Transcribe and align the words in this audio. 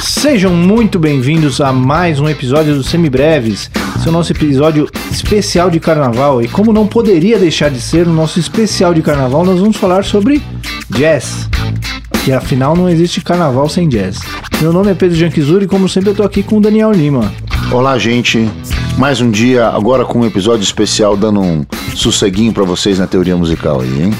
Sejam 0.00 0.52
muito 0.54 0.98
bem-vindos 0.98 1.60
a 1.60 1.72
mais 1.72 2.18
um 2.18 2.28
episódio 2.28 2.74
do 2.74 2.82
Semibreves, 2.82 3.70
esse 3.96 4.08
é 4.08 4.10
nosso 4.10 4.32
episódio 4.32 4.88
especial 5.10 5.68
de 5.68 5.78
carnaval. 5.78 6.40
E 6.40 6.48
como 6.48 6.72
não 6.72 6.86
poderia 6.86 7.38
deixar 7.38 7.70
de 7.70 7.80
ser 7.80 8.06
o 8.06 8.12
nosso 8.12 8.40
especial 8.40 8.94
de 8.94 9.02
carnaval, 9.02 9.44
nós 9.44 9.60
vamos 9.60 9.76
falar 9.76 10.04
sobre 10.04 10.40
jazz. 10.88 11.46
Que 12.24 12.32
afinal 12.32 12.74
não 12.74 12.88
existe 12.88 13.20
carnaval 13.20 13.68
sem 13.68 13.86
jazz. 13.86 14.20
Meu 14.62 14.72
nome 14.72 14.92
é 14.92 14.94
Pedro 14.94 15.16
Janquizuri 15.16 15.66
e 15.66 15.68
como 15.68 15.90
sempre 15.90 16.10
eu 16.10 16.14
tô 16.14 16.22
aqui 16.22 16.42
com 16.42 16.56
o 16.56 16.60
Daniel 16.60 16.92
Lima. 16.92 17.30
Olá, 17.70 17.98
gente. 17.98 18.48
Mais 19.00 19.18
um 19.22 19.30
dia, 19.30 19.66
agora 19.66 20.04
com 20.04 20.20
um 20.20 20.26
episódio 20.26 20.62
especial, 20.62 21.16
dando 21.16 21.40
um 21.40 21.64
sosseguinho 21.96 22.52
para 22.52 22.64
vocês 22.64 22.98
na 22.98 23.06
teoria 23.06 23.34
musical 23.34 23.80
aí, 23.80 24.02
hein? 24.02 24.10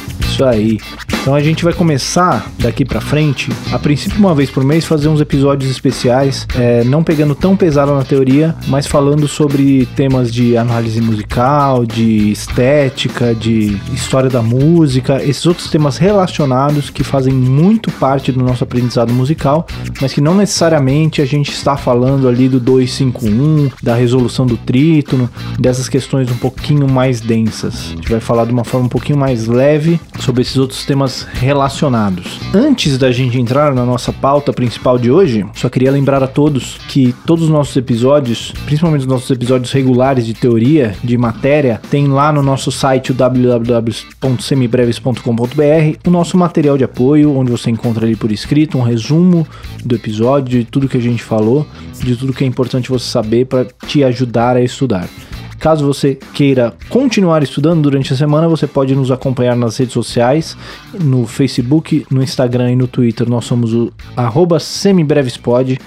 Isso 0.41 0.45
aí. 0.47 0.81
Então 1.21 1.35
a 1.35 1.41
gente 1.41 1.63
vai 1.63 1.75
começar 1.75 2.51
daqui 2.59 2.83
para 2.83 2.99
frente, 2.99 3.53
a 3.71 3.79
princípio 3.79 4.19
uma 4.19 4.35
vez 4.35 4.49
por 4.49 4.65
mês, 4.65 4.87
fazer 4.87 5.07
uns 5.09 5.21
episódios 5.21 5.71
especiais, 5.71 6.47
é, 6.55 6.83
não 6.83 7.05
pegando 7.05 7.35
tão 7.35 7.55
pesado 7.55 7.95
na 7.95 8.03
teoria, 8.03 8.57
mas 8.69 8.87
falando 8.87 9.29
sobre 9.29 9.85
temas 9.95 10.33
de 10.33 10.57
análise 10.57 10.99
musical, 10.99 11.85
de 11.85 12.33
estética, 12.33 13.35
de 13.35 13.79
história 13.93 14.31
da 14.31 14.41
música, 14.41 15.23
esses 15.23 15.45
outros 15.45 15.69
temas 15.69 15.99
relacionados 15.99 16.89
que 16.89 17.05
fazem 17.05 17.35
muito 17.35 17.91
parte 17.93 18.33
do 18.33 18.43
nosso 18.43 18.65
aprendizado 18.65 19.13
musical, 19.13 19.67
mas 20.01 20.15
que 20.15 20.23
não 20.23 20.35
necessariamente 20.35 21.21
a 21.21 21.27
gente 21.27 21.53
está 21.53 21.77
falando 21.77 22.27
ali 22.27 22.49
do 22.49 22.59
251, 22.59 23.71
da 23.83 23.95
resolução 23.95 24.47
do 24.47 24.57
trítono, 24.57 25.29
dessas 25.59 25.87
questões 25.87 26.31
um 26.31 26.37
pouquinho 26.37 26.89
mais 26.89 27.21
densas. 27.21 27.91
A 27.93 27.97
gente 27.97 28.11
vai 28.11 28.21
falar 28.21 28.47
de 28.47 28.53
uma 28.53 28.65
forma 28.65 28.87
um 28.87 28.91
pouquinho 28.91 29.19
mais 29.19 29.47
leve 29.47 30.01
sobre 30.19 30.30
esses 30.39 30.57
outros 30.57 30.85
temas 30.85 31.27
relacionados. 31.33 32.39
Antes 32.55 32.99
da 32.99 33.11
gente 33.11 33.39
entrar 33.39 33.75
na 33.75 33.85
nossa 33.85 34.13
pauta 34.13 34.53
principal 34.53 34.99
de 34.99 35.11
hoje, 35.11 35.45
só 35.55 35.69
queria 35.69 35.91
lembrar 35.91 36.23
a 36.23 36.27
todos 36.27 36.79
que 36.89 37.15
todos 37.27 37.45
os 37.45 37.51
nossos 37.51 37.77
episódios, 37.77 38.53
principalmente 38.67 39.03
os 39.03 39.07
nossos 39.07 39.31
episódios 39.31 39.73
regulares 39.73 40.27
de 40.27 40.35
teoria, 40.35 40.95
de 41.03 41.17
matéria, 41.17 41.81
tem 41.91 42.09
lá 42.09 42.33
no 42.33 42.43
nosso 42.43 42.71
site 42.71 43.13
www.semibreves.com.br 43.13 45.99
o 46.07 46.11
nosso 46.11 46.37
material 46.37 46.77
de 46.77 46.85
apoio, 46.85 47.37
onde 47.37 47.51
você 47.51 47.71
encontra 47.71 48.05
ali 48.05 48.17
por 48.17 48.31
escrito 48.31 48.79
um 48.79 48.83
resumo 48.83 49.47
do 49.85 49.95
episódio, 49.95 50.61
de 50.61 50.65
tudo 50.65 50.89
que 50.89 50.97
a 50.97 51.03
gente 51.03 51.23
falou, 51.23 51.67
de 52.03 52.17
tudo 52.17 52.33
que 52.33 52.45
é 52.45 52.47
importante 52.47 52.91
você 52.91 53.07
saber 53.07 53.47
para 53.47 53.67
te 53.87 54.05
ajudar 54.05 54.57
a 54.57 54.63
estudar. 54.63 55.09
Caso 55.61 55.87
você 55.87 56.19
queira 56.33 56.75
continuar 56.89 57.43
estudando 57.43 57.83
durante 57.83 58.15
a 58.15 58.17
semana, 58.17 58.49
você 58.49 58.67
pode 58.67 58.95
nos 58.95 59.11
acompanhar 59.11 59.55
nas 59.55 59.77
redes 59.77 59.93
sociais, 59.93 60.57
no 60.99 61.27
Facebook, 61.27 62.07
no 62.11 62.23
Instagram 62.23 62.73
e 62.73 62.77
no 62.77 62.89
Twitter. 62.89 63.29
Nós 63.29 63.45
somos 63.45 63.75
o 63.75 63.93
semibrevespod. 64.59 65.79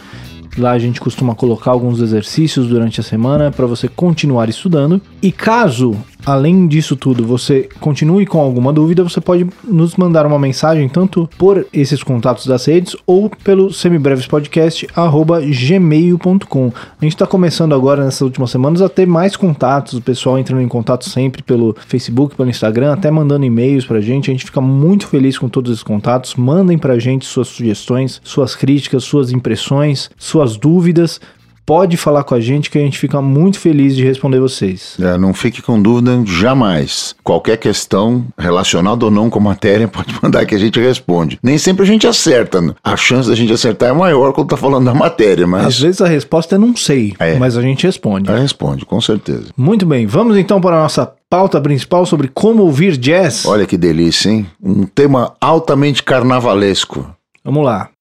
Lá 0.60 0.74
a 0.74 0.80
gente 0.80 1.02
costuma 1.02 1.34
colocar 1.34 1.72
alguns 1.72 2.00
exercícios 2.00 2.68
durante 2.68 3.00
a 3.00 3.04
semana 3.04 3.50
para 3.50 3.66
você 3.66 3.88
continuar 3.88 4.48
estudando. 4.48 5.02
E 5.20 5.32
caso 5.32 5.98
Além 6.26 6.68
disso 6.68 6.96
tudo, 6.96 7.26
você 7.26 7.68
continue 7.82 8.26
com 8.26 8.40
alguma 8.40 8.72
dúvida, 8.72 9.04
você 9.04 9.20
pode 9.20 9.46
nos 9.64 9.98
mandar 9.98 10.26
uma 10.26 10.40
mensagem 10.40 10.88
tanto 10.88 11.30
por 11.38 11.68
esses 11.74 12.02
contatos 12.02 12.48
das 12.48 12.66
redes 12.66 12.96
ou 13.06 13.30
pelo 13.30 13.74
semibrevespodcast@gmail.com. 13.74 16.72
A 17.00 17.04
gente 17.04 17.14
está 17.14 17.28
começando 17.28 17.76
agora 17.76 18.06
nessas 18.06 18.22
últimas 18.22 18.52
semanas 18.52 18.82
a 18.82 18.88
ter 18.88 19.06
mais 19.06 19.36
contatos, 19.36 19.96
o 19.96 20.02
pessoal 20.02 20.40
entrando 20.40 20.62
em 20.62 20.68
contato 20.68 21.10
sempre 21.10 21.44
pelo 21.44 21.76
Facebook, 21.88 22.38
pelo 22.38 22.50
Instagram, 22.50 22.94
até 22.94 23.12
mandando 23.12 23.46
e-mails 23.46 23.86
pra 23.86 24.00
gente. 24.00 24.32
A 24.32 24.34
gente 24.34 24.46
fica 24.46 24.62
muito 24.62 25.08
feliz 25.08 25.38
com 25.38 25.50
todos 25.50 25.72
esses 25.72 25.84
contatos. 25.84 26.36
Mandem 26.36 26.78
pra 26.78 26.98
gente 26.98 27.26
suas 27.26 27.50
sugestões, 27.50 28.22
suas 28.24 28.56
críticas, 28.56 29.04
suas 29.04 29.30
impressões, 29.32 30.10
suas 30.18 30.56
dúvidas 30.56 31.20
pode 31.66 31.98
falar 31.98 32.24
com 32.24 32.36
a 32.36 32.40
gente 32.40 32.70
que 32.70 32.78
a 32.78 32.82
gente 32.82 32.98
fica 32.98 33.22
muito 33.22 33.60
feliz 33.60 33.96
de 33.96 34.04
responder 34.04 34.40
vocês. 34.40 34.98
É, 35.00 35.18
não 35.18 35.34
fique 35.34 35.62
com 35.62 35.82
dúvida 35.82 36.22
jamais. 36.26 37.16
Qualquer 37.24 37.58
questão 37.58 38.26
relacionada 38.38 39.06
ou 39.06 39.12
não 39.12 39.30
com 39.30 39.40
a 39.40 39.42
matéria 39.42 39.88
pode 39.90 40.14
mandar 40.22 40.46
que 40.46 40.56
a 40.56 40.60
gente 40.60 40.80
responde. 40.80 41.40
Nem 41.42 41.58
sempre 41.58 41.84
a 41.84 41.88
gente 41.88 42.08
acerta. 42.08 42.54
A 42.84 42.96
chance 42.96 43.30
da 43.30 43.36
gente 43.36 43.54
acertar 43.54 43.90
é 43.90 43.94
maior 43.94 44.34
quando 44.34 44.50
tá 44.50 44.58
falando 44.58 44.86
da 44.86 44.94
matéria, 44.94 45.48
mas... 45.48 45.66
Às 45.66 45.80
vezes 45.80 46.02
a 46.02 46.08
resposta 46.08 46.56
é 46.56 46.58
não 46.58 46.76
sei, 46.76 47.14
é. 47.20 47.36
mas 47.38 47.58
a 47.58 47.62
gente 47.62 47.86
responde. 47.86 48.30
É, 48.30 48.38
responde, 48.38 48.86
com 48.86 49.00
certeza. 49.02 49.46
Muito 49.58 49.86
bem, 49.86 50.06
vamos 50.06 50.38
então 50.38 50.62
para 50.62 50.78
a 50.78 50.84
nossa 50.84 51.12
pauta 51.30 51.60
principal 51.60 52.06
sobre 52.06 52.28
como 52.28 52.64
ouvir 52.64 52.98
jazz. 52.98 53.46
Olha 53.46 53.66
que 53.66 53.78
delícia, 53.78 54.30
hein? 54.30 54.46
Um 54.62 54.84
tema 54.84 55.34
altamente 55.42 56.04
carnavalesco. 56.04 57.10
Vamos 57.44 57.66
lá. 57.66 57.93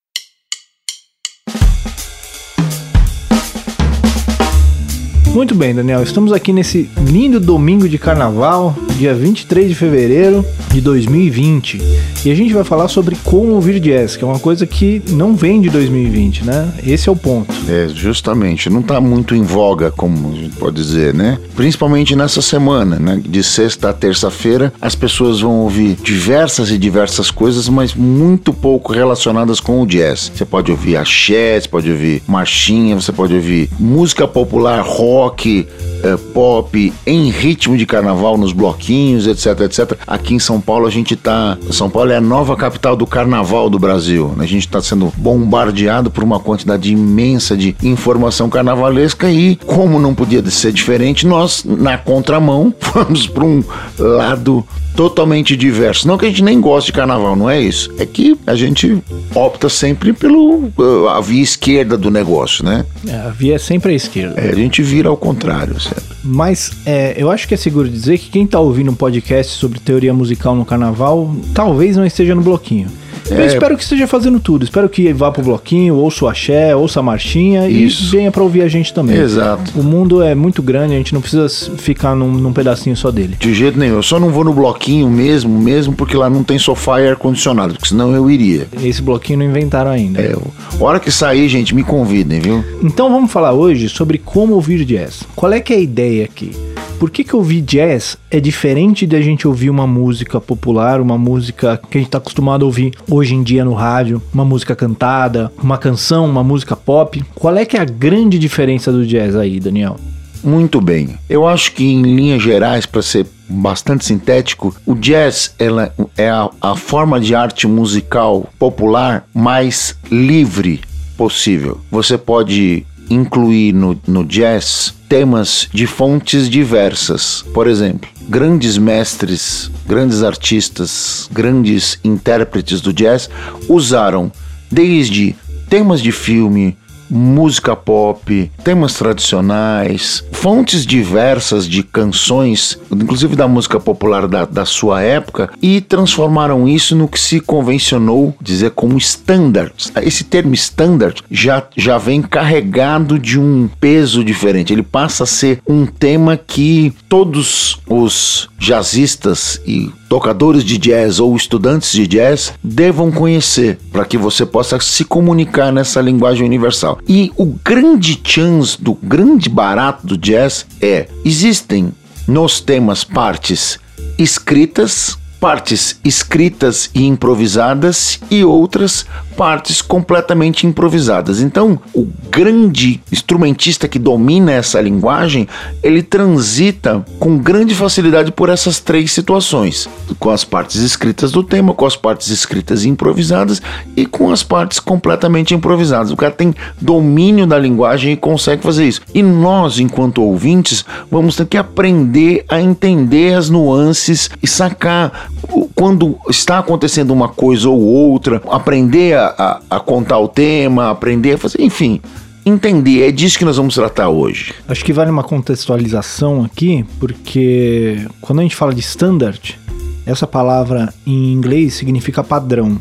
Muito 5.35 5.55
bem, 5.55 5.75
Daniel. 5.75 6.03
Estamos 6.03 6.31
aqui 6.31 6.53
nesse 6.53 6.91
lindo 7.09 7.41
domingo 7.41 7.89
de 7.89 7.99
carnaval, 7.99 8.77
dia 8.99 9.15
23 9.15 9.67
de 9.67 9.75
fevereiro 9.75 10.45
de 10.71 10.83
2020. 10.83 11.81
E 12.25 12.31
a 12.31 12.37
gente 12.37 12.55
vai 12.55 12.63
falar 12.63 12.87
sobre 12.87 13.17
como 13.25 13.53
ouvir 13.55 13.81
jazz, 13.81 14.15
que 14.15 14.23
é 14.23 14.27
uma 14.27 14.39
coisa 14.39 14.65
que 14.65 15.03
não 15.09 15.35
vem 15.35 15.61
de 15.61 15.69
2020, 15.69 16.45
né? 16.45 16.73
Esse 16.87 17.09
é 17.09 17.13
o 17.13 17.17
ponto. 17.17 17.53
É, 17.69 17.89
justamente. 17.89 18.71
Não 18.71 18.79
está 18.79 19.01
muito 19.01 19.35
em 19.35 19.43
voga, 19.43 19.91
como 19.91 20.31
a 20.31 20.37
gente 20.37 20.55
pode 20.55 20.77
dizer, 20.77 21.13
né? 21.13 21.37
Principalmente 21.57 22.15
nessa 22.15 22.41
semana, 22.41 22.97
né? 22.97 23.21
De 23.25 23.43
sexta 23.43 23.91
a 23.91 23.93
terça-feira, 23.93 24.73
as 24.81 24.95
pessoas 24.95 25.41
vão 25.41 25.63
ouvir 25.63 25.97
diversas 26.01 26.71
e 26.71 26.79
diversas 26.79 27.29
coisas, 27.29 27.69
mas 27.69 27.93
muito 27.93 28.53
pouco 28.53 28.93
relacionadas 28.93 29.59
com 29.59 29.83
o 29.83 29.87
jazz. 29.87 30.31
Você 30.33 30.45
pode 30.45 30.71
ouvir 30.71 30.97
axé, 30.97 31.61
você 31.61 31.69
pode 31.69 31.91
ouvir 31.91 32.23
marchinha, 32.29 32.95
você 32.95 33.11
pode 33.11 33.35
ouvir 33.35 33.69
música 33.81 34.29
popular, 34.29 34.81
rock, 34.81 35.67
é, 36.05 36.17
pop, 36.33 36.93
em 37.07 37.31
ritmo 37.31 37.77
de 37.77 37.87
carnaval 37.87 38.37
nos 38.37 38.53
bloquinhos, 38.53 39.27
etc, 39.27 39.61
etc. 39.63 39.99
Aqui 40.07 40.35
em 40.35 40.39
São 40.39 40.61
Paulo 40.61 40.87
a 40.87 40.91
gente 40.91 41.17
tá. 41.17 41.59
São 41.71 41.91
Paulo 41.91 42.12
é 42.13 42.17
a 42.17 42.21
nova 42.21 42.55
capital 42.57 42.95
do 42.95 43.07
carnaval 43.07 43.71
do 43.71 43.79
Brasil. 43.79 44.35
A 44.39 44.45
gente 44.45 44.67
está 44.67 44.81
sendo 44.81 45.13
bombardeado 45.17 46.11
por 46.11 46.23
uma 46.23 46.39
quantidade 46.39 46.93
imensa 46.93 47.57
de 47.57 47.75
informação 47.83 48.51
carnavalesca 48.51 49.31
e, 49.31 49.57
como 49.57 49.99
não 49.99 50.15
podia 50.15 50.45
ser 50.51 50.73
diferente, 50.73 51.27
nós, 51.27 51.65
na 51.65 51.97
contramão, 51.97 52.75
vamos 52.95 53.27
para 53.27 53.45
um 53.45 53.65
lado 53.99 54.65
totalmente 54.95 55.57
diverso. 55.57 56.07
Não 56.07 56.19
que 56.19 56.27
a 56.27 56.29
gente 56.29 56.45
nem 56.45 56.61
goste 56.61 56.93
de 56.93 56.97
carnaval, 56.97 57.35
não 57.35 57.49
é 57.49 57.61
isso. 57.61 57.91
É 57.99 58.07
que 58.07 58.39
a 58.47 58.55
gente 58.55 59.03
opta 59.35 59.69
sempre 59.69 60.13
pelo 60.13 60.71
uh, 60.79 61.09
a 61.09 61.21
via 61.21 61.43
esquerda 61.43 61.97
do 61.97 62.11
negócio, 62.11 62.65
né? 62.65 62.85
É, 63.07 63.15
a 63.15 63.29
via 63.31 63.55
é 63.55 63.59
sempre 63.59 63.93
a 63.93 63.97
esquerda. 63.97 64.41
É, 64.41 64.51
a 64.51 64.55
gente 64.55 64.83
vira 64.83 65.09
ao 65.09 65.17
contrário, 65.17 65.81
certo? 65.81 66.13
Mas 66.25 66.71
é, 66.87 67.15
eu 67.17 67.31
acho 67.31 67.49
que 67.49 67.55
é 67.55 67.57
seguro 67.57 67.89
dizer 67.89 68.19
que 68.19 68.31
quem 68.31 68.45
está 68.45 68.61
ouvindo 68.61 68.91
um 68.91 68.95
podcast 68.95 69.55
sobre 69.55 69.81
teoria 69.81 70.15
musical 70.15 70.55
no 70.55 70.65
carnaval, 70.65 71.35
talvez 71.53 71.97
não 71.97 72.02
esteja 72.07 72.35
no 72.35 72.43
bloquinho. 72.43 72.89
É... 73.31 73.41
Eu 73.41 73.47
espero 73.47 73.77
que 73.77 73.83
esteja 73.83 74.07
fazendo 74.07 74.41
tudo. 74.41 74.65
Espero 74.65 74.89
que 74.89 75.13
vá 75.13 75.31
pro 75.31 75.43
bloquinho, 75.43 75.95
ouça 75.95 76.25
o 76.25 76.29
axé, 76.29 76.75
ouça 76.75 77.01
a 77.01 77.03
marchinha 77.03 77.69
Isso. 77.69 78.05
e 78.05 78.19
venha 78.19 78.33
para 78.33 78.43
ouvir 78.43 78.63
a 78.63 78.69
gente 78.69 78.93
também. 78.93 79.17
Exato. 79.17 79.79
O 79.79 79.83
mundo 79.83 80.23
é 80.23 80.35
muito 80.35 80.63
grande, 80.63 80.95
a 80.95 80.97
gente 80.97 81.15
não 81.15 81.21
precisa 81.21 81.49
ficar 81.77 82.15
num, 82.15 82.31
num, 82.33 82.53
pedacinho 82.53 82.97
só 82.97 83.11
dele. 83.11 83.37
De 83.39 83.55
jeito 83.55 83.79
nenhum. 83.79 83.97
Eu 83.97 84.03
só 84.03 84.19
não 84.19 84.31
vou 84.31 84.45
no 84.45 84.53
bloquinho 84.53 85.09
mesmo, 85.09 85.59
mesmo 85.59 85.95
porque 85.95 86.17
lá 86.17 86.29
não 86.29 86.43
tem 86.43 86.59
sofá 86.59 87.01
e 87.01 87.09
ar-condicionado, 87.09 87.75
porque 87.75 87.89
senão 87.89 88.15
eu 88.15 88.31
iria. 88.31 88.67
Esse 88.83 89.01
bloquinho 89.01 89.41
não 89.41 89.47
inventaram 89.47 89.91
ainda. 89.91 90.21
É, 90.21 90.37
hora 90.81 90.99
que 90.99 91.11
sair, 91.11 91.49
gente, 91.49 91.75
me 91.75 91.85
convidem, 91.85 92.41
viu? 92.41 92.65
Então 92.83 93.11
vamos 93.11 93.31
falar 93.31 93.53
hoje 93.53 93.89
sobre 93.89 94.19
como 94.19 94.55
ouvir 94.55 94.85
jazz. 94.85 95.23
Qual 95.35 95.53
é 95.53 95.61
que 95.61 95.73
é 95.73 95.77
a 95.77 95.81
ideia 95.81 96.25
aqui? 96.25 96.72
Por 97.03 97.11
que, 97.11 97.25
que 97.25 97.35
ouvir 97.35 97.63
jazz 97.63 98.17
é 98.31 98.39
diferente 98.39 99.09
de 99.09 99.17
a 99.17 99.21
gente 99.21 99.49
ouvir 99.49 99.71
uma 99.71 99.89
música 99.89 100.41
popular, 100.41 101.01
uma 101.01 101.19
música 101.19 101.77
que 101.91 101.99
a 101.99 102.01
gente 102.01 102.07
está 102.07 102.19
acostumado 102.19 102.63
a 102.63 102.67
ouvir 102.67 102.95
hoje 103.11 103.35
em 103.35 103.43
dia 103.43 103.65
no 103.65 103.75
rádio, 103.75 104.23
uma 104.33 104.45
música 104.45 104.77
cantada, 104.77 105.51
uma 105.61 105.77
canção, 105.77 106.25
uma 106.25 106.45
música 106.45 106.77
pop? 106.77 107.21
Qual 107.35 107.57
é 107.57 107.65
que 107.65 107.77
é 107.77 107.81
a 107.81 107.85
grande 107.85 108.39
diferença 108.39 108.93
do 108.93 109.05
jazz 109.05 109.35
aí, 109.35 109.59
Daniel? 109.59 109.97
Muito 110.45 110.81
bem. 110.81 111.17
Eu 111.29 111.45
acho 111.45 111.73
que 111.73 111.85
em 111.85 112.03
linhas 112.03 112.41
gerais, 112.41 112.87
para 112.87 113.03
ser 113.03 113.27
bastante 113.49 114.05
sintético, 114.05 114.73
o 114.87 114.95
jazz 114.95 115.57
ela 115.59 115.93
é 116.17 116.31
a, 116.31 116.49
a 116.61 116.77
forma 116.77 117.19
de 117.19 117.35
arte 117.35 117.67
musical 117.67 118.49
popular 118.61 119.27
mais 119.35 119.99
livre 120.09 120.81
possível. 121.17 121.81
Você 121.91 122.17
pode 122.17 122.87
incluir 123.11 123.73
no, 123.73 123.99
no 124.07 124.25
jazz 124.25 124.95
temas 125.09 125.69
de 125.73 125.87
fontes 125.87 126.49
diversas. 126.49 127.45
Por 127.53 127.69
exemplo, 127.69 128.09
grandes 128.29 128.79
mestres, 128.79 129.71
grandes 129.87 130.23
artistas, 130.23 131.29
grandes 131.31 131.99
intérpretes 132.03 132.81
do 132.81 132.93
jazz 132.93 133.29
usaram 133.69 134.33
desde 134.71 135.37
temas 135.69 136.01
de 136.01 136.13
filme, 136.13 136.77
música 137.13 137.77
pop, 137.77 138.51
temas 138.65 138.95
tradicionais, 138.95 140.25
fontes 140.33 140.87
diversas 140.87 141.69
de 141.69 141.83
canções, 141.83 142.79
inclusive 142.91 143.37
da 143.37 143.47
música 143.47 143.79
popular 143.79 144.27
da, 144.27 144.47
da 144.47 144.65
sua 144.65 145.03
época, 145.03 145.51
e 145.61 145.81
transformaram 145.81 146.67
isso 146.67 146.97
no 146.97 147.07
que 147.07 147.21
se 147.21 147.39
convencionou 147.39 148.35
dizer 148.41 148.71
como 148.71 148.97
standards. 148.97 149.93
Esse 150.03 150.25
termo 150.25 150.55
standard 150.55 151.23
já, 151.31 151.63
já 151.77 151.99
vem 151.99 152.23
carregado 152.23 153.19
de 153.19 153.39
um 153.39 153.69
peso 153.79 154.25
diferente. 154.25 154.73
Ele 154.73 154.83
passa 154.83 155.25
a 155.25 155.27
ser 155.27 155.61
um 155.69 155.85
tema 155.85 156.37
que 156.37 156.95
todos 157.09 157.79
os 157.87 158.49
jazzistas 158.59 159.61
e 159.67 159.91
tocadores 160.13 160.63
de 160.63 160.77
jazz 160.77 161.19
ou 161.19 161.35
estudantes 161.35 161.91
de 161.91 162.07
jazz 162.07 162.53
devam 162.63 163.11
conhecer 163.11 163.79
para 163.91 164.05
que 164.05 164.19
você 164.19 164.45
possa 164.45 164.79
se 164.79 165.07
comunicar 165.07 165.73
nessa 165.73 166.03
linguagem 166.03 166.45
universal. 166.45 166.99
E 167.09 167.33
o 167.35 167.47
grande 167.47 168.21
chance 168.23 168.77
do 168.79 168.93
grande 168.93 169.49
barato 169.49 170.07
do 170.07 170.19
jazz 170.19 170.67
é 170.83 171.09
existem 171.25 171.95
nos 172.29 172.61
temas 172.61 173.05
partes 173.05 173.81
escritas 174.19 175.17
partes 175.41 175.99
escritas 176.05 176.91
e 176.95 177.05
improvisadas 177.05 178.21
e 178.31 178.45
outras 178.45 179.07
partes 179.37 179.83
completamente 179.83 180.67
improvisadas. 180.67 181.41
Então, 181.41 181.79
o 181.95 182.07
grande 182.31 183.01
instrumentista 183.11 183.89
que 183.89 183.99
domina 183.99 184.53
essa 184.53 184.81
linguagem, 184.81 185.49
ele 185.83 186.03
transita 186.03 187.05
com 187.19 187.39
grande 187.39 187.75
facilidade 187.75 188.33
por 188.33 188.49
essas 188.49 188.79
três 188.79 189.13
situações, 189.13 189.89
com 190.19 190.31
as 190.31 190.45
partes 190.45 190.77
escritas 190.77 191.33
do 191.33 191.43
tema, 191.43 191.75
com 191.75 191.87
as 191.87 191.97
partes 191.97 192.29
escritas 192.29 192.85
e 192.85 192.89
improvisadas 192.89 193.61
e 193.97 194.07
com 194.07 194.31
as 194.31 194.43
partes 194.43 194.79
completamente 194.79 195.55
improvisadas. 195.55 196.13
O 196.13 196.17
cara 196.17 196.33
tem 196.33 196.55
domínio 196.81 197.47
da 197.47 197.59
linguagem 197.59 198.13
e 198.13 198.17
consegue 198.17 198.63
fazer 198.63 198.87
isso. 198.87 199.01
E 199.15 199.23
nós, 199.23 199.79
enquanto 199.79 200.23
ouvintes, 200.23 200.85
vamos 201.11 201.37
ter 201.37 201.47
que 201.47 201.57
aprender 201.57 202.45
a 202.49 202.61
entender 202.61 203.35
as 203.35 203.51
nuances 203.51 204.31
e 204.43 204.47
sacar 204.47 205.31
quando 205.75 206.17
está 206.29 206.59
acontecendo 206.59 207.13
uma 207.13 207.29
coisa 207.29 207.69
ou 207.69 207.81
outra, 207.81 208.41
aprender 208.51 209.15
a, 209.15 209.22
a, 209.27 209.61
a 209.71 209.81
contar 209.81 210.19
o 210.19 210.29
tema, 210.29 210.91
aprender 210.91 211.39
fazer, 211.39 211.61
enfim, 211.61 212.01
entender. 212.45 213.09
É 213.09 213.13
disso 213.13 213.39
que 213.39 213.45
nós 213.45 213.57
vamos 213.57 213.75
tratar 213.75 214.09
hoje. 214.09 214.55
Acho 214.69 214.85
que 214.85 214.93
vale 214.93 215.11
uma 215.11 215.25
contextualização 215.25 216.45
aqui, 216.45 216.85
porque 216.99 218.07
quando 218.21 218.41
a 218.41 218.43
gente 218.43 218.57
fala 218.57 218.75
de 218.75 218.81
standard, 218.81 219.59
essa 220.05 220.27
palavra 220.27 220.93
em 221.07 221.33
inglês 221.33 221.75
significa 221.75 222.25
padrão. 222.25 222.79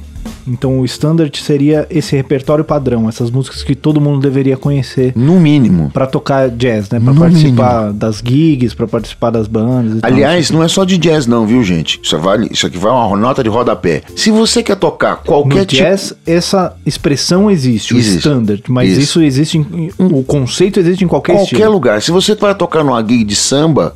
Então 0.47 0.79
o 0.79 0.85
standard 0.85 1.35
seria 1.37 1.87
esse 1.89 2.15
repertório 2.15 2.63
padrão, 2.63 3.07
essas 3.07 3.29
músicas 3.29 3.63
que 3.63 3.75
todo 3.75 4.01
mundo 4.01 4.19
deveria 4.19 4.57
conhecer. 4.57 5.13
No 5.15 5.39
mínimo. 5.39 5.89
Para 5.91 6.07
tocar 6.07 6.49
jazz, 6.49 6.89
né? 6.89 6.99
Para 6.99 7.13
participar 7.13 7.81
mínimo. 7.81 7.99
das 7.99 8.21
gigs, 8.23 8.75
para 8.75 8.87
participar 8.87 9.29
das 9.31 9.47
bandas. 9.47 9.99
Aliás, 10.03 10.47
tal, 10.47 10.57
não 10.57 10.63
é 10.63 10.67
só 10.67 10.83
de 10.83 10.97
jazz 10.97 11.27
não, 11.27 11.45
viu, 11.45 11.63
gente? 11.63 11.99
Isso 12.01 12.17
vale, 12.17 12.47
isso 12.51 12.65
aqui 12.65 12.77
vai 12.77 12.91
uma 12.91 13.17
nota 13.17 13.43
de 13.43 13.49
rodapé. 13.49 14.03
Se 14.15 14.31
você 14.31 14.63
quer 14.63 14.75
tocar 14.75 15.17
qualquer 15.17 15.59
no 15.59 15.65
tipo 15.65 15.83
jazz, 15.83 16.13
essa 16.25 16.75
expressão 16.85 17.49
existe, 17.49 17.95
existe. 17.95 18.27
o 18.27 18.31
standard, 18.31 18.63
mas 18.67 18.91
isso, 18.91 19.01
isso 19.01 19.21
existe 19.21 19.57
em, 19.57 19.91
o 19.97 20.23
conceito 20.23 20.79
existe 20.79 21.03
em 21.03 21.07
qualquer 21.07 21.33
qualquer 21.33 21.55
estilo. 21.55 21.71
lugar. 21.71 22.01
Se 22.01 22.11
você 22.11 22.35
vai 22.35 22.55
tocar 22.55 22.83
numa 22.83 23.01
gig 23.01 23.23
de 23.23 23.35
samba, 23.35 23.95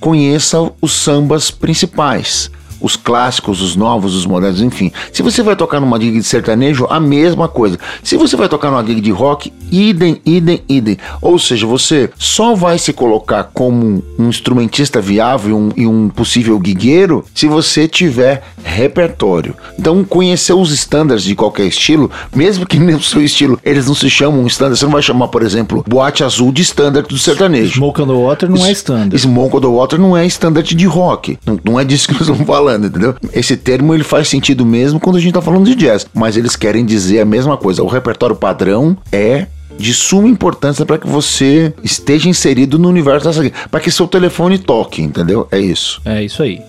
conheça 0.00 0.70
os 0.80 0.92
sambas 0.92 1.50
principais 1.50 2.50
os 2.84 2.96
clássicos, 2.96 3.62
os 3.62 3.74
novos, 3.74 4.14
os 4.14 4.26
modernos, 4.26 4.60
enfim. 4.60 4.92
Se 5.10 5.22
você 5.22 5.42
vai 5.42 5.56
tocar 5.56 5.80
numa 5.80 5.98
gig 5.98 6.18
de 6.18 6.22
sertanejo, 6.22 6.86
a 6.90 7.00
mesma 7.00 7.48
coisa. 7.48 7.78
Se 8.02 8.14
você 8.14 8.36
vai 8.36 8.46
tocar 8.46 8.70
numa 8.70 8.84
gig 8.84 9.00
de 9.00 9.10
rock, 9.10 9.50
idem, 9.72 10.20
idem, 10.24 10.62
idem. 10.68 10.98
Ou 11.22 11.38
seja, 11.38 11.66
você 11.66 12.10
só 12.18 12.54
vai 12.54 12.78
se 12.78 12.92
colocar 12.92 13.44
como 13.54 14.04
um 14.18 14.28
instrumentista 14.28 15.00
viável 15.00 15.50
e 15.50 15.54
um, 15.54 15.72
e 15.76 15.86
um 15.86 16.08
possível 16.10 16.58
guigueiro 16.58 17.24
se 17.34 17.46
você 17.46 17.88
tiver 17.88 18.42
repertório. 18.62 19.56
Então, 19.78 20.04
conhecer 20.04 20.52
os 20.52 20.70
estándares 20.70 21.24
de 21.24 21.34
qualquer 21.34 21.64
estilo, 21.64 22.10
mesmo 22.36 22.66
que 22.66 22.76
no 22.78 23.02
seu 23.02 23.24
estilo 23.24 23.58
eles 23.64 23.86
não 23.86 23.94
se 23.94 24.10
chamam 24.10 24.46
standard, 24.46 24.78
você 24.78 24.84
não 24.84 24.92
vai 24.92 25.02
chamar, 25.02 25.28
por 25.28 25.42
exemplo, 25.42 25.82
boate 25.88 26.22
azul 26.22 26.52
de 26.52 26.60
standard 26.60 27.08
do 27.08 27.16
sertanejo. 27.16 27.76
Smoke 27.76 28.02
on 28.02 28.06
the 28.06 28.12
Water 28.12 28.50
não 28.50 28.66
é 28.66 28.72
standard. 28.72 29.18
Smoke 29.18 29.56
on 29.56 29.60
the 29.60 29.66
Water 29.66 29.98
não 29.98 30.14
é 30.14 30.26
standard 30.26 30.74
de 30.74 30.86
rock. 30.86 31.38
Não, 31.46 31.58
não 31.64 31.80
é 31.80 31.84
disso 31.84 32.08
que 32.08 32.12
nós 32.12 32.22
estamos 32.28 32.46
falando 32.46 32.73
falando, 32.74 32.86
entendeu? 32.86 33.14
Esse 33.32 33.56
termo 33.56 33.94
ele 33.94 34.04
faz 34.04 34.28
sentido 34.28 34.64
mesmo 34.66 35.00
quando 35.00 35.16
a 35.16 35.20
gente 35.20 35.34
tá 35.34 35.42
falando 35.42 35.64
de 35.64 35.74
jazz, 35.74 36.06
mas 36.12 36.36
eles 36.36 36.56
querem 36.56 36.84
dizer 36.84 37.20
a 37.20 37.24
mesma 37.24 37.56
coisa. 37.56 37.82
O 37.82 37.88
repertório 37.88 38.36
padrão 38.36 38.96
é 39.10 39.46
de 39.78 39.92
suma 39.92 40.28
importância 40.28 40.86
para 40.86 40.98
que 40.98 41.06
você 41.06 41.72
esteja 41.82 42.28
inserido 42.28 42.78
no 42.78 42.88
universo 42.88 43.26
dessa 43.26 43.50
para 43.70 43.80
que 43.80 43.90
seu 43.90 44.06
telefone 44.06 44.58
toque, 44.58 45.02
entendeu? 45.02 45.48
É 45.50 45.58
isso. 45.58 46.00
É 46.04 46.22
isso 46.22 46.42
aí. 46.42 46.60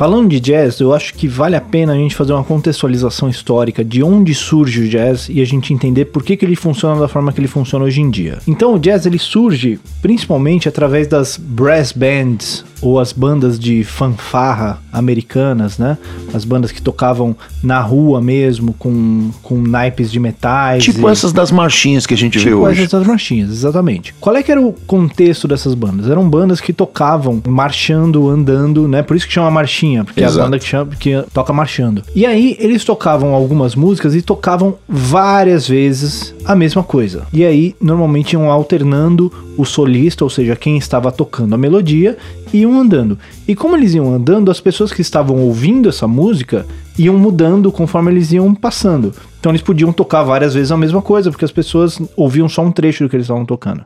Falando 0.00 0.30
de 0.30 0.40
jazz, 0.40 0.80
eu 0.80 0.94
acho 0.94 1.12
que 1.12 1.28
vale 1.28 1.54
a 1.54 1.60
pena 1.60 1.92
a 1.92 1.94
gente 1.94 2.16
fazer 2.16 2.32
uma 2.32 2.42
contextualização 2.42 3.28
histórica 3.28 3.84
de 3.84 4.02
onde 4.02 4.34
surge 4.34 4.80
o 4.80 4.88
jazz 4.88 5.28
e 5.28 5.42
a 5.42 5.44
gente 5.44 5.74
entender 5.74 6.06
por 6.06 6.22
que, 6.22 6.38
que 6.38 6.44
ele 6.46 6.56
funciona 6.56 6.98
da 6.98 7.06
forma 7.06 7.30
que 7.30 7.38
ele 7.38 7.46
funciona 7.46 7.84
hoje 7.84 8.00
em 8.00 8.08
dia. 8.08 8.38
Então, 8.48 8.74
o 8.74 8.78
jazz 8.78 9.04
ele 9.04 9.18
surge 9.18 9.78
principalmente 10.00 10.66
através 10.66 11.06
das 11.06 11.36
brass 11.36 11.92
bands 11.92 12.64
ou 12.80 12.98
as 12.98 13.12
bandas 13.12 13.58
de 13.58 13.84
fanfarra 13.84 14.80
americanas, 14.92 15.78
né? 15.78 15.98
As 16.32 16.44
bandas 16.44 16.72
que 16.72 16.80
tocavam 16.80 17.36
na 17.62 17.80
rua 17.80 18.20
mesmo, 18.20 18.72
com, 18.74 19.30
com 19.42 19.60
naipes 19.60 20.10
de 20.10 20.18
metais. 20.18 20.82
Tipo 20.82 21.08
e... 21.08 21.12
essas 21.12 21.32
das 21.32 21.50
marchinhas 21.50 22.06
que 22.06 22.14
a 22.14 22.16
gente 22.16 22.38
tipo 22.38 22.44
vê 22.44 22.54
hoje. 22.54 22.74
Tipo 22.74 22.86
essas 22.86 23.00
das 23.00 23.08
marchinhas, 23.08 23.50
exatamente. 23.50 24.14
Qual 24.20 24.34
é 24.34 24.42
que 24.42 24.50
era 24.50 24.60
o 24.60 24.72
contexto 24.86 25.46
dessas 25.46 25.74
bandas? 25.74 26.08
Eram 26.08 26.28
bandas 26.28 26.60
que 26.60 26.72
tocavam 26.72 27.42
marchando, 27.46 28.28
andando, 28.28 28.88
né? 28.88 29.02
Por 29.02 29.16
isso 29.16 29.26
que 29.26 29.32
chama 29.32 29.50
marchinha, 29.50 30.04
porque 30.04 30.20
Exato. 30.20 30.38
é 30.38 30.40
a 30.40 30.44
banda 30.44 30.58
que, 30.58 30.66
chama, 30.66 30.90
que 30.96 31.24
toca 31.32 31.52
marchando. 31.52 32.02
E 32.14 32.24
aí 32.24 32.56
eles 32.58 32.84
tocavam 32.84 33.34
algumas 33.34 33.74
músicas 33.74 34.14
e 34.14 34.22
tocavam 34.22 34.76
várias 34.88 35.68
vezes 35.68 36.34
a 36.44 36.54
mesma 36.54 36.82
coisa. 36.82 37.26
E 37.32 37.44
aí 37.44 37.74
normalmente 37.80 38.32
iam 38.32 38.50
alternando 38.50 39.32
o 39.56 39.64
solista, 39.64 40.24
ou 40.24 40.30
seja, 40.30 40.56
quem 40.56 40.78
estava 40.78 41.12
tocando 41.12 41.54
a 41.54 41.58
melodia, 41.58 42.16
iam 42.52 42.78
andando. 42.80 43.18
E 43.46 43.54
como 43.54 43.76
eles 43.76 43.94
iam 43.94 44.12
andando, 44.12 44.50
as 44.50 44.60
pessoas 44.60 44.92
que 44.92 45.00
estavam 45.00 45.38
ouvindo 45.38 45.88
essa 45.88 46.06
música 46.06 46.66
iam 46.98 47.18
mudando 47.18 47.72
conforme 47.72 48.10
eles 48.10 48.32
iam 48.32 48.54
passando. 48.54 49.14
Então 49.38 49.50
eles 49.50 49.62
podiam 49.62 49.92
tocar 49.92 50.22
várias 50.22 50.54
vezes 50.54 50.70
a 50.70 50.76
mesma 50.76 51.00
coisa, 51.00 51.30
porque 51.30 51.44
as 51.44 51.52
pessoas 51.52 51.98
ouviam 52.16 52.48
só 52.48 52.62
um 52.62 52.72
trecho 52.72 53.04
do 53.04 53.10
que 53.10 53.16
eles 53.16 53.24
estavam 53.24 53.46
tocando. 53.46 53.84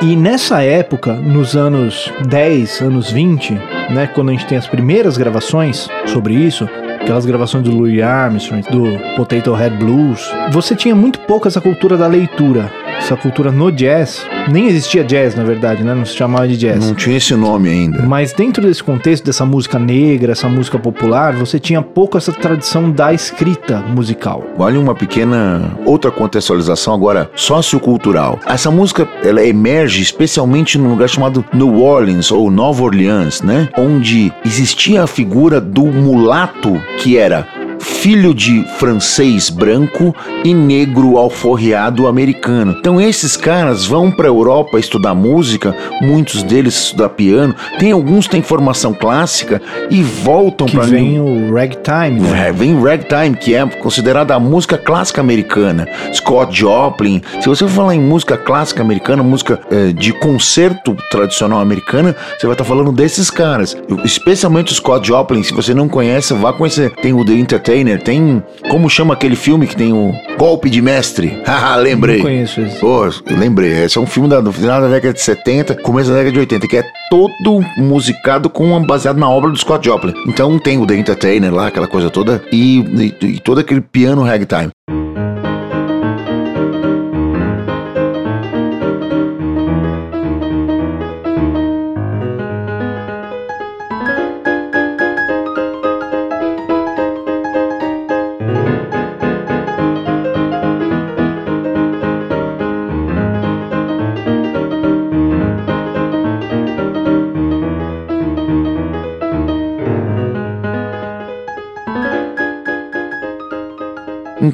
E 0.00 0.14
nessa 0.14 0.62
época, 0.62 1.14
nos 1.14 1.56
anos 1.56 2.12
10, 2.28 2.82
anos 2.82 3.10
20, 3.10 3.54
né, 3.90 4.06
quando 4.14 4.28
a 4.28 4.32
gente 4.32 4.46
tem 4.46 4.56
as 4.56 4.66
primeiras 4.66 5.16
gravações 5.16 5.88
sobre 6.06 6.34
isso, 6.34 6.68
aquelas 7.00 7.26
gravações 7.26 7.64
do 7.64 7.72
Louis 7.72 8.00
Armstrong, 8.00 8.62
do 8.70 9.16
Potato 9.16 9.52
Head 9.54 9.76
Blues, 9.76 10.30
você 10.52 10.76
tinha 10.76 10.94
muito 10.94 11.18
pouco 11.20 11.48
essa 11.48 11.60
cultura 11.60 11.96
da 11.96 12.06
leitura 12.06 12.70
essa 12.98 13.16
cultura 13.16 13.50
no 13.50 13.70
jazz. 13.70 14.26
Nem 14.50 14.66
existia 14.66 15.04
jazz, 15.04 15.34
na 15.34 15.44
verdade, 15.44 15.82
né? 15.82 15.94
Não 15.94 16.04
se 16.04 16.14
chamava 16.14 16.48
de 16.48 16.56
jazz. 16.56 16.84
Não 16.84 16.94
tinha 16.94 17.16
esse 17.16 17.34
nome 17.34 17.68
ainda. 17.68 18.02
Mas 18.02 18.32
dentro 18.32 18.62
desse 18.62 18.82
contexto, 18.82 19.24
dessa 19.24 19.44
música 19.44 19.78
negra, 19.78 20.32
essa 20.32 20.48
música 20.48 20.78
popular, 20.78 21.34
você 21.34 21.58
tinha 21.58 21.82
pouco 21.82 22.16
essa 22.18 22.32
tradição 22.32 22.90
da 22.90 23.12
escrita 23.12 23.78
musical. 23.80 24.44
Vale 24.56 24.78
uma 24.78 24.94
pequena 24.94 25.78
outra 25.84 26.10
contextualização 26.10 26.94
agora 26.94 27.30
sociocultural. 27.34 28.38
Essa 28.46 28.70
música, 28.70 29.08
ela 29.22 29.44
emerge 29.44 30.02
especialmente 30.02 30.78
num 30.78 30.90
lugar 30.90 31.08
chamado 31.08 31.44
New 31.52 31.82
Orleans 31.82 32.30
ou 32.30 32.50
Nova 32.50 32.82
Orleans, 32.82 33.42
né? 33.42 33.68
Onde 33.76 34.32
existia 34.44 35.02
a 35.02 35.06
figura 35.06 35.60
do 35.60 35.84
mulato 35.84 36.80
que 36.98 37.16
era 37.16 37.46
filho 37.78 38.32
de 38.32 38.64
francês 38.78 39.50
branco 39.50 40.14
e 40.44 40.54
negro 40.54 41.18
alforriado 41.18 42.06
americano. 42.06 42.76
Então 42.78 43.00
esses 43.00 43.36
caras 43.36 43.84
vão 43.84 44.10
para 44.10 44.26
a 44.26 44.28
Europa 44.28 44.78
estudar 44.78 45.14
música, 45.14 45.74
muitos 46.00 46.42
deles 46.42 46.74
estudar 46.74 47.10
piano, 47.10 47.54
tem 47.78 47.92
alguns 47.92 48.26
têm 48.26 48.42
formação 48.42 48.92
clássica 48.94 49.60
e 49.90 50.02
voltam 50.02 50.66
para 50.66 50.84
vem 50.84 51.20
o 51.20 51.52
ragtime, 51.52 52.20
né? 52.20 52.48
É, 52.48 52.52
vem 52.52 52.80
ragtime, 52.80 53.36
que 53.36 53.54
é 53.54 53.66
considerada 53.66 54.34
a 54.34 54.40
música 54.40 54.78
clássica 54.78 55.20
americana. 55.20 55.88
Scott 56.12 56.56
Joplin. 56.56 57.22
Se 57.40 57.48
você 57.48 57.66
for 57.66 57.74
falar 57.74 57.94
em 57.94 58.00
música 58.00 58.36
clássica 58.36 58.82
americana, 58.82 59.22
música 59.22 59.60
é, 59.70 59.92
de 59.92 60.12
concerto 60.12 60.96
tradicional 61.10 61.60
americana, 61.60 62.14
você 62.38 62.46
vai 62.46 62.54
estar 62.54 62.64
tá 62.64 62.68
falando 62.68 62.92
desses 62.92 63.30
caras. 63.30 63.76
Especialmente 64.04 64.72
o 64.72 64.74
Scott 64.74 65.06
Joplin, 65.06 65.42
se 65.42 65.54
você 65.54 65.74
não 65.74 65.88
conhece, 65.88 66.34
vá 66.34 66.52
conhecer. 66.52 66.90
Tem 67.02 67.12
o 67.12 67.24
The 67.24 67.32
Entertainer, 67.68 68.02
tem. 68.02 68.42
Como 68.70 68.88
chama 68.88 69.12
aquele 69.12 69.36
filme 69.36 69.66
que 69.66 69.76
tem 69.76 69.92
o 69.92 70.12
Golpe 70.38 70.70
de 70.70 70.80
Mestre? 70.80 71.38
Haha, 71.44 71.76
lembrei. 71.76 72.16
Não 72.16 72.24
conheço 72.24 72.60
esse. 72.62 72.82
Eu 72.82 73.36
lembrei. 73.36 73.84
Esse 73.84 73.98
é 73.98 74.00
um 74.00 74.06
filme 74.06 74.28
da, 74.28 74.40
do 74.40 74.52
final 74.52 74.80
da 74.80 74.88
década 74.88 75.12
de 75.12 75.20
70, 75.20 75.74
começo 75.76 76.08
da 76.08 76.16
década 76.16 76.32
de 76.32 76.38
80, 76.38 76.66
que 76.66 76.76
é 76.78 76.84
todo 77.10 77.60
musicado 77.76 78.48
com 78.48 78.82
baseado 78.82 79.18
na 79.18 79.28
obra 79.28 79.50
do 79.50 79.58
Scott 79.58 79.86
Joplin. 79.86 80.14
Então 80.26 80.58
tem 80.58 80.78
o 80.78 80.86
The 80.86 80.94
Entertainer 80.94 81.52
lá, 81.52 81.66
aquela 81.66 81.86
coisa 81.86 82.08
toda, 82.08 82.42
e, 82.50 82.78
e, 82.80 83.26
e 83.26 83.40
todo 83.40 83.58
aquele 83.60 83.80
piano 83.80 84.22
ragtime. 84.22 84.70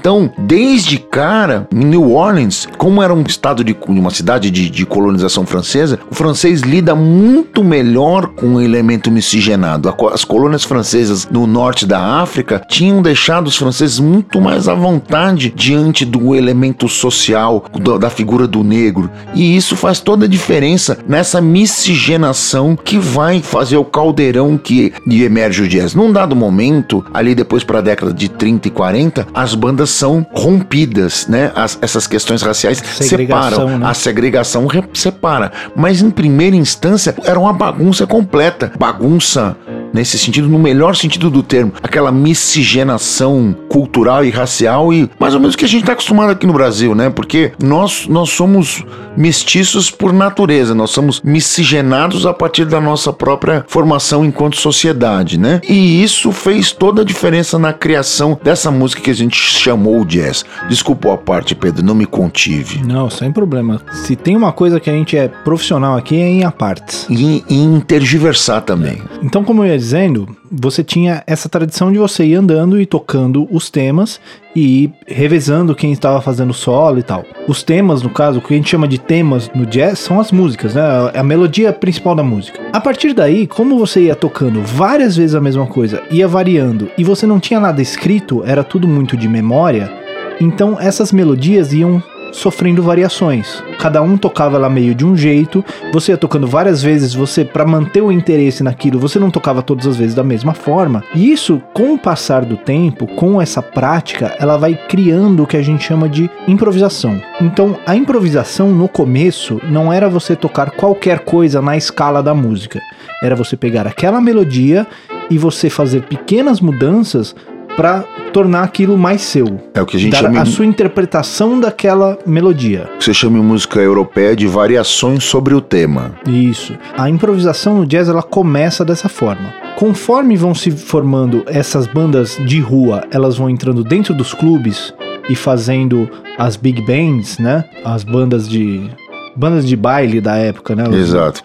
Então, 0.05 0.31
desde 0.55 0.99
cara, 0.99 1.67
em 1.75 1.85
New 1.85 2.13
Orleans, 2.13 2.69
como 2.79 3.03
era 3.03 3.13
um 3.13 3.23
estado 3.23 3.65
de 3.65 3.77
uma 3.89 4.11
cidade 4.11 4.53
de, 4.53 4.71
de 4.71 4.87
colonização 4.87 5.45
francesa, 5.45 5.99
o 6.09 6.15
francês 6.15 6.61
lida 6.61 6.95
muito 6.95 7.65
melhor 7.65 8.29
com 8.29 8.55
o 8.55 8.61
elemento 8.61 9.11
miscigenado. 9.11 9.93
As 10.13 10.23
colônias 10.23 10.63
francesas 10.63 11.27
no 11.29 11.45
norte 11.45 11.85
da 11.85 12.21
África 12.21 12.63
tinham 12.69 13.03
deixado 13.03 13.49
os 13.49 13.57
franceses 13.57 13.99
muito 13.99 14.41
mais 14.41 14.69
à 14.69 14.77
vontade 14.77 15.53
diante 15.57 16.05
do 16.05 16.37
elemento 16.37 16.89
social, 16.89 17.65
da 17.99 18.09
figura 18.09 18.47
do 18.47 18.63
negro. 18.63 19.11
E 19.35 19.57
isso 19.57 19.75
faz 19.75 19.99
toda 19.99 20.27
a 20.27 20.29
diferença 20.29 20.99
nessa 21.09 21.41
miscigenação 21.41 22.77
que 22.77 22.97
vai 22.97 23.43
fazer 23.43 23.77
o 23.77 23.85
caldeirão 23.85 24.57
que 24.57 24.93
emerge 25.05 25.63
o 25.63 25.69
jazz. 25.69 25.97
Num 25.97 26.13
dado 26.13 26.37
momento, 26.37 27.05
ali 27.13 27.35
depois 27.35 27.65
para 27.65 27.81
a 27.81 27.83
década 27.83 28.15
de 28.15 28.29
30 28.29 28.69
e 28.69 28.71
40, 28.71 29.27
as 29.35 29.57
bandas 29.57 29.91
são 29.91 30.25
rompidas, 30.45 31.27
né? 31.27 31.51
As, 31.55 31.79
essas 31.81 32.07
questões 32.07 32.43
raciais 32.43 32.79
separam. 32.79 33.79
Né? 33.79 33.87
A 33.87 33.95
segregação 33.95 34.69
separa. 34.93 35.51
Mas 35.75 36.03
em 36.03 36.11
primeira 36.11 36.55
instância 36.55 37.15
era 37.25 37.41
uma 37.41 37.53
bagunça 37.53 38.07
completa. 38.07 38.71
Bagunça 38.79 39.57
nesse 39.95 40.19
sentido, 40.19 40.49
no 40.49 40.59
melhor 40.59 40.97
sentido 40.97 41.31
do 41.31 41.43
termo, 41.43 41.73
aquela 41.83 42.11
miscigenação 42.11 43.55
cultural 43.69 44.25
e 44.25 44.31
racial 44.31 44.93
e 44.93 45.09
mais 45.19 45.35
ou 45.35 45.41
menos 45.41 45.55
o 45.55 45.59
que 45.59 45.65
a 45.65 45.69
gente 45.69 45.83
está 45.83 45.93
acostumado 45.93 46.31
aqui 46.31 46.47
no 46.47 46.53
Brasil, 46.53 46.95
né? 46.95 47.09
Porque 47.09 47.53
nós, 47.63 48.09
nós 48.09 48.31
somos 48.31 48.85
mestiços 49.17 49.91
por 49.91 50.13
natureza, 50.13 50.75
nós 50.75 50.91
somos 50.91 51.21
miscigenados 51.23 52.27
a 52.27 52.35
partir 52.35 52.65
da 52.65 52.81
nossa 52.81 53.13
própria 53.13 53.65
formação 53.69 54.25
enquanto 54.25 54.57
sociedade, 54.57 55.39
né? 55.39 55.61
E 55.69 56.03
isso 56.03 56.33
fez 56.33 56.73
toda 56.73 57.03
a 57.03 57.05
diferença 57.05 57.59
na 57.59 57.73
criação 57.73 58.39
dessa 58.43 58.71
música 58.71 59.03
que 59.03 59.11
a 59.11 59.15
gente 59.15 59.37
chamou 59.37 60.05
jazz. 60.05 60.45
Desculpa 60.69 61.15
a 61.15 61.17
parte, 61.17 61.55
Pedro, 61.55 61.85
não 61.85 61.95
me 61.95 62.07
contive. 62.07 62.83
Não, 62.85 63.09
sem 63.09 63.31
problema. 63.31 63.81
Se 63.93 64.17
tem 64.17 64.37
uma 64.37 64.53
coisa 64.53 64.81
que 64.81 64.91
a 64.91 64.93
gente 64.93 65.17
é 65.17 65.29
profissional 65.29 65.97
aqui 65.97 66.17
é 66.17 66.29
em 66.29 66.45
apartes. 66.45 67.07
E 67.09 67.45
em 67.49 67.75
intergiversar 67.77 68.63
também. 68.63 69.01
Então, 69.23 69.45
como 69.45 69.63
eu 69.63 69.69
ia 69.69 69.79
dizendo, 69.85 70.35
você 70.51 70.83
tinha 70.83 71.23
essa 71.27 71.47
tradição 71.47 71.93
de 71.93 71.99
você 71.99 72.25
ir 72.25 72.37
andando 72.37 72.81
e 72.81 72.87
tocando 72.87 73.47
os 73.51 73.69
temas 73.69 74.19
e 74.57 74.85
ir 74.85 74.93
revezando 75.07 75.75
quem 75.75 75.93
estava 75.93 76.23
fazendo 76.23 76.55
solo 76.55 76.99
e 76.99 77.03
tal. 77.03 77.23
Os 77.47 77.63
temas, 77.63 78.03
no 78.03 78.09
caso, 78.09 78.39
o 78.39 78.43
que 78.43 78.55
a 78.55 78.57
gente 78.57 78.71
chama 78.71 78.89
de 78.89 78.99
temas 78.99 79.51
no 79.55 79.67
jazz 79.67 79.99
são 79.99 80.19
as 80.19 80.33
músicas, 80.33 80.75
né? 80.75 80.83
É 81.13 81.19
a 81.19 81.23
melodia 81.23 81.71
principal 81.71 82.15
da 82.15 82.23
música. 82.23 82.59
A 82.73 82.81
partir 82.81 83.13
daí, 83.13 83.47
como 83.47 83.79
você 83.79 84.05
ia 84.05 84.17
tocando 84.17 84.63
várias 84.63 85.17
vezes 85.17 85.35
a 85.35 85.41
mesma 85.41 85.67
coisa, 85.67 86.03
ia 86.11 86.27
variando 86.27 86.91
e 86.97 87.05
você 87.05 87.27
não 87.27 87.39
tinha 87.39 87.61
nada 87.61 87.83
escrito, 87.83 88.43
era 88.47 88.65
tudo 88.65 88.89
muito 88.89 89.19
de 89.19 89.29
memória, 89.29 89.93
então 90.41 90.81
essas 90.81 91.13
melodias 91.13 91.73
iam 91.73 92.03
sofrendo 92.35 92.83
variações. 92.83 93.63
Cada 93.79 94.03
um 94.03 94.17
tocava 94.17 94.59
lá 94.59 94.69
meio 94.69 94.95
de 94.95 95.07
um 95.07 95.17
jeito, 95.17 95.65
você 95.93 96.13
ia 96.13 96.19
tocando 96.19 96.47
várias 96.47 96.83
vezes, 96.83 97.15
você 97.15 97.45
para 97.45 97.65
manter 97.65 98.03
o 98.03 98.13
interesse 98.13 98.63
naquilo, 98.63 98.99
você 98.99 99.19
não 99.19 99.31
tocava 99.31 99.63
todas 99.63 99.87
as 99.87 99.97
vezes 99.97 100.15
da 100.15 100.25
mesma 100.25 100.53
forma. 100.53 101.03
E 101.15 101.33
isso, 101.33 101.63
com 101.73 101.95
o 101.95 101.99
passar 101.99 102.45
do 102.45 102.57
tempo, 102.57 103.07
com 103.07 103.41
essa 103.41 103.63
prática, 103.63 104.35
ela 104.39 104.57
vai 104.57 104.75
criando 104.75 105.45
o 105.45 105.47
que 105.47 105.57
a 105.57 105.63
gente 105.63 105.85
chama 105.85 106.09
de 106.09 106.29
improvisação. 106.49 107.21
Então, 107.41 107.79
a 107.87 107.95
improvisação 107.95 108.71
no 108.71 108.89
começo 108.89 109.61
não 109.65 109.93
era 109.93 110.09
você 110.09 110.35
tocar 110.35 110.71
qualquer 110.73 111.21
coisa 111.21 111.63
na 111.63 111.77
escala 111.77 112.23
da 112.23 112.35
música. 112.35 112.81
Era 113.23 113.37
você 113.37 113.57
pegar 113.57 113.87
aquela 113.87 114.21
melodia 114.21 114.87
e 115.31 115.39
você 115.39 115.71
fazer 115.71 116.03
pequenas 116.03 116.61
mudanças 116.61 117.35
para 117.77 118.05
tornar 118.33 118.65
aquilo 118.65 118.99
mais 118.99 119.23
seu. 119.23 119.61
É 119.73 119.81
o 119.81 119.87
que 119.87 119.97
a 119.97 120.01
gente 120.01 120.17
chama 120.17 120.41
a 120.41 120.45
sua 120.45 120.67
interpretação 120.67 121.61
daquela 121.61 122.19
melodia. 122.27 122.91
Você 122.99 123.15
chama 123.15 123.39
em 123.39 123.43
música 123.43 123.81
europeia 123.81 124.35
de 124.35 124.47
variações 124.47 125.25
sobre 125.25 125.55
o 125.55 125.61
tema. 125.61 126.13
Isso. 126.27 126.77
A 126.97 127.09
improvisação 127.09 127.77
no 127.77 127.87
jazz 127.87 128.09
ela 128.09 128.23
começa 128.23 128.85
dessa 128.85 129.09
forma. 129.09 129.53
Conforme 129.77 130.37
vão 130.37 130.55
se 130.55 130.71
formando 130.71 131.43
essas 131.47 131.87
bandas 131.87 132.37
de 132.47 132.61
rua, 132.61 133.05
elas 133.11 133.37
vão 133.37 133.51
entrando 133.51 133.85
dentro 133.85 134.15
dos 134.15 134.33
clubes 134.33 134.93
e 135.29 135.35
fazendo 135.35 136.09
as 136.39 136.57
big 136.57 136.83
bands, 136.83 137.39
né? 137.39 137.65
As 137.85 138.05
bandas 138.05 138.49
de 138.49 138.91
bandas 139.37 139.67
de 139.67 139.77
baile 139.77 140.21
da 140.21 140.37
época, 140.37 140.75
né? 140.75 140.85
Exato. 140.97 141.43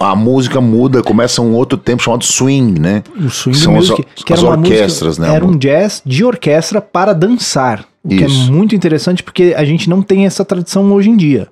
A, 0.00 0.10
a, 0.10 0.16
música 0.16 0.60
muda, 0.60 1.02
começa 1.02 1.42
um 1.42 1.54
outro 1.54 1.78
tempo 1.78 2.02
chamado 2.02 2.24
swing, 2.24 2.80
né? 2.80 3.02
O 3.16 3.28
swing 3.30 3.58
São 3.58 3.72
music, 3.72 4.04
as, 4.16 4.24
que 4.24 4.32
as 4.32 4.42
orquestras, 4.42 5.18
música, 5.18 5.26
né? 5.26 5.36
Era 5.36 5.44
um 5.44 5.56
jazz 5.56 6.02
de 6.04 6.24
orquestra 6.24 6.80
para 6.80 7.12
dançar. 7.12 7.84
O 8.04 8.12
Isso. 8.12 8.16
que 8.16 8.24
é 8.24 8.52
muito 8.52 8.74
interessante 8.74 9.22
porque 9.22 9.54
a 9.56 9.64
gente 9.64 9.88
não 9.88 10.02
tem 10.02 10.26
essa 10.26 10.44
tradição 10.44 10.92
hoje 10.92 11.10
em 11.10 11.16
dia. 11.16 11.48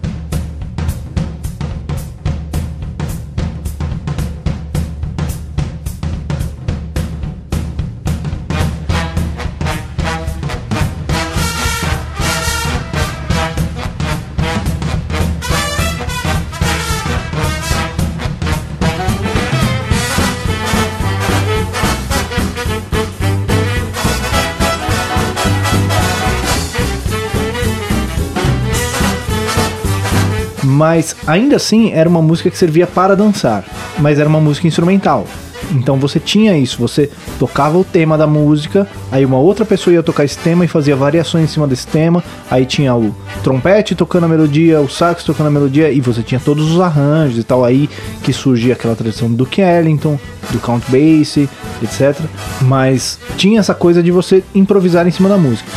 Mas 30.90 31.14
ainda 31.24 31.54
assim 31.54 31.92
era 31.92 32.08
uma 32.08 32.20
música 32.20 32.50
que 32.50 32.58
servia 32.58 32.84
para 32.84 33.14
dançar, 33.14 33.64
mas 34.00 34.18
era 34.18 34.28
uma 34.28 34.40
música 34.40 34.66
instrumental. 34.66 35.24
Então 35.70 35.96
você 35.96 36.18
tinha 36.18 36.58
isso, 36.58 36.78
você 36.80 37.08
tocava 37.38 37.78
o 37.78 37.84
tema 37.84 38.18
da 38.18 38.26
música, 38.26 38.88
aí 39.12 39.24
uma 39.24 39.38
outra 39.38 39.64
pessoa 39.64 39.94
ia 39.94 40.02
tocar 40.02 40.24
esse 40.24 40.36
tema 40.38 40.64
e 40.64 40.68
fazia 40.68 40.96
variações 40.96 41.44
em 41.44 41.46
cima 41.46 41.68
desse 41.68 41.86
tema, 41.86 42.24
aí 42.50 42.66
tinha 42.66 42.92
o 42.92 43.14
trompete 43.44 43.94
tocando 43.94 44.24
a 44.24 44.28
melodia, 44.28 44.80
o 44.80 44.88
sax 44.88 45.22
tocando 45.22 45.46
a 45.46 45.50
melodia, 45.52 45.92
e 45.92 46.00
você 46.00 46.24
tinha 46.24 46.40
todos 46.44 46.72
os 46.72 46.80
arranjos 46.80 47.38
e 47.38 47.44
tal, 47.44 47.64
aí 47.64 47.88
que 48.24 48.32
surgia 48.32 48.72
aquela 48.72 48.96
tradição 48.96 49.30
do 49.30 49.48
Ellington, 49.56 50.18
do 50.50 50.58
Count 50.58 50.84
Basie, 50.90 51.48
etc. 51.80 52.20
Mas 52.62 53.16
tinha 53.36 53.60
essa 53.60 53.74
coisa 53.74 54.02
de 54.02 54.10
você 54.10 54.42
improvisar 54.56 55.06
em 55.06 55.12
cima 55.12 55.28
da 55.28 55.38
música 55.38 55.70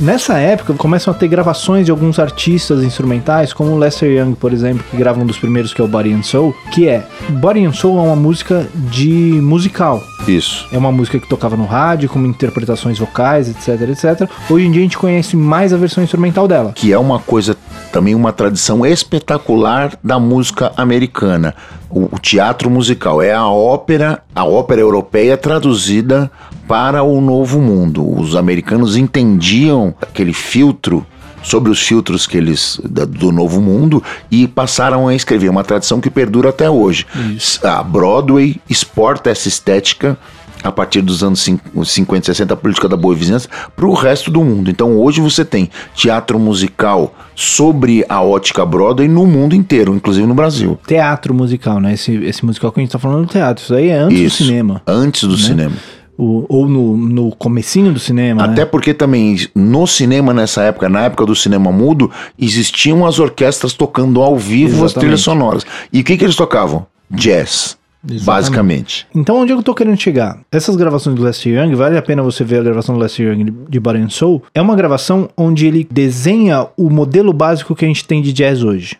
nessa 0.00 0.38
época 0.38 0.74
começam 0.74 1.12
a 1.12 1.16
ter 1.16 1.28
gravações 1.28 1.84
de 1.84 1.90
alguns 1.90 2.18
artistas 2.18 2.82
instrumentais, 2.82 3.52
como 3.52 3.70
o 3.72 3.78
Lester 3.78 4.10
Young, 4.10 4.34
por 4.34 4.52
exemplo, 4.52 4.84
que 4.90 4.96
grava 4.96 5.20
um 5.20 5.26
dos 5.26 5.38
primeiros 5.38 5.74
que 5.74 5.80
é 5.80 5.84
o 5.84 5.88
Body 5.88 6.12
and 6.12 6.22
Soul, 6.22 6.54
que 6.72 6.88
é 6.88 7.06
Body 7.28 7.64
and 7.64 7.72
Soul 7.72 7.98
é 7.98 8.02
uma 8.02 8.16
música 8.16 8.66
de 8.74 9.08
musical. 9.42 10.02
Isso. 10.26 10.68
É 10.72 10.78
uma 10.78 10.92
música 10.92 11.18
que 11.18 11.28
tocava 11.28 11.56
no 11.56 11.64
rádio, 11.64 12.08
com 12.08 12.24
interpretações 12.24 12.98
vocais, 12.98 13.48
etc, 13.48 13.88
etc. 13.88 14.30
Hoje 14.48 14.66
em 14.66 14.70
dia 14.70 14.80
a 14.80 14.84
gente 14.84 14.98
conhece 14.98 15.36
mais 15.36 15.72
a 15.72 15.76
versão 15.76 16.02
instrumental 16.02 16.46
dela. 16.46 16.72
Que 16.74 16.92
é 16.92 16.98
uma 16.98 17.18
coisa, 17.18 17.56
também 17.92 18.14
uma 18.14 18.32
tradição 18.32 18.84
espetacular 18.84 19.92
da 20.02 20.18
música 20.18 20.72
americana. 20.76 21.54
O, 21.88 22.04
o 22.04 22.18
teatro 22.18 22.70
musical 22.70 23.20
é 23.20 23.32
a 23.32 23.48
ópera, 23.48 24.22
a 24.34 24.44
ópera 24.44 24.80
europeia 24.80 25.36
traduzida 25.36 26.30
para 26.68 27.02
o 27.02 27.20
novo 27.20 27.60
mundo. 27.60 28.08
Os 28.18 28.36
americanos 28.36 28.96
entendiam 28.96 29.94
aquele 30.00 30.32
filtro 30.32 31.04
sobre 31.42 31.70
os 31.70 31.80
filtros 31.80 32.26
que 32.26 32.36
eles 32.36 32.80
da, 32.84 33.04
do 33.04 33.32
novo 33.32 33.60
mundo 33.60 34.02
e 34.30 34.46
passaram 34.46 35.08
a 35.08 35.14
escrever 35.14 35.48
uma 35.48 35.64
tradição 35.64 36.00
que 36.00 36.10
perdura 36.10 36.50
até 36.50 36.68
hoje. 36.68 37.06
Isso. 37.36 37.66
A 37.66 37.82
Broadway 37.82 38.60
exporta 38.68 39.30
essa 39.30 39.48
estética 39.48 40.18
a 40.62 40.70
partir 40.70 41.00
dos 41.00 41.22
anos 41.22 41.40
50 41.84 42.26
60, 42.26 42.54
a 42.54 42.56
política 42.56 42.88
da 42.88 42.96
boa 42.96 43.14
vizinhança, 43.14 43.48
para 43.74 43.86
o 43.86 43.94
resto 43.94 44.30
do 44.30 44.44
mundo. 44.44 44.70
Então 44.70 44.96
hoje 44.98 45.20
você 45.20 45.44
tem 45.44 45.70
teatro 45.94 46.38
musical 46.38 47.14
sobre 47.34 48.04
a 48.08 48.22
ótica 48.22 48.64
Broadway 48.64 49.08
no 49.08 49.26
mundo 49.26 49.54
inteiro, 49.54 49.94
inclusive 49.94 50.26
no 50.26 50.34
Brasil. 50.34 50.78
Teatro 50.86 51.32
musical, 51.32 51.80
né? 51.80 51.94
Esse, 51.94 52.12
esse 52.24 52.44
musical 52.44 52.70
que 52.70 52.80
a 52.80 52.82
gente 52.82 52.92
tá 52.92 52.98
falando 52.98 53.26
do 53.26 53.32
teatro. 53.32 53.62
Isso 53.62 53.74
aí 53.74 53.88
é 53.88 53.98
antes 53.98 54.20
Isso, 54.20 54.42
do 54.42 54.46
cinema. 54.46 54.82
Antes 54.86 55.24
do 55.24 55.36
cinema. 55.36 55.76
O- 56.22 56.44
ou 56.50 56.68
no, 56.68 56.96
no 56.98 57.30
comecinho 57.34 57.92
do 57.94 57.98
cinema, 57.98 58.44
Até 58.44 58.60
né? 58.60 58.64
porque 58.66 58.92
também 58.92 59.36
no 59.54 59.86
cinema 59.86 60.34
nessa 60.34 60.62
época, 60.64 60.86
na 60.88 61.04
época 61.04 61.24
do 61.24 61.34
cinema 61.34 61.72
mudo, 61.72 62.10
existiam 62.38 63.06
as 63.06 63.18
orquestras 63.18 63.72
tocando 63.72 64.20
ao 64.20 64.36
vivo 64.36 64.68
as 64.68 64.90
Exatamente. 64.92 64.98
trilhas 65.00 65.20
sonoras. 65.22 65.66
E 65.90 66.00
o 66.00 66.04
que, 66.04 66.18
que 66.18 66.24
eles 66.24 66.36
tocavam? 66.36 66.86
Jazz, 67.10 67.78
Exatamente. 68.04 68.24
basicamente. 68.26 69.06
Então, 69.14 69.36
onde 69.40 69.52
eu 69.52 69.62
tô 69.62 69.74
querendo 69.74 69.98
chegar? 69.98 70.38
Essas 70.52 70.76
gravações 70.76 71.16
do 71.16 71.22
Lester 71.22 71.54
Young, 71.64 71.74
vale 71.74 71.96
a 71.96 72.02
pena 72.02 72.22
você 72.22 72.44
ver 72.44 72.60
a 72.60 72.62
gravação 72.62 72.94
do 72.96 73.00
Lester 73.00 73.26
Young 73.32 73.44
de- 73.44 73.54
de 73.70 73.80
Body 73.80 74.00
and 74.00 74.10
Soul. 74.10 74.42
É 74.54 74.60
uma 74.60 74.76
gravação 74.76 75.28
onde 75.36 75.66
ele 75.66 75.88
desenha 75.90 76.66
o 76.76 76.90
modelo 76.90 77.32
básico 77.32 77.74
que 77.74 77.84
a 77.84 77.88
gente 77.88 78.04
tem 78.04 78.20
de 78.20 78.32
jazz 78.32 78.62
hoje. 78.62 78.96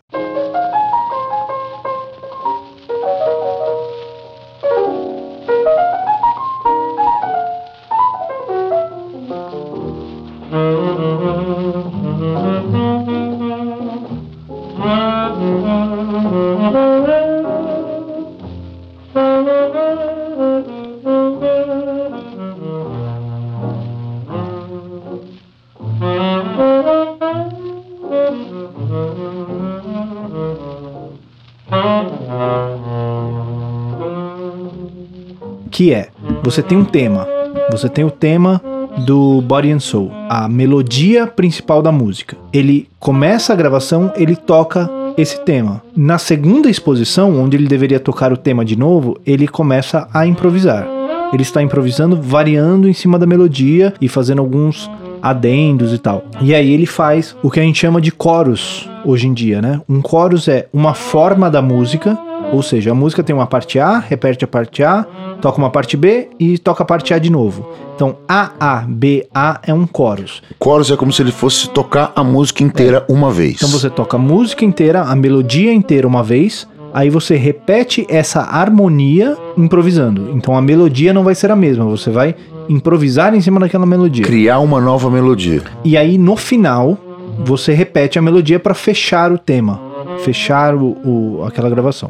Você 36.51 36.65
tem 36.65 36.77
um 36.77 36.85
tema, 36.85 37.29
você 37.71 37.89
tem 37.89 38.05
o 38.05 38.11
tema 38.11 38.61
do 39.07 39.41
Body 39.41 39.71
and 39.71 39.79
Soul, 39.79 40.11
a 40.29 40.49
melodia 40.49 41.25
principal 41.25 41.81
da 41.81 41.93
música. 41.93 42.37
Ele 42.53 42.89
começa 42.99 43.53
a 43.53 43.57
gravação, 43.57 44.13
ele 44.17 44.35
toca 44.35 44.91
esse 45.17 45.39
tema. 45.45 45.81
Na 45.97 46.19
segunda 46.19 46.69
exposição, 46.69 47.41
onde 47.41 47.57
ele 47.57 47.69
deveria 47.69 48.01
tocar 48.01 48.33
o 48.33 48.37
tema 48.37 48.65
de 48.65 48.75
novo, 48.75 49.17
ele 49.25 49.47
começa 49.47 50.09
a 50.13 50.27
improvisar. 50.27 50.89
Ele 51.33 51.43
está 51.43 51.63
improvisando, 51.63 52.21
variando 52.21 52.89
em 52.89 52.93
cima 52.93 53.17
da 53.17 53.27
melodia 53.27 53.95
e 54.01 54.09
fazendo 54.09 54.41
alguns 54.41 54.91
adendos 55.23 55.93
e 55.93 55.99
tal. 55.99 56.25
E 56.41 56.53
aí 56.53 56.73
ele 56.73 56.87
faz 56.87 57.37
o 57.45 57.49
que 57.51 57.61
a 57.61 57.63
gente 57.63 57.79
chama 57.79 58.01
de 58.01 58.11
coros 58.11 58.91
hoje 59.05 59.29
em 59.29 59.33
dia, 59.33 59.63
né? 59.63 59.81
Um 59.89 60.03
chorus 60.03 60.49
é 60.49 60.67
uma 60.73 60.95
forma 60.95 61.49
da 61.49 61.63
música, 61.63 62.19
ou 62.53 62.63
seja, 62.63 62.91
a 62.91 62.95
música 62.95 63.23
tem 63.23 63.35
uma 63.35 63.47
parte 63.47 63.79
A, 63.79 63.99
repete 63.99 64.45
a 64.45 64.49
parte 64.49 64.83
A, 64.83 65.05
toca 65.41 65.59
uma 65.59 65.71
parte 65.71 65.97
B 65.97 66.29
e 66.39 66.59
toca 66.59 66.83
a 66.83 66.87
parte 66.87 67.15
A 67.15 67.19
de 67.19 67.31
novo. 67.31 67.69
Então 67.95 68.17
A 68.29 68.51
A 68.59 68.77
B 68.89 69.27
A 69.35 69.61
é 69.67 69.73
um 69.75 69.87
chorus. 69.87 70.43
Chorus 70.63 70.91
é 70.91 70.97
como 70.97 71.13
se 71.13 71.23
ele 71.23 71.33
fosse 71.33 71.69
tocar 71.71 72.13
a 72.17 72.25
música 72.25 72.63
inteira 72.65 73.05
uma 73.09 73.31
vez. 73.31 73.55
Então 73.57 73.69
você 73.69 73.89
toca 73.91 74.17
a 74.17 74.21
música 74.21 74.65
inteira, 74.65 75.03
a 75.03 75.15
melodia 75.15 75.73
inteira 75.73 76.07
uma 76.09 76.23
vez, 76.23 76.67
aí 76.93 77.09
você 77.11 77.37
repete 77.37 78.05
essa 78.09 78.41
harmonia 78.41 79.37
improvisando. 79.57 80.31
Então 80.35 80.57
a 80.57 80.63
melodia 80.63 81.13
não 81.13 81.23
vai 81.23 81.35
ser 81.35 81.51
a 81.51 81.57
mesma, 81.57 81.85
você 81.85 82.11
vai 82.11 82.35
improvisar 82.69 83.35
em 83.35 83.41
cima 83.41 83.61
daquela 83.61 83.87
melodia. 83.87 84.25
Criar 84.25 84.59
uma 84.61 84.81
nova 84.81 85.11
melodia. 85.11 85.63
E 85.85 85.97
aí 85.97 86.17
no 86.19 86.37
final 86.37 86.99
você 87.45 87.73
repete 87.73 88.19
a 88.19 88.23
melodia 88.23 88.59
para 88.59 88.75
fechar 88.75 89.31
o 89.33 89.39
tema, 89.39 89.81
fechar 90.19 90.75
o, 90.75 90.97
o- 91.05 91.45
aquela 91.47 91.71
gravação. 91.71 92.09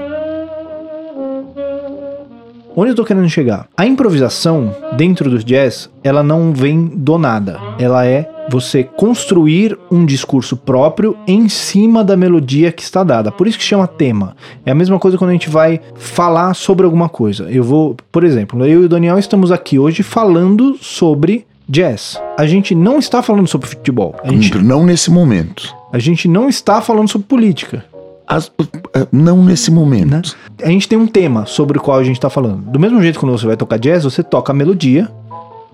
Onde 2.80 2.92
eu 2.92 2.94
tô 2.94 3.04
querendo 3.04 3.28
chegar? 3.28 3.68
A 3.76 3.84
improvisação 3.84 4.74
dentro 4.96 5.28
do 5.28 5.44
jazz, 5.44 5.90
ela 6.02 6.22
não 6.22 6.50
vem 6.50 6.86
do 6.86 7.18
nada. 7.18 7.60
Ela 7.78 8.06
é 8.06 8.26
você 8.50 8.82
construir 8.82 9.78
um 9.90 10.06
discurso 10.06 10.56
próprio 10.56 11.14
em 11.26 11.46
cima 11.46 12.02
da 12.02 12.16
melodia 12.16 12.72
que 12.72 12.82
está 12.82 13.04
dada. 13.04 13.30
Por 13.30 13.46
isso 13.46 13.58
que 13.58 13.64
chama 13.64 13.86
tema. 13.86 14.34
É 14.64 14.70
a 14.70 14.74
mesma 14.74 14.98
coisa 14.98 15.18
quando 15.18 15.28
a 15.28 15.34
gente 15.34 15.50
vai 15.50 15.78
falar 15.94 16.54
sobre 16.54 16.86
alguma 16.86 17.10
coisa. 17.10 17.50
Eu 17.50 17.62
vou, 17.62 17.98
por 18.10 18.24
exemplo, 18.24 18.64
eu 18.64 18.80
e 18.80 18.86
o 18.86 18.88
Daniel 18.88 19.18
estamos 19.18 19.52
aqui 19.52 19.78
hoje 19.78 20.02
falando 20.02 20.78
sobre 20.80 21.46
jazz. 21.68 22.18
A 22.38 22.46
gente 22.46 22.74
não 22.74 22.98
está 22.98 23.22
falando 23.22 23.46
sobre 23.46 23.68
futebol. 23.68 24.16
A 24.24 24.30
gente, 24.32 24.56
Não 24.56 24.86
nesse 24.86 25.10
momento. 25.10 25.72
a 25.92 25.98
gente 25.98 26.26
não 26.26 26.48
está 26.48 26.80
falando 26.80 27.08
sobre 27.08 27.28
política. 27.28 27.84
As- 28.30 28.52
eh, 28.94 29.06
não 29.10 29.44
nesse 29.44 29.70
momento. 29.72 30.08
Né? 30.08 30.22
A 30.62 30.68
gente 30.68 30.88
tem 30.88 30.96
um 30.96 31.06
tema 31.06 31.46
sobre 31.46 31.78
o 31.78 31.80
qual 31.80 31.98
a 31.98 32.04
gente 32.04 32.16
está 32.16 32.30
falando. 32.30 32.58
Do 32.70 32.78
mesmo 32.78 33.02
jeito 33.02 33.14
que 33.16 33.20
quando 33.20 33.36
você 33.36 33.46
vai 33.46 33.56
tocar 33.56 33.76
jazz, 33.76 34.04
você 34.04 34.22
toca 34.22 34.52
a 34.52 34.54
melodia, 34.54 35.10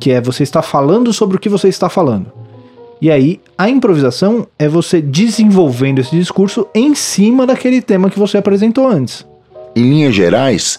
que 0.00 0.10
é 0.10 0.20
você 0.22 0.42
está 0.42 0.62
falando 0.62 1.12
sobre 1.12 1.36
o 1.36 1.40
que 1.40 1.50
você 1.50 1.68
está 1.68 1.90
falando. 1.90 2.32
E 3.00 3.10
aí, 3.10 3.40
a 3.58 3.68
improvisação 3.68 4.46
é 4.58 4.66
você 4.66 5.02
desenvolvendo 5.02 5.98
esse 5.98 6.16
discurso 6.16 6.66
em 6.74 6.94
cima 6.94 7.46
daquele 7.46 7.82
tema 7.82 8.08
que 8.08 8.18
você 8.18 8.38
apresentou 8.38 8.88
antes. 8.88 9.26
Em 9.76 9.82
linhas 9.82 10.14
gerais, 10.14 10.78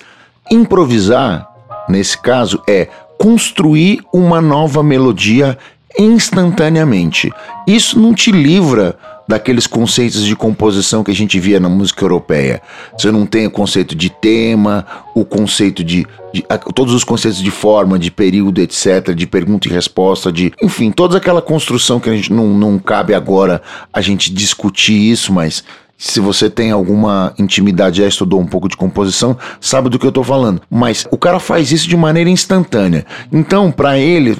improvisar, 0.51 1.47
nesse 1.87 2.17
caso, 2.17 2.59
é 2.67 2.87
construir 3.19 4.01
uma 4.11 4.41
nova 4.41 4.81
melodia 4.81 5.55
instantaneamente. 5.99 7.31
Isso 7.67 7.99
não 7.99 8.15
te 8.15 8.31
livra 8.31 8.97
daqueles 9.27 9.67
conceitos 9.67 10.23
de 10.23 10.35
composição 10.35 11.03
que 11.03 11.11
a 11.11 11.15
gente 11.15 11.39
via 11.39 11.59
na 11.59 11.67
música 11.67 12.03
europeia. 12.03 12.61
Você 12.97 13.11
não 13.11 13.25
tem 13.25 13.45
o 13.47 13.51
conceito 13.51 13.93
de 13.95 14.09
tema, 14.09 14.85
o 15.13 15.25
conceito 15.25 15.83
de, 15.83 16.07
de- 16.33 16.45
a- 16.49 16.57
todos 16.57 16.93
os 16.93 17.03
conceitos 17.03 17.41
de 17.41 17.51
forma, 17.51 17.99
de 17.99 18.09
período, 18.09 18.59
etc, 18.61 19.13
de 19.13 19.27
pergunta 19.27 19.67
e 19.67 19.71
resposta, 19.71 20.31
de, 20.31 20.53
enfim, 20.63 20.91
toda 20.91 21.17
aquela 21.17 21.41
construção 21.41 21.99
que 21.99 22.09
a 22.09 22.15
gente 22.15 22.31
não, 22.31 22.47
não 22.47 22.79
cabe 22.79 23.13
agora 23.13 23.61
a 23.91 23.99
gente 24.01 24.31
discutir 24.33 24.93
isso, 25.11 25.33
mas 25.33 25.63
se 25.97 26.19
você 26.19 26.47
tem 26.47 26.69
alguma 26.69 27.33
intimidade, 27.39 27.97
já 28.03 28.07
estudou 28.07 28.39
um 28.39 28.45
pouco 28.45 28.69
de 28.69 28.77
composição, 28.77 29.35
sabe 29.59 29.89
do 29.89 29.97
que 29.97 30.05
eu 30.05 30.11
tô 30.11 30.23
falando. 30.23 30.61
Mas 30.69 31.07
o 31.09 31.17
cara 31.17 31.39
faz 31.39 31.71
isso 31.71 31.89
de 31.89 31.97
maneira 31.97 32.29
instantânea. 32.29 33.03
Então, 33.33 33.71
para 33.71 33.97
ele, 33.97 34.37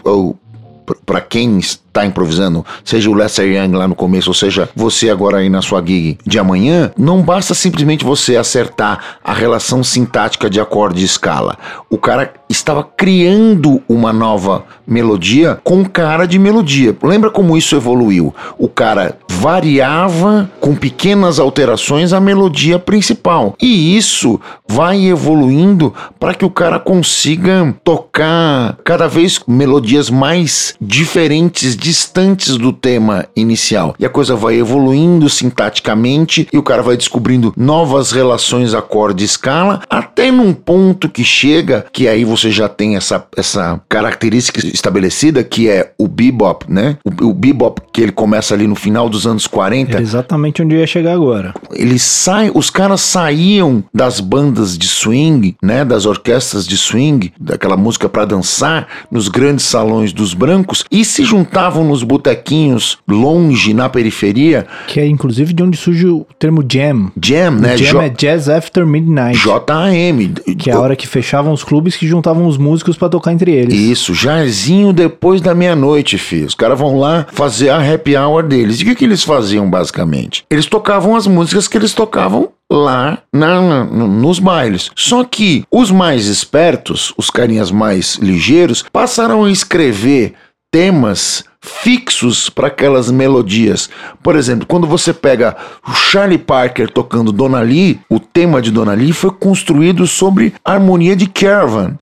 para 1.05 1.21
quem 1.21 1.59
está 1.59 2.05
improvisando, 2.05 2.65
seja 2.83 3.09
o 3.09 3.13
Lester 3.13 3.45
Young 3.45 3.75
lá 3.75 3.87
no 3.87 3.95
começo, 3.95 4.29
ou 4.29 4.33
seja 4.33 4.69
você 4.75 5.09
agora 5.09 5.37
aí 5.37 5.49
na 5.49 5.61
sua 5.61 5.79
gig 5.81 6.17
de 6.25 6.37
amanhã, 6.37 6.91
não 6.97 7.21
basta 7.21 7.53
simplesmente 7.53 8.05
você 8.05 8.35
acertar 8.35 9.17
a 9.23 9.33
relação 9.33 9.83
sintática 9.83 10.49
de 10.49 10.59
acorde 10.59 11.01
e 11.01 11.05
escala. 11.05 11.57
O 11.89 11.97
cara 11.97 12.33
estava 12.49 12.83
criando 12.83 13.81
uma 13.89 14.13
nova 14.13 14.65
melodia 14.85 15.59
com 15.63 15.83
cara 15.83 16.25
de 16.25 16.39
melodia. 16.39 16.95
Lembra 17.03 17.29
como 17.29 17.57
isso 17.57 17.75
evoluiu? 17.75 18.33
O 18.57 18.69
cara 18.69 19.17
variava 19.27 20.49
com 20.59 20.75
pequenas 20.75 21.39
alterações 21.39 22.13
a 22.13 22.19
melodia 22.19 22.79
principal. 22.79 23.55
E 23.61 23.97
isso 23.97 24.39
vai 24.67 25.05
evoluindo 25.05 25.93
para 26.19 26.33
que 26.33 26.45
o 26.45 26.49
cara 26.49 26.79
consiga 26.79 27.75
tocar 27.83 28.77
cada 28.83 29.07
vez 29.07 29.39
melodias 29.47 30.09
mais 30.09 30.75
diferentes, 30.79 31.75
distantes 31.75 32.57
do 32.57 32.71
tema 32.71 33.25
inicial. 33.35 33.95
E 33.99 34.05
a 34.05 34.09
coisa 34.09 34.35
vai 34.35 34.55
evoluindo 34.55 35.29
sintaticamente 35.29 36.47
e 36.51 36.57
o 36.57 36.63
cara 36.63 36.81
vai 36.81 36.95
descobrindo 36.95 37.53
novas 37.57 38.11
relações 38.11 38.73
acorde-escala, 38.73 39.81
até 39.89 40.31
num 40.31 40.53
ponto 40.53 41.09
que 41.09 41.23
chega, 41.23 41.85
que 41.91 42.07
aí 42.07 42.23
você 42.23 42.51
já 42.51 42.69
tem 42.69 42.95
essa, 42.95 43.25
essa 43.35 43.81
característica 43.89 44.65
estabelecida, 44.65 45.43
que 45.43 45.69
é 45.69 45.91
o 45.97 46.07
bebop, 46.07 46.65
né? 46.71 46.97
O, 47.03 47.29
o 47.29 47.33
bebop 47.33 47.81
que 47.91 48.01
ele 48.01 48.11
começa 48.11 48.53
ali 48.53 48.67
no 48.67 48.75
final 48.75 49.09
dos 49.09 49.25
anos 49.25 49.47
40. 49.47 49.97
É 49.97 50.01
exatamente 50.01 50.61
onde 50.61 50.75
ia 50.75 50.87
chegar 50.87 51.13
agora. 51.13 51.53
Eles 51.73 52.03
saem, 52.03 52.51
os 52.53 52.69
caras 52.69 53.01
saíam 53.01 53.83
das 53.93 54.19
bandas 54.19 54.77
de 54.77 54.87
swing, 54.87 55.55
né? 55.61 55.83
Das 55.83 56.05
orquestras 56.05 56.67
de 56.67 56.77
swing, 56.77 57.33
daquela 57.39 57.77
música 57.77 58.07
para 58.07 58.25
dançar, 58.25 58.87
nos 59.11 59.27
grandes 59.27 59.65
salões 59.65 60.13
dos 60.13 60.33
brancos 60.33 60.66
e 60.91 61.03
se 61.05 61.23
juntavam 61.23 61.83
nos 61.83 62.03
botequinhos 62.03 62.97
longe 63.07 63.73
na 63.73 63.89
periferia. 63.89 64.65
Que 64.87 64.99
é 64.99 65.07
inclusive 65.07 65.53
de 65.53 65.63
onde 65.63 65.77
surge 65.77 66.07
o 66.07 66.25
termo 66.39 66.63
jam. 66.69 67.11
Jam, 67.21 67.51
né? 67.51 67.77
Jam 67.77 67.87
Jo- 67.91 68.01
é 68.01 68.09
Jazz 68.09 68.49
After 68.49 68.85
Midnight. 68.85 69.37
JAM. 69.39 70.33
Que 70.57 70.69
é 70.69 70.73
a 70.73 70.79
hora 70.79 70.95
que 70.95 71.07
fechavam 71.07 71.53
os 71.53 71.63
clubes 71.63 71.95
que 71.95 72.07
juntavam 72.07 72.47
os 72.47 72.57
músicos 72.57 72.97
pra 72.97 73.09
tocar 73.09 73.31
entre 73.33 73.51
eles. 73.51 73.73
Isso, 73.73 74.13
jazinho 74.13 74.91
depois 74.93 75.41
da 75.41 75.53
meia-noite, 75.55 76.17
filho. 76.17 76.47
Os 76.47 76.55
caras 76.55 76.77
vão 76.79 76.97
lá 76.97 77.25
fazer 77.31 77.69
a 77.69 77.77
happy 77.93 78.15
hour 78.15 78.43
deles. 78.43 78.79
E 78.79 78.83
o 78.83 78.85
que, 78.85 78.95
que 78.95 79.05
eles 79.05 79.23
faziam, 79.23 79.69
basicamente? 79.69 80.45
Eles 80.49 80.65
tocavam 80.65 81.15
as 81.15 81.27
músicas 81.27 81.67
que 81.67 81.77
eles 81.77 81.93
tocavam 81.93 82.49
lá 82.71 83.19
na- 83.33 83.61
na- 83.61 83.83
no- 83.85 84.07
nos 84.07 84.39
bailes. 84.39 84.91
Só 84.95 85.23
que 85.23 85.63
os 85.71 85.89
mais 85.91 86.25
espertos, 86.27 87.13
os 87.17 87.29
carinhas 87.29 87.71
mais 87.71 88.15
ligeiros, 88.15 88.83
passaram 88.91 89.45
a 89.45 89.51
escrever 89.51 90.33
temas 90.71 91.43
fixos 91.61 92.49
para 92.49 92.67
aquelas 92.67 93.11
melodias. 93.11 93.89
Por 94.23 94.35
exemplo, 94.35 94.65
quando 94.65 94.87
você 94.87 95.13
pega 95.13 95.55
o 95.87 95.93
Charlie 95.93 96.37
Parker 96.37 96.89
tocando 96.89 97.31
Dona 97.31 97.61
Lee, 97.61 97.99
o 98.09 98.19
tema 98.19 98.61
de 98.61 98.71
Dona 98.71 98.93
Lee 98.93 99.13
foi 99.13 99.31
construído 99.31 100.07
sobre 100.07 100.53
a 100.63 100.73
harmonia 100.73 101.15
de 101.15 101.27
Caravan. 101.27 101.97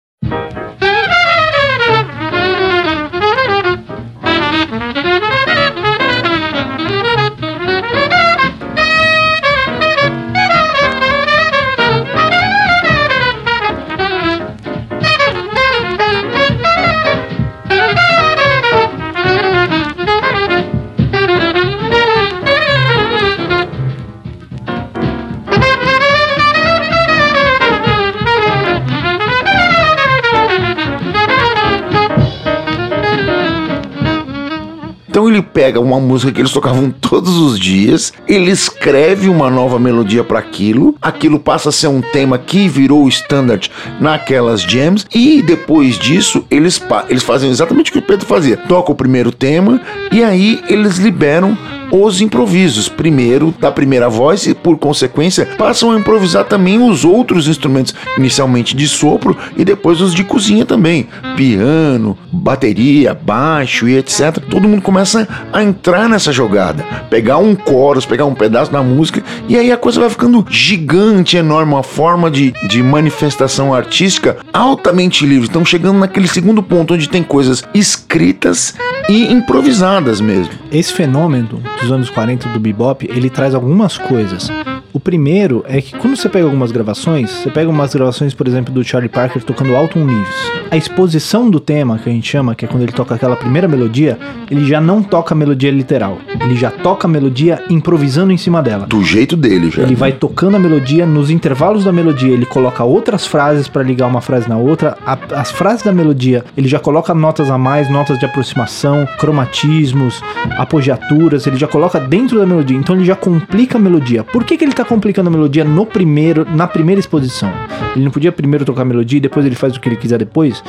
Pega 35.76 35.80
uma 35.86 36.00
música 36.00 36.32
que 36.32 36.40
eles 36.40 36.54
tocavam 36.54 36.90
todos 36.90 37.36
os 37.36 37.60
dias, 37.60 38.14
ele 38.28 38.50
escreve 38.50 39.28
uma 39.28 39.50
nova 39.50 39.78
melodia 39.78 40.24
para 40.24 40.40
aquilo, 40.40 40.96
aquilo 41.02 41.38
passa 41.38 41.68
a 41.68 41.72
ser 41.72 41.88
um 41.88 42.02
tema 42.02 42.38
que 42.38 42.70
virou 42.70 43.06
standard 43.10 43.70
naquelas 44.00 44.62
jams 44.62 45.06
e 45.14 45.42
depois 45.42 46.00
disso 46.00 46.46
eles, 46.50 46.82
eles 47.10 47.24
fazem 47.24 47.50
exatamente 47.50 47.90
o 47.90 47.94
que 47.94 48.00
o 48.00 48.02
Pedro 48.02 48.26
fazia. 48.26 48.56
Toca 48.56 48.94
o 48.94 48.96
primeiro 48.96 49.34
tema 49.34 49.82
e 50.14 50.24
aí 50.24 50.64
eles 50.70 50.98
liberam 50.98 51.58
os 51.92 52.22
improvisos. 52.22 52.90
Primeiro 52.90 53.54
da 53.60 53.72
primeira 53.72 54.10
voz 54.10 54.46
e, 54.48 54.54
por 54.54 54.78
consequência, 54.78 55.46
passam 55.58 55.92
a 55.92 56.00
improvisar 56.00 56.46
também 56.46 56.82
os 56.82 57.06
outros 57.06 57.48
instrumentos, 57.48 57.94
inicialmente 58.18 58.76
de 58.76 58.88
sopro 58.88 59.38
e 59.58 59.64
depois 59.64 60.02
os 60.02 60.14
de 60.14 60.24
cozinha 60.24 60.66
também. 60.66 61.08
Piano, 61.36 62.18
bateria, 62.32 63.14
baixo 63.14 63.88
e 63.88 63.98
etc. 63.98 64.38
Todo 64.50 64.68
mundo 64.68 64.82
começa 64.82 65.28
a 65.52 65.64
entrar 65.64 66.10
nessa 66.10 66.32
jogada, 66.32 66.84
pegar 67.10 67.38
um 67.38 67.56
chorus, 67.68 68.06
pegar 68.06 68.26
um 68.26 68.36
pedaço 68.36 68.72
da 68.72 68.84
música 68.84 69.24
e 69.48 69.58
aí 69.58 69.72
a 69.72 69.78
coisa 69.78 70.00
vai 70.00 70.10
ficando 70.10 70.46
gigante, 70.50 71.38
enorme, 71.38 71.74
uma 71.74 71.84
forma 71.84 72.30
de, 72.30 72.54
de 72.68 72.82
manifestação 72.82 73.74
artística 73.74 74.38
altamente 74.54 75.26
livre. 75.26 75.48
Estão 75.48 75.66
chegando 75.66 76.00
naquele 76.00 76.28
segundo 76.28 76.62
ponto 76.62 76.94
onde 76.94 77.10
tem 77.10 77.24
coisas 77.24 77.64
escritas 77.74 78.76
e 79.10 79.32
improvisadas 79.32 80.20
mesmo. 80.22 80.54
Esse 80.72 80.94
fenômeno 80.94 81.62
dos 81.82 81.92
anos 81.92 82.10
40 82.10 82.50
do 82.50 82.60
bebop, 82.60 83.08
ele 83.10 83.30
traz 83.30 83.54
algumas 83.54 83.98
coisas. 83.98 84.50
O 84.96 85.00
primeiro 85.00 85.62
é 85.68 85.82
que 85.82 85.92
quando 85.98 86.16
você 86.16 86.30
pega 86.30 86.46
algumas 86.46 86.72
gravações, 86.72 87.30
você 87.30 87.52
pega 87.52 87.70
umas 87.70 87.94
gravações, 87.94 88.34
por 88.34 88.48
exemplo, 88.48 88.74
do 88.74 88.82
Charlie 88.82 89.10
Parker 89.10 89.44
tocando 89.44 89.76
Alton 89.76 90.06
Leaves. 90.06 90.36
A 90.72 90.78
exposição 90.78 91.50
do 91.50 91.60
tema, 91.60 91.98
que 91.98 92.10
a 92.10 92.14
gente 92.14 92.32
chama, 92.32 92.56
que 92.56 92.64
é 92.64 92.68
quando 92.70 92.84
ele 92.84 92.94
toca 92.94 93.14
aquela 93.14 93.36
primeira 93.36 93.68
melodia, 93.68 94.18
ele 94.50 94.66
já 94.66 94.80
não 94.80 95.04
toca 95.04 95.34
a 95.34 95.38
melodia 95.38 95.70
literal. 95.70 96.18
Ele 96.40 96.56
já 96.56 96.72
toca 96.72 97.08
a 97.08 97.12
melodia 97.12 97.62
improvisando 97.70 98.32
em 98.32 98.38
cima 98.38 98.64
dela. 98.64 98.88
Do 98.88 99.04
jeito 99.04 99.36
dele 99.36 99.70
já. 99.70 99.84
Ele 99.84 99.96
vai 99.96 100.14
tocando 100.14 100.56
a 100.56 100.60
melodia, 100.60 101.06
nos 101.06 101.30
intervalos 101.30 101.84
da 101.84 101.92
melodia 101.92 102.32
ele 102.34 102.46
coloca 102.46 102.82
outras 102.86 103.28
frases 103.28 103.68
pra 103.68 103.84
ligar 103.84 104.08
uma 104.08 104.22
frase 104.22 104.48
na 104.48 104.56
outra. 104.58 104.98
A- 105.06 105.18
as 105.42 105.52
frases 105.52 105.84
da 105.84 105.92
melodia 105.92 106.46
ele 106.56 106.70
já 106.70 106.80
coloca 106.80 107.14
notas 107.14 107.52
a 107.52 107.58
mais, 107.58 107.90
notas 107.90 108.18
de 108.18 108.24
aproximação, 108.26 109.06
cromatismos, 109.20 110.22
apogiaturas, 110.58 111.46
ele 111.46 111.58
já 111.58 111.68
coloca 111.68 112.00
dentro 112.00 112.40
da 112.40 112.46
melodia. 112.46 112.78
Então 112.78 112.96
ele 112.96 113.04
já 113.04 113.16
complica 113.18 113.78
a 113.78 113.82
melodia. 113.82 114.24
Por 114.24 114.46
que, 114.46 114.56
que 114.58 114.64
ele 114.64 114.72
tá 114.72 114.85
complicando 114.86 115.30
a 115.30 115.32
melodia 115.32 115.64
no 115.64 115.86
primeiro, 115.86 116.46
na 116.50 116.68
primeira 116.68 117.00
exposição? 117.00 117.52
Ele 117.96 118.06
não 118.06 118.12
podia 118.12 118.32
primeiro 118.32 118.66
tocar 118.66 118.84
a 118.84 118.86
melodia 118.86 119.18
e 119.18 119.22
depois 119.22 119.46
ele 119.46 119.56
faz 119.56 119.76
o 119.76 119.80
que 119.80 119.90
ele 119.90 119.96
quiser 119.96 120.18
depois? 120.18 120.64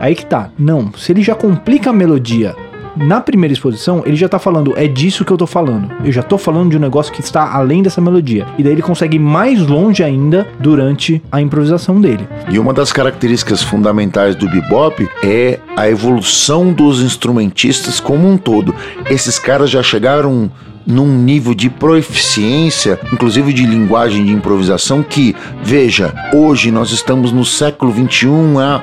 Aí 0.00 0.14
que 0.14 0.26
tá. 0.26 0.50
Não, 0.58 0.92
se 0.94 1.12
ele 1.12 1.22
já 1.22 1.34
complica 1.34 1.90
a 1.90 1.92
melodia 1.92 2.54
na 2.96 3.20
primeira 3.20 3.52
exposição, 3.52 4.02
ele 4.04 4.16
já 4.16 4.28
tá 4.28 4.38
falando, 4.38 4.74
é 4.76 4.86
disso 4.86 5.24
que 5.24 5.32
eu 5.32 5.36
tô 5.36 5.46
falando. 5.46 5.90
Eu 6.04 6.12
já 6.12 6.22
tô 6.22 6.36
falando 6.36 6.70
de 6.70 6.76
um 6.76 6.80
negócio 6.80 7.12
que 7.12 7.20
está 7.20 7.54
além 7.54 7.82
dessa 7.82 8.00
melodia. 8.00 8.46
E 8.58 8.62
daí 8.62 8.72
ele 8.72 8.82
consegue 8.82 9.16
ir 9.16 9.20
mais 9.20 9.60
longe 9.66 10.02
ainda 10.02 10.46
durante 10.58 11.22
a 11.30 11.40
improvisação 11.40 12.00
dele. 12.00 12.28
E 12.50 12.58
uma 12.58 12.72
das 12.72 12.92
características 12.92 13.62
fundamentais 13.62 14.34
do 14.34 14.48
bebop 14.48 15.08
é 15.22 15.58
a 15.76 15.88
evolução 15.88 16.72
dos 16.72 17.00
instrumentistas 17.00 18.00
como 18.00 18.28
um 18.28 18.36
todo. 18.36 18.74
Esses 19.08 19.38
caras 19.38 19.70
já 19.70 19.82
chegaram 19.82 20.50
num 20.86 21.06
nível 21.06 21.54
de 21.54 21.70
proficiência, 21.70 22.98
inclusive 23.12 23.52
de 23.52 23.64
linguagem 23.64 24.24
de 24.24 24.32
improvisação, 24.32 25.02
que, 25.02 25.34
veja, 25.62 26.12
hoje 26.34 26.70
nós 26.70 26.90
estamos 26.90 27.32
no 27.32 27.44
século 27.44 27.92
21 27.92 28.58
há 28.58 28.82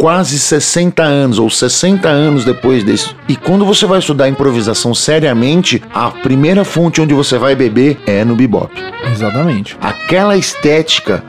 quase 0.00 0.38
60 0.38 1.02
anos 1.02 1.38
ou 1.38 1.50
60 1.50 2.08
anos 2.08 2.42
depois 2.42 2.82
disso. 2.82 3.14
E 3.28 3.36
quando 3.36 3.66
você 3.66 3.84
vai 3.84 3.98
estudar 3.98 4.30
improvisação 4.30 4.94
seriamente, 4.94 5.82
a 5.92 6.10
primeira 6.10 6.64
fonte 6.64 7.02
onde 7.02 7.12
você 7.12 7.36
vai 7.36 7.54
beber 7.54 7.98
é 8.06 8.24
no 8.24 8.34
bebop 8.34 8.72
Exatamente. 9.12 9.76
aquela 9.78 10.38
estética 10.38 11.22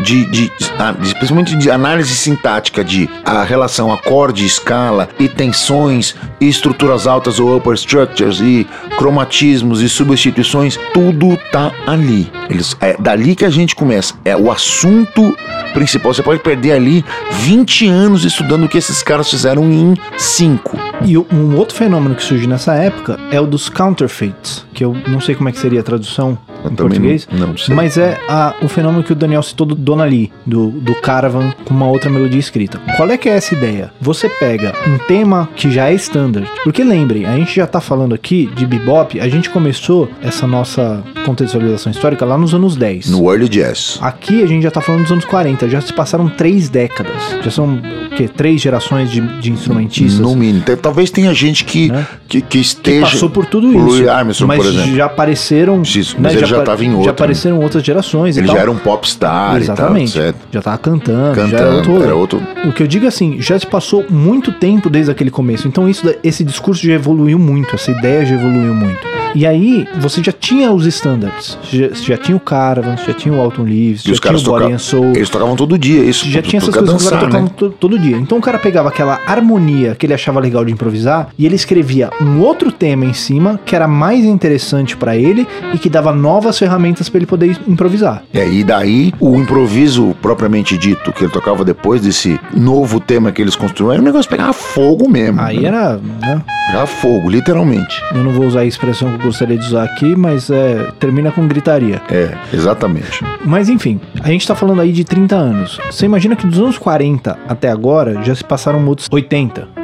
de, 0.00 0.24
de, 0.26 0.52
a- 0.78 0.92
de- 0.92 1.14
principalmente 1.14 1.56
de 1.56 1.70
análise 1.70 2.14
sintática 2.14 2.82
de 2.84 3.08
a 3.24 3.42
relação 3.44 3.92
acorde, 3.92 4.44
escala 4.44 5.08
e 5.18 5.28
tensões 5.28 6.14
e 6.40 6.48
estruturas 6.48 7.06
altas 7.06 7.38
ou 7.38 7.56
upper 7.56 7.74
structures 7.74 8.40
e 8.40 8.66
cromatismos 8.98 9.80
e 9.80 9.88
substituições, 9.88 10.78
tudo 10.92 11.38
tá 11.52 11.72
ali. 11.86 12.30
Eles, 12.50 12.76
é 12.80 12.96
dali 12.98 13.34
que 13.36 13.44
a 13.44 13.50
gente 13.50 13.74
começa. 13.76 14.14
É 14.24 14.36
o 14.36 14.50
assunto 14.50 15.36
principal. 15.72 16.12
Você 16.14 16.22
pode 16.22 16.40
perder 16.40 16.72
ali 16.72 17.04
20 17.30 17.88
anos 17.88 18.24
estudando 18.24 18.64
o 18.64 18.68
que 18.68 18.78
esses 18.78 19.02
caras 19.02 19.28
fizeram 19.30 19.64
em 19.70 19.94
5. 20.16 20.78
E 21.04 21.16
um 21.18 21.56
outro 21.56 21.76
fenômeno 21.76 22.14
que 22.14 22.22
surge 22.22 22.46
nessa 22.46 22.74
época 22.74 23.18
é 23.30 23.40
o 23.40 23.46
dos 23.46 23.68
counterfeits, 23.68 24.64
que 24.72 24.84
eu 24.84 24.96
não 25.06 25.20
sei 25.20 25.34
como 25.34 25.48
é 25.48 25.52
que 25.52 25.58
seria 25.58 25.80
a 25.80 25.82
tradução 25.84 26.38
Eu 26.64 26.70
em 26.70 26.74
português. 26.74 27.28
não- 27.30 27.48
não 27.48 27.56
sei. 27.56 27.74
Mas 27.74 27.96
é 27.98 28.18
a- 28.28 28.54
o 28.62 28.68
fenômeno 28.68 29.02
que 29.04 29.12
o 29.12 29.14
Daniel 29.16 29.42
citou 29.42 29.66
do 29.66 29.74
Dona 29.74 30.04
Lee, 30.04 30.32
do, 30.46 30.68
do 30.70 30.94
Caravan, 30.94 31.52
com 31.64 31.74
uma 31.74 31.86
outra 31.88 32.10
melodia 32.10 32.40
escrita. 32.40 32.80
Qual 32.96 33.08
é 33.10 33.16
que 33.16 33.28
é 33.28 33.32
essa 33.36 33.54
ideia? 33.54 33.92
Você 34.00 34.28
pega 34.28 34.72
um 34.88 34.98
tema 35.06 35.48
que 35.54 35.70
já 35.70 35.90
é 35.90 35.94
standard. 35.94 36.48
Porque 36.64 36.82
lembrem, 36.82 37.26
a 37.26 37.36
gente 37.36 37.54
já 37.56 37.66
tá 37.66 37.80
falando 37.80 38.14
aqui 38.14 38.50
de 38.56 38.66
bebop, 38.66 39.20
a 39.20 39.28
gente 39.28 39.50
começou 39.50 40.08
essa 40.22 40.46
nossa 40.46 41.02
contextualização 41.26 41.90
histórica 41.92 42.24
lá 42.24 42.36
nos 42.38 42.54
anos 42.54 42.76
10. 42.76 43.10
No 43.10 43.30
early 43.30 43.48
jazz. 43.48 43.98
Aqui 44.00 44.42
a 44.42 44.46
gente 44.46 44.62
já 44.62 44.70
tá 44.70 44.80
falando 44.80 45.02
dos 45.02 45.12
anos 45.12 45.24
40, 45.24 45.68
já 45.68 45.80
se 45.80 45.92
passaram 45.92 46.28
três 46.28 46.68
décadas. 46.68 47.14
Já 47.42 47.50
são, 47.50 47.74
o 47.74 48.16
quê? 48.16 48.28
Três 48.28 48.60
gerações 48.60 49.10
de, 49.10 49.20
de 49.40 49.50
instrumentistas. 49.50 50.20
No 50.20 50.34
mínimo. 50.34 50.64
Talvez 50.80 51.10
tenha 51.10 51.32
gente 51.34 51.64
que, 51.64 51.88
Né? 51.90 52.06
que, 52.28 52.40
que 52.40 52.54
que 52.54 52.58
esteja. 52.60 53.06
passou 53.06 53.28
por 53.30 53.46
tudo 53.46 53.68
isso. 53.68 53.78
Louis 53.78 54.06
Armstrong, 54.08 54.48
mas 54.48 54.58
por 54.58 54.66
exemplo. 54.72 54.94
já 54.96 55.06
apareceram, 55.06 55.82
Isso, 55.82 56.14
né, 56.14 56.20
mas 56.22 56.32
ele 56.34 56.46
já, 56.46 56.53
já 56.58 56.64
tava 56.64 56.84
em 56.84 56.90
outro. 56.90 57.04
Já 57.04 57.10
apareceram 57.10 57.60
outras 57.60 57.82
gerações 57.82 58.36
Ele 58.36 58.46
já 58.46 58.58
era 58.58 58.70
um 58.70 58.76
popstar 58.76 59.56
Exatamente. 59.56 60.12
tal, 60.12 60.22
certo? 60.22 60.38
já 60.50 60.62
tava 60.62 60.78
cantando, 60.78 61.34
já 61.34 61.42
era 61.42 61.66
Cantando, 61.66 61.90
outro 61.92 62.04
era 62.04 62.14
outro... 62.14 62.42
O 62.64 62.72
que 62.72 62.82
eu 62.82 62.86
digo 62.86 63.04
é 63.04 63.08
assim, 63.08 63.40
já 63.40 63.58
se 63.58 63.66
passou 63.66 64.04
muito 64.08 64.52
tempo 64.52 64.88
desde 64.90 65.10
aquele 65.10 65.30
começo. 65.30 65.68
Então 65.68 65.88
isso, 65.88 66.14
esse 66.22 66.44
discurso 66.44 66.86
já 66.86 66.94
evoluiu 66.94 67.38
muito, 67.38 67.74
essa 67.74 67.90
ideia 67.90 68.24
já 68.24 68.34
evoluiu 68.34 68.74
muito. 68.74 69.13
E 69.34 69.46
aí, 69.46 69.86
você 69.98 70.22
já 70.22 70.32
tinha 70.32 70.70
os 70.72 70.86
standards. 70.86 71.58
Já, 71.72 71.88
você 71.88 72.04
já 72.04 72.16
tinha 72.16 72.36
o 72.36 72.40
Caravan, 72.40 72.96
você 72.96 73.06
já 73.06 73.14
tinha 73.14 73.34
o 73.34 73.40
Alton 73.40 73.62
Leaves, 73.62 74.02
já 74.02 74.14
tinha 74.14 74.36
o 74.36 74.42
Body 74.42 74.72
and 74.72 74.78
Soul. 74.78 75.12
eles 75.14 75.28
tocavam 75.28 75.56
todo 75.56 75.76
dia, 75.78 76.02
isso 76.04 76.28
Já 76.30 76.40
tinha 76.40 76.58
essas 76.60 76.74
coisas 76.74 76.94
que 76.96 77.04
dançar, 77.04 77.20
tocava 77.20 77.44
né? 77.44 77.50
to- 77.56 77.70
todo 77.70 77.98
dia. 77.98 78.16
Então 78.16 78.38
o 78.38 78.40
cara 78.40 78.58
pegava 78.58 78.88
aquela 78.88 79.20
harmonia 79.26 79.94
que 79.94 80.06
ele 80.06 80.14
achava 80.14 80.38
legal 80.40 80.64
de 80.64 80.72
improvisar 80.72 81.28
e 81.38 81.44
ele 81.46 81.54
escrevia 81.56 82.10
um 82.20 82.40
outro 82.40 82.70
tema 82.70 83.04
em 83.04 83.12
cima 83.12 83.58
que 83.64 83.74
era 83.74 83.88
mais 83.88 84.24
interessante 84.24 84.96
pra 84.96 85.16
ele 85.16 85.46
e 85.72 85.78
que 85.78 85.88
dava 85.90 86.12
novas 86.12 86.58
ferramentas 86.58 87.08
pra 87.08 87.18
ele 87.18 87.26
poder 87.26 87.58
improvisar. 87.66 88.22
É, 88.32 88.48
e 88.48 88.62
daí 88.62 89.12
o 89.18 89.36
improviso 89.36 90.14
propriamente 90.22 90.76
dito 90.78 91.12
que 91.12 91.24
ele 91.24 91.32
tocava 91.32 91.64
depois 91.64 92.00
desse 92.02 92.38
novo 92.54 93.00
tema 93.00 93.32
que 93.32 93.42
eles 93.42 93.56
construíram, 93.56 94.02
o 94.02 94.04
negócio 94.04 94.30
pegava 94.30 94.52
fogo 94.52 95.08
mesmo. 95.08 95.40
Aí 95.40 95.60
né? 95.60 95.68
era, 95.68 95.96
né? 96.20 96.42
Pegava 96.66 96.86
fogo, 96.86 97.28
literalmente. 97.28 98.02
Eu 98.14 98.24
não 98.24 98.32
vou 98.32 98.46
usar 98.46 98.60
a 98.60 98.64
expressão 98.64 99.08
que 99.10 99.16
eu 99.16 99.26
gostaria 99.26 99.56
de 99.56 99.66
usar 99.66 99.84
aqui, 99.84 100.16
mas 100.16 100.50
é, 100.50 100.90
termina 100.98 101.30
com 101.30 101.46
gritaria. 101.46 102.00
É, 102.10 102.34
exatamente. 102.52 103.22
Mas 103.44 103.68
enfim, 103.68 104.00
a 104.22 104.28
gente 104.28 104.46
tá 104.46 104.54
falando 104.54 104.80
aí 104.80 104.90
de 104.90 105.04
30 105.04 105.36
anos. 105.36 105.78
Você 105.90 106.06
imagina 106.06 106.34
que 106.34 106.46
dos 106.46 106.58
anos 106.58 106.78
40 106.78 107.38
até 107.46 107.68
agora 107.68 108.22
já 108.22 108.34
se 108.34 108.42
passaram 108.42 108.84
outros 108.86 109.08
80. 109.10 109.83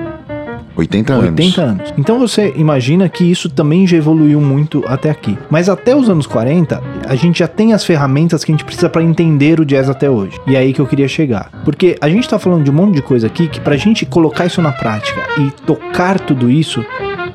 80 0.81 1.13
anos. 1.13 1.25
80 1.27 1.63
anos. 1.63 1.95
Então 1.97 2.19
você 2.19 2.53
imagina 2.57 3.09
que 3.09 3.25
isso 3.25 3.49
também 3.49 3.87
já 3.87 3.97
evoluiu 3.97 4.41
muito 4.41 4.83
até 4.87 5.11
aqui. 5.11 5.39
Mas 5.49 5.69
até 5.69 5.95
os 5.95 6.09
anos 6.09 6.27
40, 6.27 6.83
a 7.07 7.15
gente 7.15 7.39
já 7.41 7.49
tem 7.49 7.73
as 7.73 7.85
ferramentas 7.85 8.45
que 8.45 8.51
a 8.51 8.55
gente 8.55 8.65
precisa 8.65 8.89
para 8.89 9.03
entender 9.03 9.61
o 9.61 9.65
jazz 9.65 9.89
até 9.89 10.11
hoje. 10.11 10.39
E 10.47 10.57
é 10.57 10.59
aí 10.59 10.73
que 10.73 10.81
eu 10.81 10.87
queria 10.87 11.09
chegar. 11.09 11.51
Porque 11.65 11.97
a 12.01 12.09
gente 12.09 12.29
tá 12.29 12.39
falando 12.39 12.65
de 12.65 12.71
um 12.71 12.75
monte 12.75 12.95
de 12.97 13.03
coisa 13.03 13.27
aqui 13.27 13.49
que 13.49 13.61
pra 13.61 13.77
gente 13.77 14.05
colocar 14.07 14.47
isso 14.47 14.61
na 14.63 14.73
prática 14.73 15.21
e 15.39 15.51
tocar 15.67 16.19
tudo 16.19 16.51
isso 16.51 16.85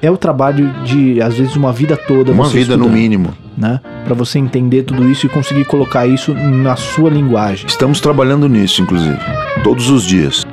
é 0.02 0.12
o 0.12 0.18
trabalho 0.18 0.72
de 0.84 1.22
às 1.22 1.36
vezes 1.38 1.56
uma 1.56 1.72
vida 1.72 1.96
toda 1.96 2.32
Uma 2.32 2.50
vida 2.50 2.76
no 2.78 2.90
mínimo. 2.90 3.34
né? 3.58 3.80
Para 4.04 4.14
você 4.14 4.38
entender 4.38 4.84
tudo 4.84 5.10
isso 5.10 5.26
e 5.26 5.30
conseguir 5.30 5.66
colocar 5.66 6.06
isso 6.06 6.34
na 6.34 6.76
sua 6.76 7.10
linguagem. 7.10 7.66
Estamos 7.68 8.00
trabalhando 8.02 8.48
nisso, 8.50 8.82
inclusive. 8.82 9.18
Todos 9.64 9.90
os 9.90 10.04
dias. 10.04 10.46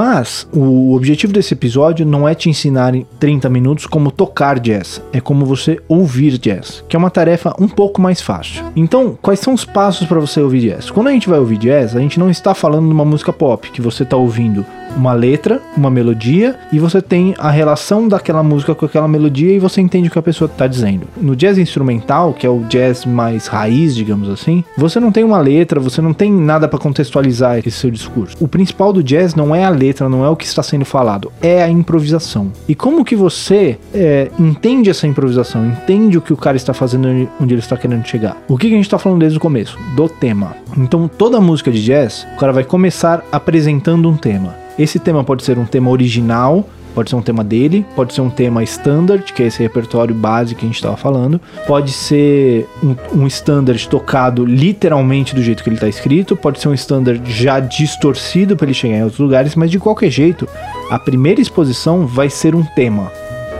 Mas 0.00 0.48
o 0.50 0.94
objetivo 0.94 1.30
desse 1.30 1.52
episódio 1.52 2.06
não 2.06 2.26
é 2.26 2.34
te 2.34 2.48
ensinar 2.48 2.94
em 2.94 3.06
30 3.18 3.50
minutos 3.50 3.84
como 3.84 4.10
tocar 4.10 4.58
jazz, 4.58 5.02
é 5.12 5.20
como 5.20 5.44
você 5.44 5.78
ouvir 5.86 6.38
jazz, 6.38 6.82
que 6.88 6.96
é 6.96 6.98
uma 6.98 7.10
tarefa 7.10 7.54
um 7.60 7.68
pouco 7.68 8.00
mais 8.00 8.18
fácil. 8.22 8.64
Então, 8.74 9.18
quais 9.20 9.40
são 9.40 9.52
os 9.52 9.62
passos 9.62 10.06
para 10.06 10.18
você 10.18 10.40
ouvir 10.40 10.70
jazz? 10.70 10.90
Quando 10.90 11.08
a 11.08 11.12
gente 11.12 11.28
vai 11.28 11.38
ouvir 11.38 11.58
jazz, 11.58 11.94
a 11.94 12.00
gente 12.00 12.18
não 12.18 12.30
está 12.30 12.54
falando 12.54 12.86
de 12.86 12.94
uma 12.94 13.04
música 13.04 13.30
pop, 13.30 13.70
que 13.70 13.82
você 13.82 14.02
está 14.02 14.16
ouvindo 14.16 14.64
uma 14.96 15.12
letra, 15.12 15.60
uma 15.76 15.90
melodia 15.90 16.58
e 16.72 16.78
você 16.78 17.00
tem 17.00 17.34
a 17.38 17.50
relação 17.50 18.08
daquela 18.08 18.42
música 18.42 18.74
com 18.74 18.86
aquela 18.86 19.08
melodia 19.08 19.52
e 19.52 19.58
você 19.58 19.80
entende 19.80 20.08
o 20.08 20.10
que 20.10 20.18
a 20.18 20.22
pessoa 20.22 20.50
está 20.50 20.66
dizendo. 20.66 21.06
No 21.16 21.36
jazz 21.36 21.58
instrumental, 21.58 22.32
que 22.32 22.46
é 22.46 22.50
o 22.50 22.60
jazz 22.68 23.04
mais 23.04 23.46
raiz, 23.46 23.94
digamos 23.94 24.28
assim, 24.28 24.64
você 24.76 25.00
não 25.00 25.12
tem 25.12 25.24
uma 25.24 25.38
letra, 25.38 25.80
você 25.80 26.00
não 26.00 26.12
tem 26.12 26.32
nada 26.32 26.68
para 26.68 26.78
contextualizar 26.78 27.58
esse 27.58 27.70
seu 27.70 27.90
discurso. 27.90 28.36
O 28.40 28.48
principal 28.48 28.92
do 28.92 29.02
jazz 29.02 29.34
não 29.34 29.54
é 29.54 29.64
a 29.64 29.70
letra, 29.70 30.08
não 30.08 30.24
é 30.24 30.28
o 30.28 30.36
que 30.36 30.44
está 30.44 30.62
sendo 30.62 30.84
falado, 30.84 31.32
é 31.40 31.62
a 31.62 31.68
improvisação. 31.68 32.52
E 32.68 32.74
como 32.74 33.04
que 33.04 33.16
você 33.16 33.78
é, 33.94 34.30
entende 34.38 34.90
essa 34.90 35.06
improvisação, 35.06 35.66
entende 35.66 36.18
o 36.18 36.22
que 36.22 36.32
o 36.32 36.36
cara 36.36 36.56
está 36.56 36.74
fazendo 36.74 37.08
onde 37.40 37.54
ele 37.54 37.60
está 37.60 37.76
querendo 37.76 38.06
chegar? 38.06 38.36
O 38.48 38.56
que, 38.56 38.68
que 38.68 38.74
a 38.74 38.76
gente 38.76 38.86
está 38.86 38.98
falando 38.98 39.20
desde 39.20 39.38
o 39.38 39.40
começo? 39.40 39.78
Do 39.94 40.08
tema. 40.08 40.54
Então 40.76 41.08
toda 41.08 41.40
música 41.40 41.70
de 41.70 41.82
jazz, 41.82 42.26
o 42.34 42.38
cara 42.38 42.52
vai 42.52 42.64
começar 42.64 43.24
apresentando 43.32 44.08
um 44.08 44.16
tema. 44.16 44.54
Esse 44.80 44.98
tema 44.98 45.22
pode 45.22 45.44
ser 45.44 45.58
um 45.58 45.66
tema 45.66 45.90
original, 45.90 46.66
pode 46.94 47.10
ser 47.10 47.16
um 47.16 47.20
tema 47.20 47.44
dele, 47.44 47.84
pode 47.94 48.14
ser 48.14 48.22
um 48.22 48.30
tema 48.30 48.62
standard, 48.62 49.30
que 49.30 49.42
é 49.42 49.46
esse 49.46 49.62
repertório 49.62 50.14
básico 50.14 50.60
que 50.60 50.64
a 50.64 50.68
gente 50.68 50.76
estava 50.76 50.96
falando, 50.96 51.38
pode 51.66 51.92
ser 51.92 52.66
um, 52.82 52.96
um 53.20 53.26
standard 53.26 53.86
tocado 53.90 54.42
literalmente 54.42 55.34
do 55.34 55.42
jeito 55.42 55.62
que 55.62 55.68
ele 55.68 55.76
está 55.76 55.86
escrito, 55.86 56.34
pode 56.34 56.62
ser 56.62 56.68
um 56.68 56.72
standard 56.72 57.22
já 57.30 57.60
distorcido 57.60 58.56
para 58.56 58.68
ele 58.68 58.72
chegar 58.72 58.96
em 58.96 59.02
outros 59.02 59.20
lugares, 59.20 59.54
mas 59.54 59.70
de 59.70 59.78
qualquer 59.78 60.08
jeito, 60.08 60.48
a 60.90 60.98
primeira 60.98 61.42
exposição 61.42 62.06
vai 62.06 62.30
ser 62.30 62.54
um 62.54 62.64
tema. 62.74 63.12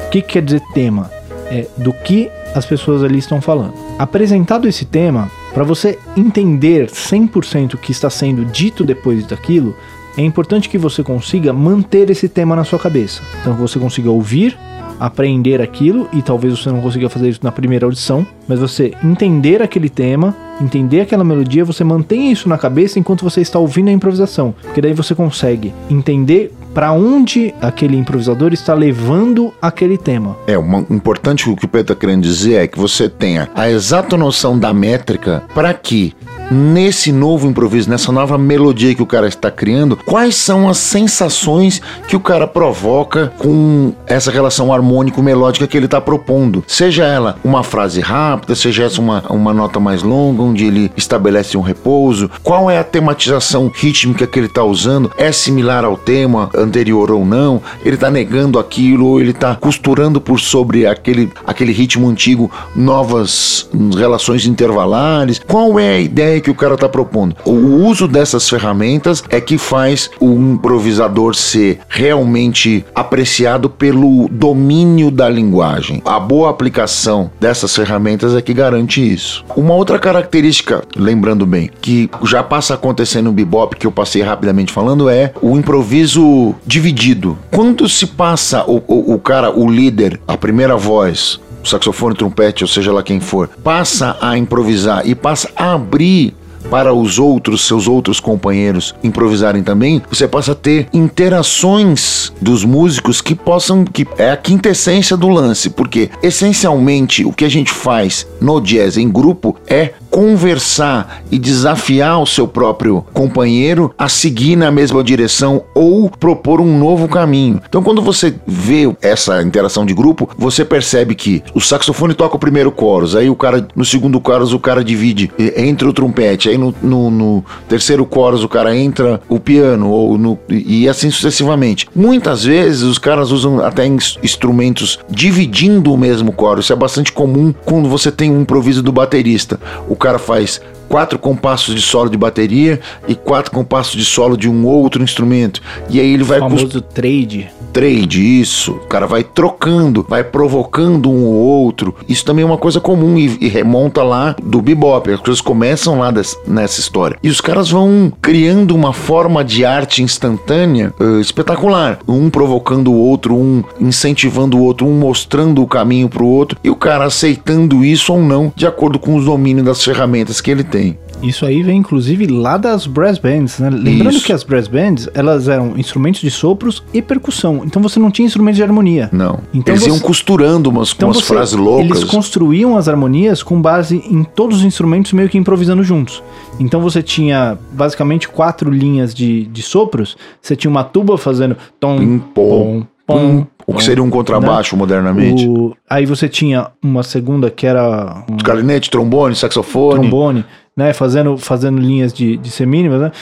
O 0.06 0.08
que, 0.08 0.22
que 0.22 0.28
quer 0.32 0.42
dizer 0.42 0.62
tema? 0.72 1.10
É 1.50 1.66
do 1.76 1.92
que 1.92 2.30
as 2.54 2.64
pessoas 2.64 3.04
ali 3.04 3.18
estão 3.18 3.42
falando. 3.42 3.74
Apresentado 3.98 4.66
esse 4.66 4.86
tema, 4.86 5.30
para 5.52 5.64
você 5.64 5.98
entender 6.16 6.86
100% 6.86 7.74
o 7.74 7.76
que 7.78 7.92
está 7.92 8.08
sendo 8.08 8.42
dito 8.46 8.84
depois 8.84 9.26
daquilo, 9.26 9.76
é 10.20 10.24
importante 10.24 10.68
que 10.68 10.78
você 10.78 11.02
consiga 11.02 11.52
manter 11.52 12.10
esse 12.10 12.28
tema 12.28 12.54
na 12.54 12.64
sua 12.64 12.78
cabeça. 12.78 13.22
Então 13.40 13.54
que 13.54 13.60
você 13.60 13.78
consiga 13.78 14.10
ouvir, 14.10 14.56
aprender 14.98 15.62
aquilo 15.62 16.08
e 16.12 16.20
talvez 16.20 16.58
você 16.58 16.70
não 16.70 16.82
consiga 16.82 17.08
fazer 17.08 17.30
isso 17.30 17.40
na 17.42 17.50
primeira 17.50 17.86
audição, 17.86 18.26
mas 18.46 18.58
você 18.60 18.92
entender 19.02 19.62
aquele 19.62 19.88
tema, 19.88 20.36
entender 20.60 21.00
aquela 21.00 21.24
melodia, 21.24 21.64
você 21.64 21.82
mantém 21.82 22.30
isso 22.30 22.50
na 22.50 22.58
cabeça 22.58 22.98
enquanto 22.98 23.22
você 23.22 23.40
está 23.40 23.58
ouvindo 23.58 23.88
a 23.88 23.92
improvisação, 23.92 24.54
porque 24.62 24.82
daí 24.82 24.92
você 24.92 25.14
consegue 25.14 25.72
entender 25.88 26.52
para 26.74 26.92
onde 26.92 27.54
aquele 27.60 27.96
improvisador 27.96 28.52
está 28.52 28.74
levando 28.74 29.54
aquele 29.60 29.96
tema. 29.96 30.36
É, 30.46 30.58
uma, 30.58 30.84
importante 30.90 31.48
o 31.48 31.56
que 31.56 31.64
o 31.64 31.68
Pedro 31.68 31.92
está 31.92 31.94
querendo 31.94 32.22
dizer 32.22 32.56
é 32.56 32.66
que 32.66 32.78
você 32.78 33.08
tenha 33.08 33.48
a 33.54 33.70
exata 33.70 34.18
noção 34.18 34.58
da 34.58 34.72
métrica 34.72 35.42
para 35.54 35.72
que 35.72 36.14
nesse 36.50 37.12
novo 37.12 37.46
improviso, 37.46 37.88
nessa 37.88 38.10
nova 38.10 38.36
melodia 38.36 38.94
que 38.94 39.02
o 39.02 39.06
cara 39.06 39.28
está 39.28 39.50
criando, 39.50 39.96
quais 39.96 40.34
são 40.34 40.68
as 40.68 40.78
sensações 40.78 41.80
que 42.08 42.16
o 42.16 42.20
cara 42.20 42.46
provoca 42.46 43.32
com 43.38 43.92
essa 44.06 44.30
relação 44.30 44.72
harmônico-melódica 44.72 45.66
que 45.66 45.76
ele 45.76 45.86
está 45.86 46.00
propondo. 46.00 46.64
Seja 46.66 47.04
ela 47.04 47.36
uma 47.44 47.62
frase 47.62 48.00
rápida, 48.00 48.54
seja 48.54 48.84
essa 48.84 49.00
uma, 49.00 49.22
uma 49.30 49.54
nota 49.54 49.78
mais 49.78 50.02
longa, 50.02 50.42
onde 50.42 50.64
ele 50.64 50.90
estabelece 50.96 51.56
um 51.56 51.60
repouso, 51.60 52.30
qual 52.42 52.70
é 52.70 52.78
a 52.78 52.84
tematização 52.84 53.70
rítmica 53.72 54.26
que 54.26 54.38
ele 54.38 54.46
está 54.46 54.64
usando, 54.64 55.10
é 55.16 55.30
similar 55.30 55.84
ao 55.84 55.96
tema 55.96 56.50
anterior 56.54 57.10
ou 57.10 57.24
não, 57.24 57.62
ele 57.84 57.94
está 57.94 58.10
negando 58.10 58.58
aquilo 58.58 59.06
ou 59.06 59.20
ele 59.20 59.30
está 59.30 59.54
costurando 59.54 60.20
por 60.20 60.40
sobre 60.40 60.86
aquele, 60.86 61.30
aquele 61.46 61.72
ritmo 61.72 62.08
antigo 62.08 62.50
novas 62.74 63.68
relações 63.96 64.46
intervalares. 64.46 65.40
Qual 65.46 65.78
é 65.78 65.96
a 65.96 66.00
ideia 66.00 66.39
que 66.40 66.50
o 66.50 66.54
cara 66.54 66.74
está 66.74 66.88
propondo? 66.88 67.36
O 67.44 67.52
uso 67.86 68.06
dessas 68.06 68.48
ferramentas 68.48 69.22
é 69.28 69.40
que 69.40 69.58
faz 69.58 70.10
o 70.20 70.32
improvisador 70.32 71.34
ser 71.34 71.80
realmente 71.88 72.84
apreciado 72.94 73.68
pelo 73.68 74.28
domínio 74.28 75.10
da 75.10 75.28
linguagem. 75.28 76.02
A 76.04 76.18
boa 76.18 76.50
aplicação 76.50 77.30
dessas 77.40 77.74
ferramentas 77.74 78.34
é 78.34 78.42
que 78.42 78.54
garante 78.54 79.00
isso. 79.00 79.44
Uma 79.56 79.74
outra 79.74 79.98
característica, 79.98 80.82
lembrando 80.96 81.46
bem, 81.46 81.70
que 81.80 82.10
já 82.24 82.42
passa 82.42 82.74
a 82.74 82.76
acontecer 82.76 83.22
no 83.22 83.32
bebop, 83.32 83.76
que 83.76 83.86
eu 83.86 83.92
passei 83.92 84.22
rapidamente 84.22 84.72
falando, 84.72 85.08
é 85.08 85.32
o 85.40 85.56
improviso 85.56 86.54
dividido. 86.66 87.38
Quando 87.50 87.88
se 87.88 88.06
passa 88.06 88.64
o, 88.66 88.82
o, 88.86 89.14
o 89.14 89.18
cara, 89.18 89.50
o 89.50 89.70
líder, 89.70 90.20
a 90.26 90.36
primeira 90.36 90.76
voz, 90.76 91.40
saxofone, 91.64 92.14
trompete, 92.14 92.64
ou 92.64 92.68
seja 92.68 92.92
lá 92.92 93.02
quem 93.02 93.20
for, 93.20 93.48
passa 93.62 94.16
a 94.20 94.36
improvisar 94.36 95.06
e 95.06 95.14
passa 95.14 95.50
a 95.56 95.74
abrir 95.74 96.34
para 96.68 96.92
os 96.92 97.18
outros, 97.18 97.66
seus 97.66 97.88
outros 97.88 98.20
companheiros 98.20 98.94
improvisarem 99.02 99.62
também, 99.62 100.02
você 100.10 100.28
passa 100.28 100.52
a 100.52 100.54
ter 100.54 100.88
interações 100.92 102.32
dos 102.40 102.64
músicos 102.64 103.20
que 103.20 103.34
possam, 103.34 103.84
que 103.84 104.06
é 104.18 104.30
a 104.30 104.36
quintessência 104.36 105.16
do 105.16 105.28
lance, 105.28 105.70
porque 105.70 106.10
essencialmente 106.22 107.24
o 107.24 107.32
que 107.32 107.44
a 107.44 107.48
gente 107.48 107.70
faz 107.70 108.26
no 108.40 108.60
jazz 108.60 108.96
em 108.96 109.08
grupo 109.08 109.56
é 109.66 109.94
conversar 110.10 111.22
e 111.30 111.38
desafiar 111.38 112.20
o 112.20 112.26
seu 112.26 112.46
próprio 112.46 113.04
companheiro 113.12 113.94
a 113.96 114.08
seguir 114.08 114.56
na 114.56 114.70
mesma 114.70 115.02
direção 115.02 115.62
ou 115.74 116.10
propor 116.10 116.60
um 116.60 116.78
novo 116.78 117.08
caminho. 117.08 117.60
Então, 117.68 117.82
quando 117.82 118.02
você 118.02 118.34
vê 118.46 118.92
essa 119.00 119.42
interação 119.42 119.86
de 119.86 119.94
grupo, 119.94 120.28
você 120.36 120.64
percebe 120.64 121.14
que 121.14 121.42
o 121.54 121.60
saxofone 121.60 122.14
toca 122.14 122.36
o 122.36 122.38
primeiro 122.38 122.74
chorus, 122.76 123.14
aí 123.14 123.30
o 123.30 123.36
cara 123.36 123.66
no 123.74 123.84
segundo 123.84 124.20
chorus 124.24 124.52
o 124.52 124.58
cara 124.58 124.82
divide 124.82 125.30
entre 125.56 125.86
o 125.86 125.92
trompete, 125.92 126.48
aí 126.48 126.58
no, 126.58 126.74
no, 126.82 127.10
no 127.10 127.44
terceiro 127.68 128.08
chorus 128.12 128.42
o 128.42 128.48
cara 128.48 128.76
entra 128.76 129.20
o 129.28 129.38
piano 129.38 129.90
ou 129.90 130.18
no, 130.18 130.38
e 130.48 130.88
assim 130.88 131.10
sucessivamente. 131.10 131.88
Muitas 131.94 132.44
vezes 132.44 132.82
os 132.82 132.98
caras 132.98 133.30
usam 133.30 133.64
até 133.64 133.86
instrumentos 133.86 134.98
dividindo 135.08 135.92
o 135.92 135.98
mesmo 135.98 136.34
chorus. 136.38 136.64
Isso 136.64 136.72
é 136.72 136.76
bastante 136.76 137.12
comum 137.12 137.54
quando 137.64 137.88
você 137.88 138.10
tem 138.10 138.30
um 138.30 138.40
improviso 138.40 138.82
do 138.82 138.92
baterista. 138.92 139.58
O 139.88 139.96
cara 140.00 140.18
faz 140.18 140.60
quatro 140.90 141.20
compassos 141.20 141.72
de 141.72 141.80
solo 141.80 142.10
de 142.10 142.18
bateria 142.18 142.80
e 143.06 143.14
quatro 143.14 143.52
compassos 143.52 143.94
de 143.94 144.04
solo 144.04 144.36
de 144.36 144.50
um 144.50 144.66
outro 144.66 145.04
instrumento. 145.04 145.62
E 145.88 146.00
aí 146.00 146.12
ele 146.12 146.24
vai 146.24 146.38
o 146.38 146.40
famoso 146.42 146.80
trade. 146.80 147.48
Trade, 147.72 148.40
isso. 148.40 148.72
O 148.72 148.88
cara 148.88 149.06
vai 149.06 149.22
trocando, 149.22 150.04
vai 150.08 150.24
provocando 150.24 151.08
um 151.08 151.24
ou 151.24 151.34
outro. 151.34 151.94
Isso 152.08 152.24
também 152.24 152.42
é 152.42 152.46
uma 152.46 152.58
coisa 152.58 152.80
comum 152.80 153.16
e, 153.16 153.38
e 153.40 153.46
remonta 153.46 154.02
lá 154.02 154.34
do 154.42 154.60
bebop. 154.60 155.08
As 155.12 155.20
coisas 155.20 155.40
começam 155.40 156.00
lá 156.00 156.10
des, 156.10 156.36
nessa 156.44 156.80
história. 156.80 157.16
E 157.22 157.28
os 157.28 157.40
caras 157.40 157.70
vão 157.70 158.12
criando 158.20 158.74
uma 158.74 158.92
forma 158.92 159.44
de 159.44 159.64
arte 159.64 160.02
instantânea 160.02 160.92
uh, 160.98 161.20
espetacular. 161.20 162.00
Um 162.08 162.28
provocando 162.28 162.90
o 162.90 162.96
outro, 162.96 163.36
um 163.36 163.62
incentivando 163.80 164.58
o 164.58 164.62
outro, 164.62 164.84
um 164.84 164.98
mostrando 164.98 165.62
o 165.62 165.68
caminho 165.68 166.08
para 166.08 166.24
o 166.24 166.28
outro 166.28 166.58
e 166.64 166.70
o 166.70 166.74
cara 166.74 167.04
aceitando 167.04 167.84
isso 167.84 168.12
ou 168.12 168.20
não, 168.20 168.52
de 168.56 168.66
acordo 168.66 168.98
com 168.98 169.14
os 169.14 169.26
domínios 169.26 169.64
das 169.64 169.84
ferramentas 169.84 170.40
que 170.40 170.50
ele 170.50 170.64
tem. 170.64 170.79
Isso 171.22 171.44
aí 171.44 171.62
vem 171.62 171.78
inclusive 171.78 172.26
lá 172.26 172.56
das 172.56 172.86
brass 172.86 173.18
bands, 173.18 173.58
né? 173.58 173.68
Lembrando 173.70 174.16
Isso. 174.16 174.24
que 174.24 174.32
as 174.32 174.42
brass 174.42 174.66
bands, 174.66 175.08
elas 175.12 175.48
eram 175.48 175.76
instrumentos 175.76 176.20
de 176.20 176.30
sopros 176.30 176.82
e 176.94 177.02
percussão. 177.02 177.62
Então 177.64 177.82
você 177.82 178.00
não 178.00 178.10
tinha 178.10 178.26
instrumentos 178.26 178.56
de 178.56 178.62
harmonia. 178.62 179.08
Não. 179.12 179.40
Então 179.52 179.74
eles 179.74 179.84
você... 179.84 179.90
iam 179.90 179.98
costurando 179.98 180.70
umas, 180.70 180.92
então 180.92 181.08
umas 181.08 181.18
você... 181.18 181.26
frases 181.26 181.54
loucas. 181.54 181.90
Eles 181.90 182.04
construíam 182.04 182.76
as 182.76 182.88
harmonias 182.88 183.42
com 183.42 183.60
base 183.60 184.02
em 184.08 184.24
todos 184.24 184.58
os 184.58 184.64
instrumentos 184.64 185.12
meio 185.12 185.28
que 185.28 185.36
improvisando 185.36 185.82
juntos. 185.82 186.22
Então 186.58 186.80
você 186.80 187.02
tinha 187.02 187.58
basicamente 187.72 188.28
quatro 188.28 188.70
linhas 188.70 189.14
de, 189.14 189.46
de 189.46 189.62
sopros. 189.62 190.16
Você 190.40 190.56
tinha 190.56 190.70
uma 190.70 190.84
tuba 190.84 191.18
fazendo 191.18 191.56
tom, 191.78 191.98
Pim, 191.98 192.18
pom, 192.34 192.82
pom, 193.06 193.46
o 193.66 193.74
que 193.74 193.84
seria 193.84 194.02
um 194.02 194.10
contrabaixo 194.10 194.74
né? 194.74 194.80
modernamente. 194.80 195.46
O... 195.46 195.76
Aí 195.88 196.04
você 196.04 196.28
tinha 196.28 196.68
uma 196.82 197.02
segunda 197.02 197.50
que 197.50 197.66
era. 197.66 198.24
Um... 198.28 198.36
Clarinete, 198.38 198.90
trombone, 198.90 199.34
saxofone. 199.36 200.00
Trombone 200.00 200.44
né? 200.80 200.94
Fazendo, 200.94 201.36
fazendo 201.36 201.78
linhas 201.78 202.10
de, 202.12 202.38
de 202.38 202.50
semínimas, 202.50 203.00
né? 203.02 203.12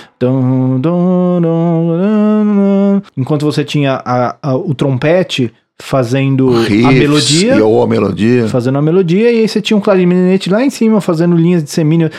Enquanto 3.17 3.45
você 3.45 3.65
tinha 3.65 4.01
a, 4.05 4.37
a, 4.41 4.57
o 4.57 4.73
trompete 4.75 5.53
fazendo 5.81 6.51
Riffs, 6.63 6.85
a 6.85 6.93
melodia. 6.93 7.65
Ou 7.65 7.83
a 7.83 7.87
melodia. 7.87 8.49
Fazendo 8.49 8.79
a 8.79 8.83
melodia, 8.83 9.31
e 9.31 9.39
aí 9.39 9.49
você 9.49 9.61
tinha 9.61 9.77
um 9.77 9.81
clarinete 9.81 10.51
lá 10.51 10.63
em 10.63 10.71
cima 10.71 11.01
fazendo 11.01 11.37
linhas 11.37 11.63
de 11.63 11.71
semínio. 11.71 12.11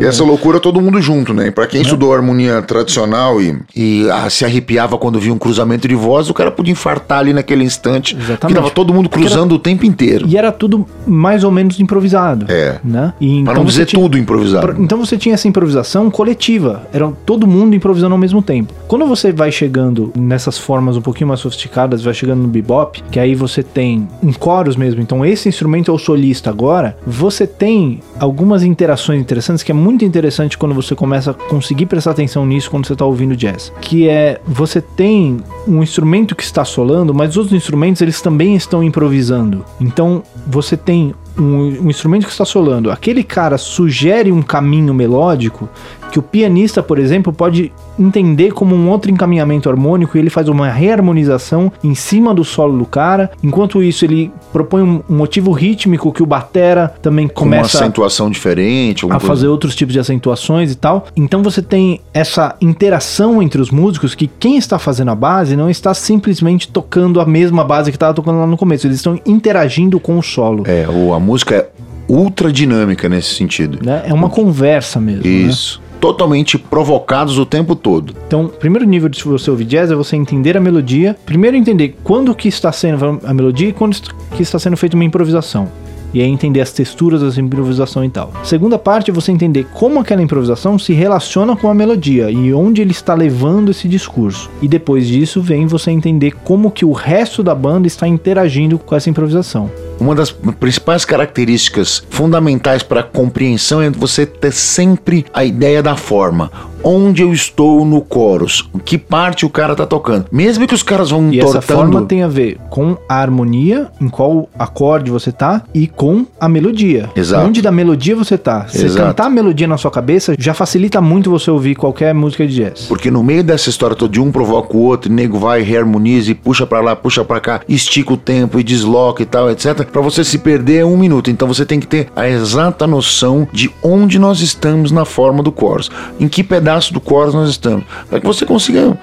E 0.00 0.04
essa 0.04 0.24
loucura 0.24 0.58
todo 0.58 0.80
mundo 0.80 1.00
junto, 1.00 1.34
né? 1.34 1.50
Pra 1.50 1.66
quem 1.66 1.82
estudou 1.82 2.14
harmonia 2.14 2.62
tradicional 2.62 3.40
e, 3.40 3.58
e 3.76 4.08
ah, 4.10 4.28
se 4.30 4.44
arrepiava 4.44 4.96
quando 4.96 5.20
via 5.20 5.32
um 5.32 5.38
cruzamento 5.38 5.86
de 5.86 5.94
voz, 5.94 6.30
o 6.30 6.34
cara 6.34 6.50
podia 6.50 6.72
infartar 6.72 7.18
ali 7.18 7.32
naquele 7.32 7.62
instante. 7.62 8.16
Exatamente. 8.16 8.56
tava 8.56 8.70
todo 8.70 8.94
mundo 8.94 9.08
cruzando 9.08 9.50
era, 9.50 9.54
o 9.54 9.58
tempo 9.58 9.84
inteiro. 9.84 10.26
E 10.26 10.36
era 10.36 10.50
tudo 10.50 10.86
mais 11.06 11.44
ou 11.44 11.50
menos 11.50 11.78
improvisado. 11.78 12.46
É. 12.48 12.78
Né? 12.82 13.12
E, 13.20 13.42
pra 13.42 13.52
então 13.52 13.62
não 13.62 13.64
dizer 13.64 13.86
tinha, 13.86 14.00
tudo 14.00 14.16
improvisado. 14.16 14.76
Então 14.78 14.98
você 14.98 15.18
tinha 15.18 15.34
essa 15.34 15.46
improvisação 15.46 16.10
coletiva. 16.10 16.88
Era 16.92 17.12
todo 17.26 17.46
mundo 17.46 17.76
improvisando 17.76 18.14
ao 18.14 18.18
mesmo 18.18 18.40
tempo. 18.42 18.72
Quando 18.88 19.06
você 19.06 19.30
vai 19.32 19.49
chegando 19.50 20.12
nessas 20.16 20.58
formas 20.58 20.96
um 20.96 21.02
pouquinho 21.02 21.28
mais 21.28 21.40
sofisticadas, 21.40 22.02
vai 22.02 22.14
chegando 22.14 22.42
no 22.42 22.48
bebop, 22.48 23.02
que 23.10 23.18
aí 23.18 23.34
você 23.34 23.62
tem 23.62 24.08
um 24.22 24.32
coros 24.32 24.76
mesmo. 24.76 25.00
Então 25.00 25.24
esse 25.24 25.48
instrumento 25.48 25.90
é 25.90 25.94
o 25.94 25.98
solista 25.98 26.50
agora. 26.50 26.96
Você 27.06 27.46
tem 27.46 28.00
algumas 28.18 28.62
interações 28.62 29.20
interessantes 29.20 29.62
que 29.62 29.72
é 29.72 29.74
muito 29.74 30.04
interessante 30.04 30.56
quando 30.56 30.74
você 30.74 30.94
começa 30.94 31.30
a 31.30 31.34
conseguir 31.34 31.86
prestar 31.86 32.12
atenção 32.12 32.46
nisso 32.46 32.70
quando 32.70 32.86
você 32.86 32.92
está 32.92 33.04
ouvindo 33.04 33.36
jazz, 33.36 33.72
que 33.80 34.08
é 34.08 34.40
você 34.46 34.80
tem 34.80 35.38
um 35.66 35.82
instrumento 35.82 36.34
que 36.34 36.42
está 36.42 36.64
solando, 36.64 37.14
mas 37.14 37.30
os 37.30 37.36
outros 37.38 37.56
instrumentos 37.56 38.02
eles 38.02 38.20
também 38.20 38.54
estão 38.54 38.82
improvisando. 38.82 39.64
Então 39.80 40.22
você 40.46 40.76
tem 40.76 41.14
um, 41.38 41.84
um, 41.84 41.90
instrumento 41.90 42.26
que 42.26 42.32
está 42.32 42.44
solando, 42.44 42.90
aquele 42.90 43.22
cara 43.22 43.56
sugere 43.56 44.32
um 44.32 44.42
caminho 44.42 44.92
melódico 44.92 45.68
que 46.10 46.18
o 46.18 46.22
pianista, 46.22 46.82
por 46.82 46.98
exemplo, 46.98 47.32
pode 47.32 47.72
entender 47.98 48.52
como 48.52 48.74
um 48.74 48.88
outro 48.88 49.10
encaminhamento 49.10 49.68
harmônico 49.68 50.16
e 50.16 50.20
ele 50.20 50.30
faz 50.30 50.48
uma 50.48 50.68
reharmonização 50.68 51.72
em 51.82 51.94
cima 51.94 52.34
do 52.34 52.44
solo 52.44 52.78
do 52.78 52.84
cara. 52.84 53.30
Enquanto 53.42 53.82
isso, 53.82 54.04
ele 54.04 54.30
propõe 54.52 54.82
um 54.82 55.02
motivo 55.08 55.52
rítmico 55.52 56.12
que 56.12 56.22
o 56.22 56.26
batera 56.26 56.94
também 57.02 57.28
começa 57.28 57.78
uma 57.78 57.84
acentuação 57.84 58.30
diferente, 58.30 59.06
a 59.08 59.20
fazer 59.20 59.48
outros 59.48 59.74
tipos 59.74 59.92
de 59.92 60.00
acentuações 60.00 60.72
e 60.72 60.74
tal. 60.74 61.06
Então 61.16 61.42
você 61.42 61.62
tem 61.62 62.00
essa 62.12 62.56
interação 62.60 63.42
entre 63.42 63.60
os 63.60 63.70
músicos 63.70 64.14
que 64.14 64.26
quem 64.26 64.56
está 64.56 64.78
fazendo 64.78 65.10
a 65.10 65.14
base 65.14 65.56
não 65.56 65.70
está 65.70 65.94
simplesmente 65.94 66.68
tocando 66.68 67.20
a 67.20 67.26
mesma 67.26 67.64
base 67.64 67.90
que 67.90 67.96
estava 67.96 68.14
tocando 68.14 68.38
lá 68.38 68.46
no 68.46 68.56
começo, 68.56 68.86
eles 68.86 68.96
estão 68.96 69.18
interagindo 69.26 70.00
com 70.00 70.18
o 70.18 70.22
solo. 70.22 70.64
É, 70.66 70.84
a 70.84 71.20
música 71.20 71.54
é 71.54 71.68
ultra 72.08 72.52
dinâmica 72.52 73.08
nesse 73.08 73.34
sentido. 73.34 73.78
Né? 73.84 74.02
É 74.06 74.12
uma 74.12 74.28
conversa 74.28 75.00
mesmo. 75.00 75.24
Né? 75.24 75.30
Isso. 75.30 75.80
Né? 75.80 75.89
Totalmente 76.00 76.58
provocados 76.58 77.38
o 77.38 77.44
tempo 77.44 77.76
todo. 77.76 78.14
Então, 78.26 78.48
primeiro 78.48 78.86
nível 78.86 79.08
de 79.08 79.22
você 79.22 79.50
ouvir 79.50 79.66
jazz 79.66 79.90
é 79.90 79.94
você 79.94 80.16
entender 80.16 80.56
a 80.56 80.60
melodia. 80.60 81.16
Primeiro 81.26 81.56
entender 81.56 81.96
quando 82.02 82.34
que 82.34 82.48
está 82.48 82.72
sendo 82.72 83.20
a 83.24 83.34
melodia 83.34 83.68
e 83.68 83.72
quando 83.72 83.96
que 84.36 84.42
está 84.42 84.58
sendo 84.58 84.76
feita 84.76 84.96
uma 84.96 85.04
improvisação. 85.04 85.68
E 86.12 86.20
aí 86.20 86.28
entender 86.28 86.60
as 86.60 86.72
texturas 86.72 87.22
da 87.22 87.40
improvisação 87.40 88.04
e 88.04 88.08
tal. 88.08 88.32
Segunda 88.42 88.76
parte 88.76 89.10
é 89.10 89.14
você 89.14 89.30
entender 89.30 89.66
como 89.72 90.00
aquela 90.00 90.22
improvisação 90.22 90.76
se 90.76 90.92
relaciona 90.92 91.54
com 91.54 91.68
a 91.68 91.74
melodia 91.74 92.30
e 92.30 92.52
onde 92.52 92.82
ele 92.82 92.90
está 92.90 93.14
levando 93.14 93.70
esse 93.70 93.86
discurso. 93.86 94.50
E 94.60 94.66
depois 94.66 95.06
disso 95.06 95.40
vem 95.40 95.68
você 95.68 95.92
entender 95.92 96.32
como 96.42 96.70
que 96.70 96.84
o 96.84 96.92
resto 96.92 97.44
da 97.44 97.54
banda 97.54 97.86
está 97.86 98.08
interagindo 98.08 98.76
com 98.76 98.96
essa 98.96 99.08
improvisação. 99.08 99.70
Uma 100.00 100.14
das 100.14 100.30
principais 100.30 101.04
características 101.04 102.02
fundamentais 102.08 102.82
para 102.82 103.00
a 103.00 103.04
compreensão 103.04 103.82
é 103.82 103.90
você 103.90 104.24
ter 104.24 104.50
sempre 104.50 105.26
a 105.32 105.44
ideia 105.44 105.82
da 105.82 105.94
forma 105.94 106.50
onde 106.82 107.22
eu 107.22 107.32
estou 107.32 107.84
no 107.84 108.04
chorus, 108.12 108.68
que 108.84 108.98
parte 108.98 109.44
o 109.44 109.50
cara 109.50 109.74
tá 109.74 109.86
tocando. 109.86 110.26
Mesmo 110.30 110.66
que 110.66 110.74
os 110.74 110.82
caras 110.82 111.10
vão 111.10 111.32
e 111.32 111.38
entortando... 111.38 111.58
essa 111.58 111.74
forma 111.74 112.02
tem 112.02 112.22
a 112.22 112.28
ver 112.28 112.58
com 112.68 112.96
a 113.08 113.16
harmonia, 113.16 113.88
em 114.00 114.08
qual 114.08 114.48
acorde 114.58 115.10
você 115.10 115.32
tá, 115.32 115.62
e 115.74 115.86
com 115.86 116.26
a 116.38 116.48
melodia. 116.48 117.10
Exato. 117.14 117.46
Onde 117.46 117.62
da 117.62 117.70
melodia 117.70 118.16
você 118.16 118.36
tá. 118.36 118.66
Se 118.68 118.88
você 118.88 118.98
cantar 118.98 119.26
a 119.26 119.30
melodia 119.30 119.66
na 119.66 119.76
sua 119.76 119.90
cabeça, 119.90 120.34
já 120.38 120.54
facilita 120.54 121.00
muito 121.00 121.30
você 121.30 121.50
ouvir 121.50 121.74
qualquer 121.74 122.14
música 122.14 122.46
de 122.46 122.54
jazz. 122.54 122.86
Porque 122.86 123.10
no 123.10 123.22
meio 123.22 123.44
dessa 123.44 123.68
história 123.68 123.96
toda 123.96 124.12
de 124.12 124.20
um 124.20 124.32
provoca 124.32 124.76
o 124.76 124.80
outro, 124.80 125.10
o 125.10 125.14
nego 125.14 125.38
vai, 125.38 125.62
reharmoniza 125.62 126.30
e 126.30 126.34
puxa 126.34 126.66
para 126.66 126.80
lá, 126.80 126.96
puxa 126.96 127.24
para 127.24 127.40
cá, 127.40 127.60
estica 127.68 128.12
o 128.12 128.16
tempo 128.16 128.58
e 128.58 128.64
desloca 128.64 129.22
e 129.22 129.26
tal, 129.26 129.50
etc. 129.50 129.84
Para 129.84 130.00
você 130.00 130.24
se 130.24 130.38
perder 130.38 130.78
é 130.78 130.84
um 130.84 130.96
minuto. 130.96 131.30
Então 131.30 131.46
você 131.46 131.64
tem 131.64 131.78
que 131.78 131.86
ter 131.86 132.08
a 132.16 132.28
exata 132.28 132.86
noção 132.86 133.46
de 133.52 133.70
onde 133.82 134.18
nós 134.18 134.40
estamos 134.40 134.90
na 134.90 135.04
forma 135.04 135.42
do 135.42 135.54
chorus. 135.56 135.90
Em 136.18 136.28
que 136.28 136.42
pedaço 136.42 136.69
pedaço 136.70 136.94
do 136.94 137.02
chorus 137.06 137.34
nós 137.34 137.50
estamos, 137.50 137.84
para 138.08 138.20
que 138.20 138.26
você 138.26 138.46
consiga 138.46 138.90
uh, 138.90 138.96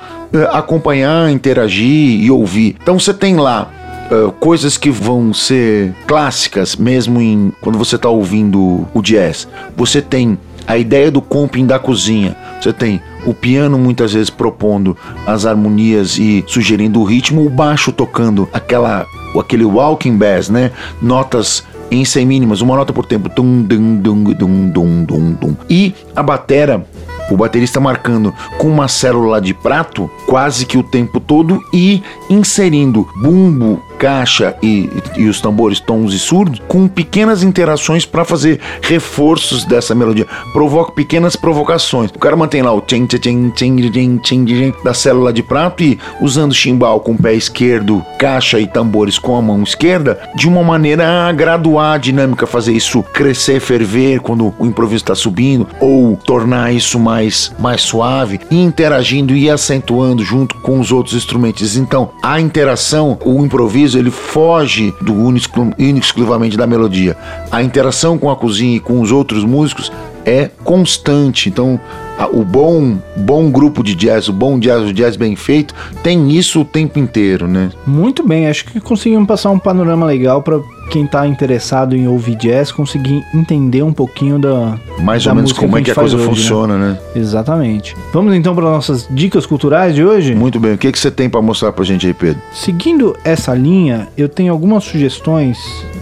acompanhar, 0.53 1.29
interagir 1.29 2.21
e 2.23 2.31
ouvir. 2.31 2.77
Então 2.81 2.97
você 2.99 3.13
tem 3.13 3.35
lá 3.35 3.71
Uh, 4.09 4.31
coisas 4.31 4.77
que 4.77 4.89
vão 4.89 5.33
ser 5.33 5.93
clássicas 6.07 6.77
mesmo 6.77 7.19
em 7.19 7.51
quando 7.59 7.77
você 7.77 7.97
está 7.97 8.07
ouvindo 8.07 8.87
o 8.93 9.01
jazz. 9.01 9.49
Você 9.75 10.01
tem 10.01 10.37
a 10.65 10.77
ideia 10.77 11.11
do 11.11 11.21
comping 11.21 11.65
da 11.65 11.77
cozinha. 11.77 12.33
Você 12.61 12.71
tem 12.71 13.01
o 13.25 13.33
piano 13.33 13.77
muitas 13.77 14.13
vezes 14.13 14.29
propondo 14.29 14.95
as 15.25 15.45
harmonias 15.45 16.17
e 16.17 16.41
sugerindo 16.47 17.01
o 17.01 17.03
ritmo, 17.03 17.45
o 17.45 17.49
baixo 17.49 17.91
tocando 17.91 18.47
aquela 18.53 19.05
aquele 19.37 19.65
walking 19.65 20.15
bass, 20.15 20.47
né? 20.47 20.71
Notas 21.01 21.65
em 21.91 22.05
semínimas, 22.05 22.61
uma 22.61 22.77
nota 22.77 22.93
por 22.93 23.05
tempo. 23.05 23.27
Dum, 23.27 23.61
dum, 23.61 23.97
dum, 23.97 24.23
dum, 24.23 24.69
dum, 24.69 25.03
dum, 25.03 25.33
dum. 25.33 25.55
E 25.69 25.93
a 26.15 26.23
batera 26.23 26.85
o 27.29 27.37
baterista 27.37 27.79
marcando 27.79 28.33
com 28.57 28.67
uma 28.67 28.87
célula 28.87 29.41
de 29.41 29.53
prato 29.53 30.09
quase 30.25 30.65
que 30.65 30.77
o 30.77 30.83
tempo 30.83 31.19
todo 31.19 31.61
e 31.73 32.03
inserindo 32.29 33.07
bumbo, 33.15 33.81
caixa 33.97 34.55
e, 34.61 34.89
e 35.15 35.27
os 35.27 35.41
tambores 35.41 35.79
tons 35.79 36.13
e 36.13 36.19
surdos 36.19 36.61
com 36.67 36.87
pequenas 36.87 37.43
interações 37.43 38.05
para 38.05 38.25
fazer 38.25 38.59
reforços 38.81 39.65
dessa 39.65 39.95
melodia. 39.95 40.27
Provoca 40.53 40.91
pequenas 40.91 41.35
provocações. 41.35 42.11
O 42.11 42.19
cara 42.19 42.35
mantém 42.35 42.61
lá 42.61 42.73
o 42.73 42.81
tchim 42.81 43.05
tchim 43.05 43.49
tchim 43.49 43.75
tchim 43.77 44.17
tchim 44.19 44.73
da 44.83 44.93
célula 44.93 45.33
de 45.33 45.43
prato 45.43 45.83
e 45.83 45.99
usando 46.21 46.53
chimbal 46.53 46.99
com 46.99 47.13
o 47.13 47.17
pé 47.17 47.33
esquerdo, 47.33 48.05
caixa 48.19 48.59
e 48.59 48.67
tambores 48.67 49.17
com 49.17 49.35
a 49.35 49.41
mão 49.41 49.63
esquerda, 49.63 50.19
de 50.35 50.47
uma 50.47 50.63
maneira 50.63 51.27
a 51.27 51.31
graduar 51.31 51.95
a 51.95 51.97
dinâmica, 51.97 52.47
fazer 52.47 52.73
isso 52.73 53.03
crescer, 53.03 53.59
ferver 53.59 54.19
quando 54.19 54.53
o 54.59 54.65
improviso 54.65 55.03
está 55.03 55.15
subindo 55.15 55.67
ou 55.79 56.15
tornar 56.15 56.73
isso 56.73 56.99
mais 56.99 57.51
mais 57.59 57.81
suave, 57.81 58.39
interagindo 58.51 59.35
e 59.35 59.49
acentuando 59.49 60.23
junto 60.23 60.55
com 60.57 60.79
os 60.79 60.91
outros 60.91 61.15
instrumentos. 61.15 61.77
Então, 61.77 62.09
a 62.21 62.39
interação, 62.39 63.17
o 63.23 63.43
improviso 63.43 63.86
ele 63.95 64.11
foge 64.11 64.93
do 65.01 65.13
único 65.13 65.73
exclusivamente 65.77 66.57
da 66.57 66.67
melodia. 66.67 67.15
A 67.51 67.61
interação 67.63 68.17
com 68.17 68.29
a 68.29 68.35
cozinha 68.35 68.77
e 68.77 68.79
com 68.79 69.01
os 69.01 69.11
outros 69.11 69.43
músicos 69.43 69.91
é 70.25 70.49
constante. 70.63 71.47
Então, 71.47 71.79
a, 72.17 72.27
o 72.27 72.43
bom, 72.43 72.97
bom 73.15 73.49
grupo 73.49 73.83
de 73.83 73.95
jazz, 73.95 74.27
o 74.27 74.33
bom 74.33 74.59
jazz, 74.59 74.83
o 74.83 74.93
jazz 74.93 75.15
bem 75.15 75.35
feito, 75.35 75.73
tem 76.03 76.31
isso 76.31 76.61
o 76.61 76.65
tempo 76.65 76.99
inteiro, 76.99 77.47
né? 77.47 77.71
Muito 77.85 78.27
bem, 78.27 78.47
acho 78.47 78.65
que 78.65 78.79
conseguimos 78.79 79.27
passar 79.27 79.51
um 79.51 79.59
panorama 79.59 80.05
legal 80.05 80.41
para 80.41 80.59
quem 80.89 81.05
tá 81.05 81.27
interessado 81.27 81.95
em 81.95 82.07
ouvir 82.07 82.35
jazz 82.35 82.71
conseguir 82.71 83.23
entender 83.33 83.83
um 83.83 83.93
pouquinho 83.93 84.39
da. 84.39 84.77
Mais 84.99 85.23
da 85.23 85.31
ou 85.31 85.35
menos 85.35 85.51
como 85.51 85.77
é 85.77 85.81
que 85.81 85.91
a 85.91 85.95
coisa 85.95 86.15
hoje, 86.15 86.25
funciona, 86.25 86.77
né? 86.77 86.99
Exatamente. 87.15 87.95
Vamos 88.13 88.33
então 88.33 88.55
para 88.55 88.65
nossas 88.65 89.07
dicas 89.09 89.45
culturais 89.45 89.93
de 89.93 90.03
hoje? 90.03 90.33
Muito 90.33 90.59
bem. 90.59 90.73
O 90.73 90.77
que, 90.77 90.91
que 90.91 90.99
você 90.99 91.11
tem 91.11 91.29
pra 91.29 91.41
mostrar 91.41 91.71
pra 91.71 91.83
gente 91.83 92.07
aí, 92.07 92.13
Pedro? 92.13 92.41
Seguindo 92.53 93.15
essa 93.23 93.53
linha, 93.53 94.07
eu 94.17 94.29
tenho 94.29 94.51
algumas 94.51 94.83
sugestões 94.83 95.57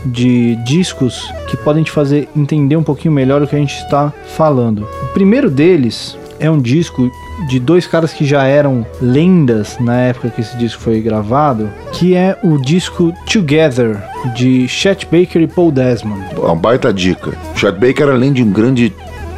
de 0.06 0.56
discos 0.58 1.32
que 1.50 1.58
podem 1.58 1.84
te 1.84 1.92
fazer 1.92 2.30
entender 2.36 2.76
um 2.76 2.84
pouquinho 2.84 3.14
melhor 3.14 3.42
o 3.42 3.48
que 3.48 3.56
a 3.56 3.60
gente 3.60 3.76
está 3.76 4.14
falando. 4.36 4.88
O 5.04 5.14
primeiro 5.14 5.50
deles 5.50 6.18
é 6.40 6.50
um 6.50 6.62
disco 6.62 7.10
de 7.48 7.60
dois 7.60 7.86
caras 7.86 8.14
que 8.14 8.26
já 8.26 8.44
eram 8.46 8.86
lendas 9.02 9.78
na 9.80 9.98
época 9.98 10.30
que 10.30 10.42
esse 10.42 10.56
disco 10.58 10.82
foi 10.82 11.02
gravado, 11.02 11.70
que 11.94 12.16
é 12.16 12.38
o 12.44 12.58
disco 12.58 13.14
Together 13.32 14.02
de 14.36 14.68
Chet 14.68 15.06
Baker 15.06 15.42
e 15.42 15.48
Paul 15.48 15.72
Desmond. 15.72 16.24
Uma 16.38 16.56
baita 16.56 16.94
dica. 16.94 17.34
Chet 17.56 17.78
Baker, 17.80 18.10
além 18.10 18.32
de 18.32 18.44
um 18.44 18.52
grande 18.52 18.94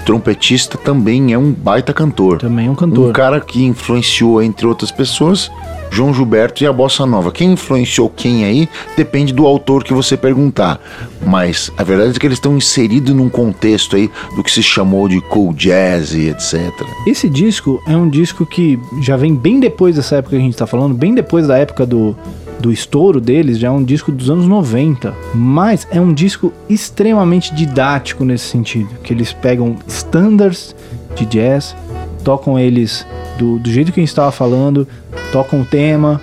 trompetista, 0.08 0.78
também 0.78 1.34
é 1.34 1.38
um 1.38 1.52
baita 1.52 1.94
cantor. 1.94 2.38
Também 2.38 2.68
é 2.68 2.72
um 2.72 2.76
cantor. 2.76 3.10
Um 3.10 3.12
cara 3.12 3.42
que 3.42 3.66
influenciou, 3.66 4.42
entre 4.42 4.66
outras 4.66 4.90
pessoas, 4.90 5.52
João 5.92 6.14
Gilberto 6.14 6.64
e 6.64 6.68
a 6.68 6.72
Bossa 6.72 7.06
Nova. 7.06 7.30
Quem 7.30 7.52
influenciou 7.52 8.10
quem 8.10 8.46
aí 8.46 8.70
depende 8.96 9.34
do 9.34 9.46
autor 9.46 9.84
que 9.84 9.94
você 9.94 10.16
perguntar. 10.16 10.80
Mas 11.26 11.70
a 11.78 11.84
verdade 11.84 12.16
é 12.16 12.20
que 12.20 12.26
eles 12.26 12.38
estão 12.38 12.56
inseridos 12.56 13.14
num 13.14 13.28
contexto 13.28 13.98
aí 13.98 14.10
do 14.34 14.42
que 14.42 14.50
se 14.50 14.64
chamou 14.64 15.10
de 15.10 15.20
cool 15.20 15.54
jazz 15.54 16.14
e 16.14 16.30
etc. 16.30 16.72
Esse 17.06 17.30
disco 17.30 17.84
é 17.86 17.98
um 17.98 18.08
disco 18.08 18.46
que 18.46 18.80
já 19.02 19.18
vem 19.18 19.36
bem 19.36 19.60
depois 19.60 19.98
dessa 19.98 20.16
época 20.16 20.38
que 20.38 20.42
a 20.42 20.46
gente 20.46 20.56
tá 20.56 20.66
falando, 20.66 20.94
bem 20.94 21.14
depois 21.14 21.48
da 21.48 21.58
época 21.58 21.86
do, 21.86 22.16
do 22.60 22.72
estouro 22.72 23.22
deles, 23.22 23.60
já 23.60 23.68
é 23.68 23.72
um 23.72 23.84
disco 23.84 24.12
dos 24.12 24.30
anos 24.30 24.48
90. 24.48 25.14
Mas 25.34 25.88
é 25.92 26.00
um 26.00 26.14
disco 26.14 26.54
extremamente 26.70 27.54
didático 27.54 28.26
nesse 28.26 28.46
sentido, 28.46 28.90
que 29.04 29.14
eles 29.14 29.34
pegam 29.34 29.76
standards 29.88 30.76
de 31.16 31.26
jazz, 31.26 31.76
tocam 32.24 32.60
eles 32.60 33.06
do, 33.38 33.60
do 33.60 33.70
jeito 33.70 33.92
que 33.92 34.00
a 34.00 34.02
gente 34.02 34.10
estava 34.10 34.32
falando, 34.32 34.88
tocam 35.32 35.62
o 35.62 35.66
tema, 35.66 36.22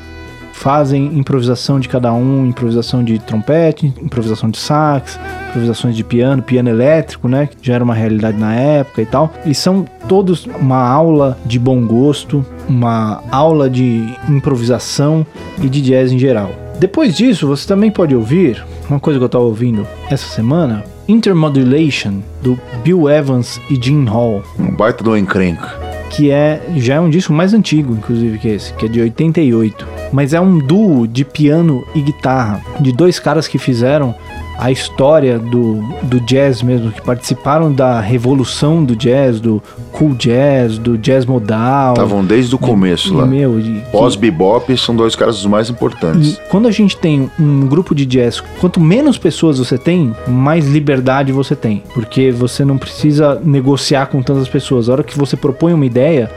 fazem 0.54 1.18
improvisação 1.18 1.80
de 1.80 1.88
cada 1.88 2.12
um, 2.12 2.46
improvisação 2.46 3.02
de 3.02 3.18
trompete, 3.18 3.92
improvisação 4.00 4.48
de 4.48 4.56
sax, 4.56 5.18
improvisações 5.48 5.96
de 5.96 6.04
piano, 6.04 6.42
piano 6.42 6.70
elétrico, 6.70 7.28
né, 7.28 7.48
que 7.48 7.56
já 7.60 7.74
era 7.74 7.84
uma 7.84 7.92
realidade 7.92 8.38
na 8.38 8.54
época 8.54 9.02
e 9.02 9.06
tal. 9.06 9.32
E 9.44 9.54
são 9.54 9.84
todos 10.08 10.46
uma 10.46 10.78
aula 10.78 11.36
de 11.44 11.58
bom 11.58 11.84
gosto, 11.84 12.46
uma 12.68 13.22
aula 13.30 13.68
de 13.68 14.06
improvisação 14.28 15.26
e 15.60 15.68
de 15.68 15.82
jazz 15.82 16.12
em 16.12 16.18
geral. 16.18 16.50
Depois 16.78 17.16
disso, 17.16 17.46
você 17.46 17.66
também 17.66 17.90
pode 17.90 18.14
ouvir 18.14 18.64
uma 18.88 19.00
coisa 19.00 19.18
que 19.18 19.24
eu 19.24 19.26
estava 19.26 19.44
ouvindo 19.44 19.86
essa 20.08 20.26
semana, 20.26 20.84
Intermodulation 21.08 22.20
do 22.42 22.58
Bill 22.82 23.10
Evans 23.10 23.60
e 23.68 23.74
Gene 23.74 24.06
Hall 24.06 24.42
Um 24.58 24.70
baita 24.74 25.04
do 25.04 25.16
encrenca. 25.16 25.78
que 26.10 26.30
é 26.30 26.62
já 26.76 26.94
é 26.94 27.00
um 27.00 27.10
disco 27.10 27.32
mais 27.32 27.52
antigo, 27.52 27.92
inclusive, 27.92 28.38
que 28.38 28.48
esse, 28.48 28.72
que 28.74 28.86
é 28.86 28.88
de 28.88 29.00
88. 29.00 29.93
Mas 30.12 30.32
é 30.32 30.40
um 30.40 30.58
duo 30.58 31.06
de 31.08 31.24
piano 31.24 31.84
e 31.94 32.00
guitarra, 32.00 32.60
de 32.80 32.92
dois 32.92 33.18
caras 33.18 33.48
que 33.48 33.58
fizeram 33.58 34.14
a 34.56 34.70
história 34.70 35.36
do, 35.36 35.82
do 36.04 36.20
jazz 36.20 36.62
mesmo, 36.62 36.92
que 36.92 37.00
participaram 37.02 37.72
da 37.72 37.98
revolução 38.00 38.84
do 38.84 38.94
jazz, 38.94 39.40
do 39.40 39.60
cool 39.90 40.14
jazz, 40.14 40.78
do 40.78 40.96
jazz 40.96 41.26
modal. 41.26 41.94
Estavam 41.94 42.24
desde 42.24 42.54
o 42.54 42.58
começo 42.58 43.12
lá. 43.12 43.26
meu, 43.26 43.58
e- 43.58 43.82
Pós-bebop 43.90 44.76
são 44.78 44.94
dois 44.94 45.16
caras 45.16 45.38
os 45.40 45.46
mais 45.46 45.68
importantes. 45.68 46.40
quando 46.50 46.68
a 46.68 46.70
gente 46.70 46.96
tem 46.96 47.28
um 47.38 47.66
grupo 47.66 47.96
de 47.96 48.06
jazz, 48.06 48.40
quanto 48.60 48.80
menos 48.80 49.18
pessoas 49.18 49.58
você 49.58 49.76
tem, 49.76 50.14
mais 50.28 50.66
liberdade 50.68 51.32
você 51.32 51.56
tem. 51.56 51.82
Porque 51.92 52.30
você 52.30 52.64
não 52.64 52.78
precisa 52.78 53.40
negociar 53.44 54.06
com 54.06 54.22
tantas 54.22 54.48
pessoas. 54.48 54.88
A 54.88 54.92
hora 54.92 55.02
que 55.02 55.18
você 55.18 55.36
propõe 55.36 55.72
uma 55.72 55.84
ideia, 55.86 56.30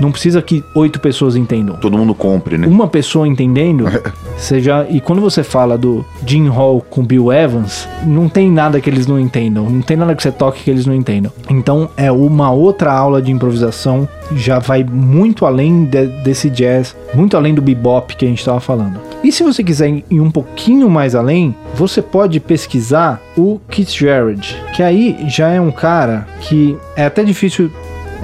não 0.00 0.10
precisa 0.10 0.40
que 0.42 0.62
oito 0.74 0.98
pessoas 1.00 1.36
entendam. 1.36 1.76
Todo 1.76 1.96
mundo 1.96 2.14
compre, 2.14 2.58
né? 2.58 2.66
Uma 2.66 2.86
pessoa 2.88 3.26
entendendo, 3.28 3.86
você 4.36 4.60
já. 4.60 4.84
E 4.88 5.00
quando 5.00 5.20
você 5.20 5.42
fala 5.42 5.76
do 5.78 6.04
Jim 6.26 6.48
Hall 6.48 6.80
com 6.90 7.04
Bill 7.04 7.32
Evans, 7.32 7.88
não 8.04 8.28
tem 8.28 8.50
nada 8.50 8.80
que 8.80 8.88
eles 8.90 9.06
não 9.06 9.18
entendam. 9.18 9.68
Não 9.70 9.80
tem 9.82 9.96
nada 9.96 10.14
que 10.14 10.22
você 10.22 10.32
toque 10.32 10.62
que 10.64 10.70
eles 10.70 10.86
não 10.86 10.94
entendam. 10.94 11.32
Então 11.48 11.88
é 11.96 12.10
uma 12.10 12.50
outra 12.50 12.92
aula 12.92 13.20
de 13.22 13.30
improvisação. 13.30 14.08
Já 14.36 14.58
vai 14.58 14.82
muito 14.82 15.44
além 15.44 15.84
de- 15.84 16.06
desse 16.22 16.48
jazz, 16.48 16.96
muito 17.14 17.36
além 17.36 17.54
do 17.54 17.60
bebop 17.62 18.16
que 18.16 18.24
a 18.24 18.28
gente 18.28 18.38
estava 18.38 18.58
falando. 18.60 18.98
E 19.22 19.30
se 19.30 19.42
você 19.42 19.62
quiser 19.62 20.02
ir 20.10 20.20
um 20.20 20.30
pouquinho 20.30 20.88
mais 20.90 21.14
além, 21.14 21.54
você 21.74 22.00
pode 22.02 22.40
pesquisar 22.40 23.20
o 23.36 23.60
Keith 23.70 23.90
Jarrett, 23.90 24.56
que 24.74 24.82
aí 24.82 25.16
já 25.28 25.48
é 25.50 25.60
um 25.60 25.70
cara 25.70 26.26
que 26.40 26.76
é 26.96 27.04
até 27.06 27.22
difícil 27.22 27.70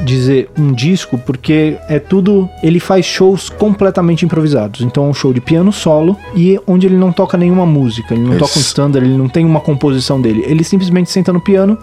dizer 0.04 0.48
um 0.58 0.72
disco 0.72 1.18
porque 1.18 1.76
é 1.88 1.98
tudo 1.98 2.48
ele 2.62 2.80
faz 2.80 3.04
shows 3.04 3.48
completamente 3.50 4.24
improvisados. 4.24 4.80
Então 4.80 5.04
é 5.04 5.08
um 5.08 5.14
show 5.14 5.32
de 5.32 5.40
piano 5.40 5.72
solo 5.72 6.16
e 6.34 6.58
onde 6.66 6.86
ele 6.86 6.96
não 6.96 7.12
toca 7.12 7.36
nenhuma 7.36 7.66
música 7.66 8.14
ele 8.14 8.22
não 8.22 8.30
Esse- 8.32 8.38
toca 8.40 8.58
um 8.58 8.62
standard 8.62 9.06
ele 9.06 9.16
não 9.16 9.28
tem 9.28 9.44
uma 9.44 9.60
composição 9.60 10.20
dele. 10.20 10.42
Ele 10.46 10.64
simplesmente 10.64 11.10
senta 11.10 11.32
no 11.32 11.40
piano 11.40 11.76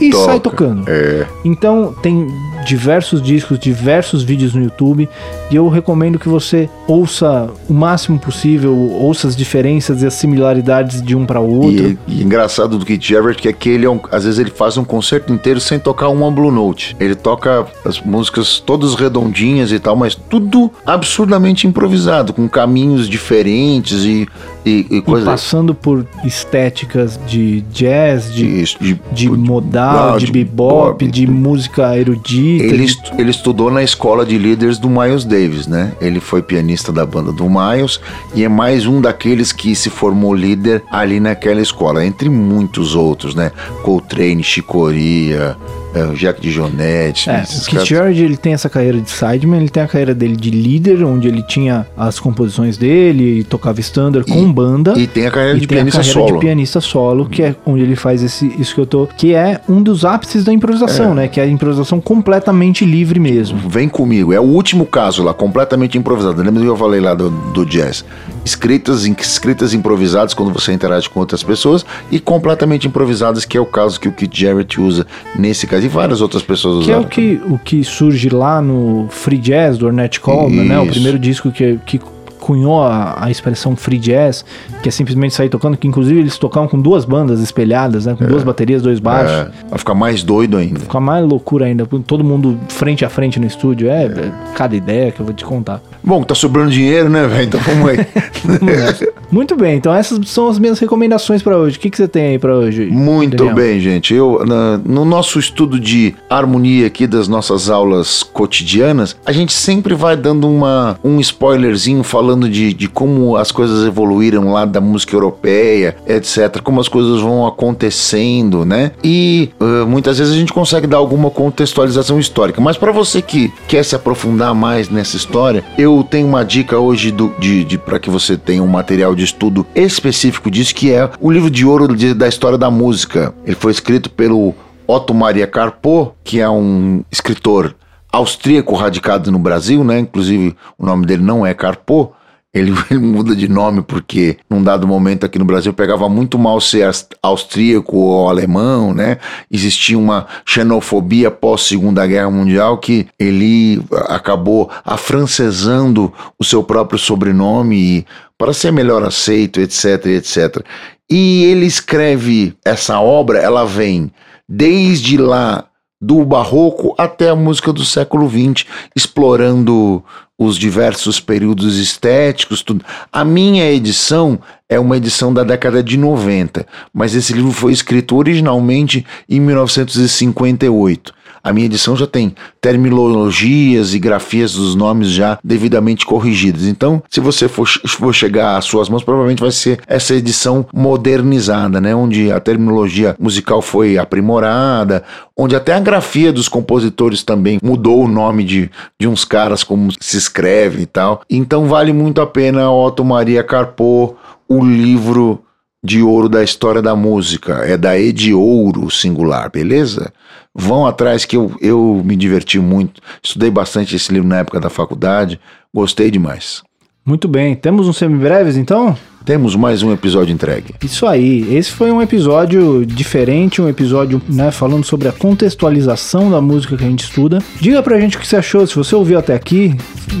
e, 0.00 0.10
toca. 0.10 0.24
sai 0.24 0.40
tocando 0.40 0.84
É, 0.88 1.26
então 1.44 1.94
tem 2.02 2.26
diversos 2.64 3.20
discos, 3.20 3.58
diversos 3.58 4.22
vídeos 4.22 4.54
no 4.54 4.62
YouTube 4.62 5.08
e 5.50 5.56
eu 5.56 5.68
recomendo 5.68 6.18
que 6.18 6.28
você 6.28 6.70
ouça 6.86 7.50
o 7.68 7.74
máximo 7.74 8.18
possível, 8.18 8.76
ouça 8.76 9.28
as 9.28 9.36
diferenças 9.36 10.02
e 10.02 10.06
as 10.06 10.14
similaridades 10.14 11.02
de 11.02 11.16
um 11.16 11.26
para 11.26 11.40
o 11.40 11.60
outro. 11.60 11.98
E, 12.06 12.20
e 12.20 12.22
engraçado 12.22 12.78
do 12.78 12.86
Keith 12.86 13.02
Jarrett 13.02 13.42
que 13.42 13.48
é 13.48 13.52
que 13.52 13.68
ele 13.68 13.84
é 13.84 13.90
um, 13.90 14.00
às 14.10 14.24
vezes 14.24 14.38
ele 14.38 14.50
faz 14.50 14.76
um 14.76 14.84
concerto 14.84 15.32
inteiro 15.32 15.60
sem 15.60 15.78
tocar 15.78 16.08
uma 16.08 16.30
Blue 16.30 16.50
Note. 16.50 16.96
Ele 17.00 17.14
toca 17.14 17.66
as 17.84 18.00
músicas 18.00 18.60
todas 18.60 18.94
redondinhas 18.94 19.72
e 19.72 19.78
tal, 19.78 19.96
mas 19.96 20.14
tudo 20.14 20.70
absurdamente 20.86 21.66
improvisado, 21.66 22.32
com 22.32 22.48
caminhos 22.48 23.08
diferentes 23.08 24.04
e, 24.04 24.28
e, 24.64 24.86
e 24.90 24.96
E 24.98 25.02
passando 25.24 25.74
por 25.74 26.06
estéticas 26.24 27.18
de 27.26 27.62
jazz, 27.72 28.32
de, 28.32 28.62
de, 28.62 28.76
de, 28.80 29.00
de 29.12 29.30
modal, 29.30 30.18
de 30.18 30.30
bebop, 30.30 31.06
de 31.06 31.26
música 31.26 31.96
erudita. 31.98 32.64
Ele, 32.64 32.76
de- 32.78 32.84
estu- 32.84 33.12
ele 33.18 33.30
estudou 33.30 33.70
na 33.70 33.82
escola 33.82 34.24
de 34.24 34.38
líderes 34.38 34.78
do 34.78 34.88
Miles 34.88 35.24
Davis, 35.24 35.66
né? 35.66 35.92
Ele 36.00 36.20
foi 36.20 36.42
pianista 36.42 36.92
da 36.92 37.04
banda 37.04 37.32
do 37.32 37.48
Miles 37.48 38.00
e 38.34 38.44
é 38.44 38.48
mais 38.48 38.86
um 38.86 39.00
daqueles 39.00 39.52
que 39.52 39.74
se 39.74 39.90
formou 39.90 40.34
líder 40.34 40.82
ali 40.90 41.18
naquela 41.20 41.60
escola, 41.60 42.04
entre 42.04 42.28
muitos 42.28 42.94
outros, 42.94 43.34
né? 43.34 43.50
Coltrane, 43.82 44.42
Chicoria, 44.42 45.56
é, 45.94 46.04
o 46.04 46.14
Jack 46.14 46.40
de 46.40 46.50
Jonette. 46.50 47.28
É, 47.30 47.42
o 47.42 47.46
Keith 47.46 47.70
caras- 47.70 47.88
Jarrett 47.88 48.20
ele 48.20 48.36
tem 48.36 48.52
essa 48.54 48.68
carreira 48.68 49.00
de 49.00 49.10
sideman, 49.10 49.58
ele 49.58 49.68
tem 49.68 49.82
a 49.82 49.86
carreira 49.88 50.14
dele 50.14 50.36
de 50.36 50.50
líder, 50.50 51.04
onde 51.04 51.28
ele 51.28 51.42
tinha 51.42 51.86
as 51.96 52.18
composições 52.18 52.76
dele, 52.76 53.40
e 53.40 53.44
tocava 53.44 53.80
standard 53.80 54.30
com 54.30 54.52
banda. 54.52 54.94
E 54.98 55.06
tem 55.06 55.26
a 55.26 55.30
carreira 55.30 55.58
de 55.58 55.66
tem 55.66 55.78
a 55.78 55.80
pianista 55.80 55.98
carreira 56.00 56.20
solo. 56.20 56.32
de 56.38 56.46
pianista 56.46 56.80
solo, 56.80 57.26
que 57.26 57.42
é 57.42 57.54
onde 57.66 57.82
ele 57.82 57.96
faz 57.96 58.22
esse, 58.22 58.46
isso 58.58 58.74
que 58.74 58.80
eu 58.80 58.86
tô. 58.86 59.06
Que 59.06 59.34
é 59.34 59.60
um 59.68 59.82
dos 59.82 60.04
ápices 60.04 60.44
da 60.44 60.52
improvisação, 60.52 61.14
né? 61.14 61.28
Que 61.28 61.40
é 61.40 61.44
a 61.44 61.46
improvisação 61.46 62.00
completamente 62.00 62.84
livre 62.84 63.20
mesmo. 63.20 63.58
Vem 63.68 63.88
comigo, 63.88 64.32
é 64.32 64.40
o 64.40 64.44
último 64.44 64.86
caso 64.86 65.22
lá, 65.22 65.34
completamente 65.34 65.98
improvisado. 65.98 66.42
Lembra 66.42 66.60
do 66.60 66.62
que 66.62 66.66
eu 66.70 66.76
falei 66.76 67.00
lá 67.00 67.14
do, 67.14 67.30
do 67.30 67.64
jazz? 67.66 68.04
Escritas, 68.44 69.06
escritas 69.06 69.72
improvisadas 69.72 70.34
quando 70.34 70.52
você 70.52 70.72
interage 70.72 71.08
com 71.08 71.20
outras 71.20 71.42
pessoas 71.42 71.84
e 72.10 72.18
completamente 72.18 72.88
improvisadas, 72.88 73.44
que 73.44 73.56
é 73.56 73.60
o 73.60 73.66
caso 73.66 74.00
que 74.00 74.08
o 74.08 74.12
Keith 74.12 74.34
Jarrett 74.34 74.80
usa 74.80 75.06
nesse 75.38 75.66
caso 75.66 75.81
e 75.82 75.88
várias 75.88 76.20
outras 76.20 76.42
pessoas 76.42 76.84
Que 76.84 76.90
é 76.92 76.96
usaram. 76.96 77.06
o 77.06 77.08
que, 77.08 77.40
o 77.46 77.58
que 77.58 77.84
surge 77.84 78.28
lá 78.28 78.60
no 78.62 79.06
Free 79.10 79.38
Jazz 79.38 79.78
do 79.78 79.86
Ornette 79.86 80.20
Coleman, 80.20 80.64
né? 80.64 80.78
O 80.78 80.86
primeiro 80.86 81.18
disco 81.18 81.50
que, 81.50 81.78
que 81.86 82.00
cunhou 82.42 82.82
a, 82.82 83.16
a 83.24 83.30
expressão 83.30 83.76
Free 83.76 83.98
Jazz, 83.98 84.44
que 84.82 84.88
é 84.88 84.92
simplesmente 84.92 85.32
sair 85.32 85.48
tocando, 85.48 85.76
que 85.76 85.86
inclusive 85.86 86.18
eles 86.18 86.36
tocavam 86.36 86.68
com 86.68 86.80
duas 86.80 87.04
bandas 87.04 87.40
espelhadas, 87.40 88.04
né? 88.06 88.16
Com 88.18 88.26
duas 88.26 88.42
baterias, 88.42 88.82
dois 88.82 88.98
baixos. 88.98 89.30
É, 89.32 89.50
vai 89.70 89.78
ficar 89.78 89.94
mais 89.94 90.22
doido 90.24 90.56
ainda. 90.56 90.80
Fica 90.80 90.98
mais 91.00 91.24
loucura 91.24 91.66
ainda, 91.66 91.86
todo 92.06 92.24
mundo 92.24 92.58
frente 92.68 93.04
a 93.04 93.08
frente 93.08 93.38
no 93.38 93.46
estúdio. 93.46 93.88
É, 93.88 94.06
é 94.06 94.32
cada 94.56 94.74
ideia 94.74 95.12
que 95.12 95.20
eu 95.20 95.24
vou 95.26 95.34
te 95.34 95.44
contar. 95.44 95.80
Bom, 96.02 96.24
tá 96.24 96.34
sobrando 96.34 96.70
dinheiro, 96.72 97.08
né, 97.08 97.26
velho? 97.28 97.44
Então 97.44 97.60
vamos 97.60 97.88
aí. 97.90 97.98
Muito 99.30 99.56
bem, 99.56 99.76
então 99.76 99.94
essas 99.94 100.28
são 100.28 100.48
as 100.48 100.58
minhas 100.58 100.78
recomendações 100.78 101.42
pra 101.42 101.56
hoje. 101.56 101.76
O 101.76 101.80
que, 101.80 101.88
que 101.90 101.96
você 101.96 102.08
tem 102.08 102.26
aí 102.26 102.38
pra 102.38 102.54
hoje? 102.56 102.86
Muito 102.86 103.36
Daniel? 103.36 103.54
bem, 103.54 103.80
gente. 103.80 104.12
Eu 104.12 104.44
na- 104.44 104.78
no 104.84 105.04
nosso 105.04 105.38
estudo 105.38 105.78
de 105.78 106.14
harmonia 106.28 106.86
aqui 106.86 107.06
das 107.06 107.28
nossas 107.28 107.70
aulas 107.70 108.22
cotidianas, 108.22 109.16
a 109.24 109.32
gente 109.32 109.52
sempre 109.52 109.94
vai 109.94 110.16
dando 110.16 110.48
uma, 110.48 110.98
um 111.04 111.20
spoilerzinho 111.20 112.02
falando 112.02 112.31
falando 112.32 112.48
de, 112.48 112.72
de 112.72 112.88
como 112.88 113.36
as 113.36 113.52
coisas 113.52 113.86
evoluíram 113.86 114.52
lá 114.52 114.64
da 114.64 114.80
música 114.80 115.14
europeia, 115.14 115.96
etc. 116.06 116.62
Como 116.62 116.80
as 116.80 116.88
coisas 116.88 117.20
vão 117.20 117.46
acontecendo, 117.46 118.64
né? 118.64 118.92
E 119.04 119.50
uh, 119.60 119.86
muitas 119.86 120.18
vezes 120.18 120.32
a 120.32 120.36
gente 120.36 120.52
consegue 120.52 120.86
dar 120.86 120.96
alguma 120.96 121.30
contextualização 121.30 122.18
histórica. 122.18 122.60
Mas 122.60 122.78
para 122.78 122.90
você 122.90 123.20
que 123.20 123.52
quer 123.68 123.84
se 123.84 123.94
aprofundar 123.94 124.54
mais 124.54 124.88
nessa 124.88 125.16
história, 125.16 125.62
eu 125.76 126.06
tenho 126.08 126.26
uma 126.26 126.42
dica 126.42 126.78
hoje 126.78 127.10
do, 127.10 127.34
de, 127.38 127.64
de 127.64 127.76
para 127.76 127.98
que 127.98 128.08
você 128.08 128.36
tenha 128.36 128.62
um 128.62 128.68
material 128.68 129.14
de 129.14 129.24
estudo 129.24 129.66
específico 129.74 130.50
disso, 130.50 130.74
que 130.74 130.90
é 130.90 131.10
o 131.20 131.30
livro 131.30 131.50
de 131.50 131.66
ouro 131.66 131.94
de, 131.94 132.14
da 132.14 132.26
história 132.26 132.56
da 132.56 132.70
música. 132.70 133.34
Ele 133.44 133.56
foi 133.56 133.72
escrito 133.72 134.08
pelo 134.08 134.54
Otto 134.86 135.12
Maria 135.12 135.46
Carpo, 135.46 136.14
que 136.24 136.40
é 136.40 136.48
um 136.48 137.04
escritor 137.10 137.74
austríaco 138.12 138.74
radicado 138.74 139.32
no 139.32 139.38
Brasil, 139.38 139.82
né? 139.82 139.98
Inclusive 139.98 140.54
o 140.78 140.84
nome 140.84 141.06
dele 141.06 141.22
não 141.22 141.46
é 141.46 141.54
Carpo, 141.54 142.12
ele, 142.52 142.72
ele, 142.90 143.00
muda 143.00 143.34
de 143.34 143.48
nome 143.48 143.82
porque 143.82 144.38
num 144.48 144.62
dado 144.62 144.86
momento 144.86 145.24
aqui 145.24 145.38
no 145.38 145.44
Brasil 145.44 145.72
pegava 145.72 146.08
muito 146.08 146.38
mal 146.38 146.60
ser 146.60 146.90
austríaco 147.22 147.96
ou 147.96 148.28
alemão, 148.28 148.92
né? 148.92 149.18
Existia 149.50 149.98
uma 149.98 150.26
xenofobia 150.44 151.30
pós 151.30 151.62
Segunda 151.62 152.06
Guerra 152.06 152.30
Mundial 152.30 152.78
que 152.78 153.06
ele 153.18 153.82
acabou 154.08 154.70
afrancesando 154.84 156.12
o 156.38 156.44
seu 156.44 156.62
próprio 156.62 156.98
sobrenome 156.98 158.06
para 158.36 158.52
ser 158.52 158.72
melhor 158.72 159.02
aceito, 159.02 159.60
etc, 159.60 160.06
etc. 160.06 160.64
E 161.10 161.44
ele 161.44 161.66
escreve 161.66 162.54
essa 162.64 163.00
obra, 163.00 163.38
ela 163.38 163.64
vem 163.64 164.10
desde 164.48 165.16
lá 165.16 165.64
do 166.02 166.24
barroco 166.24 166.96
até 166.98 167.28
a 167.28 167.36
música 167.36 167.72
do 167.72 167.84
século 167.84 168.28
XX, 168.28 168.66
explorando 168.96 170.02
os 170.36 170.58
diversos 170.58 171.20
períodos 171.20 171.78
estéticos, 171.78 172.60
tudo. 172.60 172.84
A 173.12 173.24
minha 173.24 173.70
edição 173.70 174.40
é 174.68 174.80
uma 174.80 174.96
edição 174.96 175.32
da 175.32 175.44
década 175.44 175.80
de 175.80 175.96
90, 175.96 176.66
mas 176.92 177.14
esse 177.14 177.32
livro 177.32 177.52
foi 177.52 177.72
escrito 177.72 178.16
originalmente 178.16 179.06
em 179.28 179.38
1958. 179.38 181.14
A 181.42 181.52
minha 181.52 181.66
edição 181.66 181.96
já 181.96 182.06
tem 182.06 182.34
terminologias 182.60 183.94
e 183.94 183.98
grafias 183.98 184.52
dos 184.52 184.74
nomes 184.74 185.08
já 185.08 185.38
devidamente 185.42 186.06
corrigidas. 186.06 186.66
Então, 186.66 187.02
se 187.10 187.20
você 187.20 187.48
for, 187.48 187.66
for 187.66 188.12
chegar 188.12 188.56
às 188.56 188.64
suas 188.64 188.88
mãos, 188.88 189.02
provavelmente 189.02 189.40
vai 189.40 189.50
ser 189.50 189.80
essa 189.86 190.14
edição 190.14 190.66
modernizada, 190.72 191.80
né? 191.80 191.94
Onde 191.94 192.30
a 192.30 192.38
terminologia 192.38 193.16
musical 193.18 193.60
foi 193.60 193.98
aprimorada, 193.98 195.02
onde 195.36 195.56
até 195.56 195.74
a 195.74 195.80
grafia 195.80 196.32
dos 196.32 196.48
compositores 196.48 197.22
também 197.22 197.58
mudou 197.62 198.04
o 198.04 198.08
nome 198.08 198.44
de, 198.44 198.70
de 198.98 199.08
uns 199.08 199.24
caras, 199.24 199.64
como 199.64 199.90
se 200.00 200.16
escreve 200.16 200.82
e 200.82 200.86
tal. 200.86 201.22
Então, 201.28 201.66
vale 201.66 201.92
muito 201.92 202.20
a 202.20 202.26
pena 202.26 202.70
Otto 202.70 203.04
Maria 203.04 203.42
Carpo, 203.42 204.16
o 204.48 204.64
livro 204.64 205.42
de 205.84 206.00
ouro 206.02 206.28
da 206.28 206.44
história 206.44 206.80
da 206.80 206.94
música. 206.94 207.54
É 207.64 207.76
da 207.76 207.98
E 207.98 208.12
de 208.12 208.32
Ouro 208.32 208.90
singular, 208.90 209.50
beleza? 209.50 210.12
Vão 210.54 210.86
atrás 210.86 211.24
que 211.24 211.36
eu, 211.36 211.56
eu 211.60 212.02
me 212.04 212.14
diverti 212.14 212.58
muito. 212.58 213.00
Estudei 213.22 213.50
bastante 213.50 213.96
esse 213.96 214.12
livro 214.12 214.28
na 214.28 214.38
época 214.38 214.60
da 214.60 214.68
faculdade. 214.68 215.40
Gostei 215.74 216.10
demais. 216.10 216.62
Muito 217.04 217.26
bem. 217.26 217.54
Temos 217.54 217.88
um 217.88 217.92
semibreves 217.92 218.56
então? 218.56 218.96
Temos 219.24 219.54
mais 219.54 219.82
um 219.82 219.92
episódio 219.92 220.32
entregue. 220.32 220.74
Isso 220.82 221.06
aí. 221.06 221.54
Esse 221.54 221.70
foi 221.70 221.92
um 221.92 222.02
episódio 222.02 222.84
diferente, 222.84 223.62
um 223.62 223.68
episódio, 223.68 224.20
né, 224.28 224.50
falando 224.50 224.84
sobre 224.84 225.08
a 225.08 225.12
contextualização 225.12 226.30
da 226.30 226.40
música 226.40 226.76
que 226.76 226.84
a 226.84 226.88
gente 226.88 227.04
estuda. 227.04 227.38
Diga 227.60 227.82
pra 227.82 228.00
gente 228.00 228.16
o 228.16 228.20
que 228.20 228.26
você 228.26 228.36
achou. 228.36 228.66
Se 228.66 228.74
você 228.74 228.94
ouviu 228.94 229.18
até 229.18 229.34
aqui, 229.34 229.76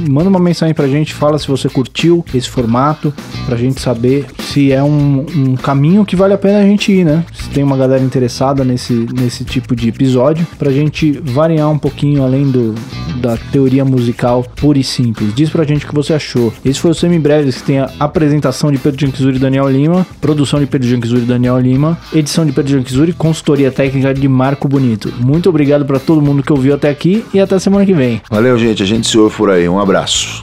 manda 0.08 0.28
uma 0.28 0.38
mensagem 0.38 0.74
pra 0.74 0.86
gente, 0.86 1.12
fala 1.12 1.38
se 1.38 1.48
você 1.48 1.68
curtiu 1.68 2.24
esse 2.32 2.48
formato, 2.48 3.12
pra 3.46 3.56
gente 3.56 3.80
saber 3.80 4.26
se 4.40 4.70
é 4.70 4.82
um, 4.82 5.26
um 5.34 5.56
caminho 5.56 6.04
que 6.04 6.14
vale 6.14 6.34
a 6.34 6.38
pena 6.38 6.60
a 6.60 6.62
gente 6.62 6.92
ir, 6.92 7.04
né? 7.04 7.24
Se 7.32 7.50
tem 7.50 7.64
uma 7.64 7.76
galera 7.76 8.02
interessada 8.02 8.64
nesse, 8.64 8.92
nesse 9.12 9.44
tipo 9.44 9.74
de 9.74 9.88
episódio, 9.88 10.46
pra 10.58 10.70
gente 10.70 11.12
variar 11.12 11.68
um 11.70 11.78
pouquinho 11.78 12.22
além 12.22 12.50
do, 12.50 12.74
da 13.20 13.36
teoria 13.36 13.84
musical 13.84 14.44
pura 14.56 14.78
e 14.78 14.84
simples. 14.84 15.34
Diz 15.34 15.50
pra 15.50 15.64
gente 15.64 15.84
o 15.84 15.88
que 15.88 15.94
você 15.94 16.14
achou. 16.14 16.52
Esse 16.64 16.78
foi 16.78 16.92
o 16.92 16.94
Semi 16.94 17.18
Breves, 17.18 17.56
que 17.56 17.64
tem 17.64 17.80
a 17.80 17.90
apresentação 17.98 18.70
de 18.70 18.78
Pedro 18.92 19.06
Janquizuri 19.06 19.36
e 19.36 19.38
Daniel 19.38 19.68
Lima, 19.68 20.06
produção 20.20 20.60
de 20.60 20.66
Pedro 20.66 20.88
Janquizuri 20.88 21.22
e 21.22 21.26
Daniel 21.26 21.58
Lima, 21.58 21.98
edição 22.12 22.44
de 22.44 22.52
Pedro 22.52 22.72
Janquizuri, 22.72 23.12
consultoria 23.12 23.70
técnica 23.70 24.12
de 24.12 24.28
Marco 24.28 24.68
Bonito. 24.68 25.12
Muito 25.18 25.48
obrigado 25.48 25.84
para 25.84 25.98
todo 25.98 26.20
mundo 26.20 26.42
que 26.42 26.52
ouviu 26.52 26.74
até 26.74 26.90
aqui 26.90 27.24
e 27.32 27.40
até 27.40 27.58
semana 27.58 27.86
que 27.86 27.94
vem. 27.94 28.20
Valeu, 28.30 28.58
gente. 28.58 28.82
A 28.82 28.86
gente 28.86 29.06
se 29.06 29.18
ouve 29.18 29.34
por 29.34 29.50
aí. 29.50 29.68
Um 29.68 29.80
abraço. 29.80 30.42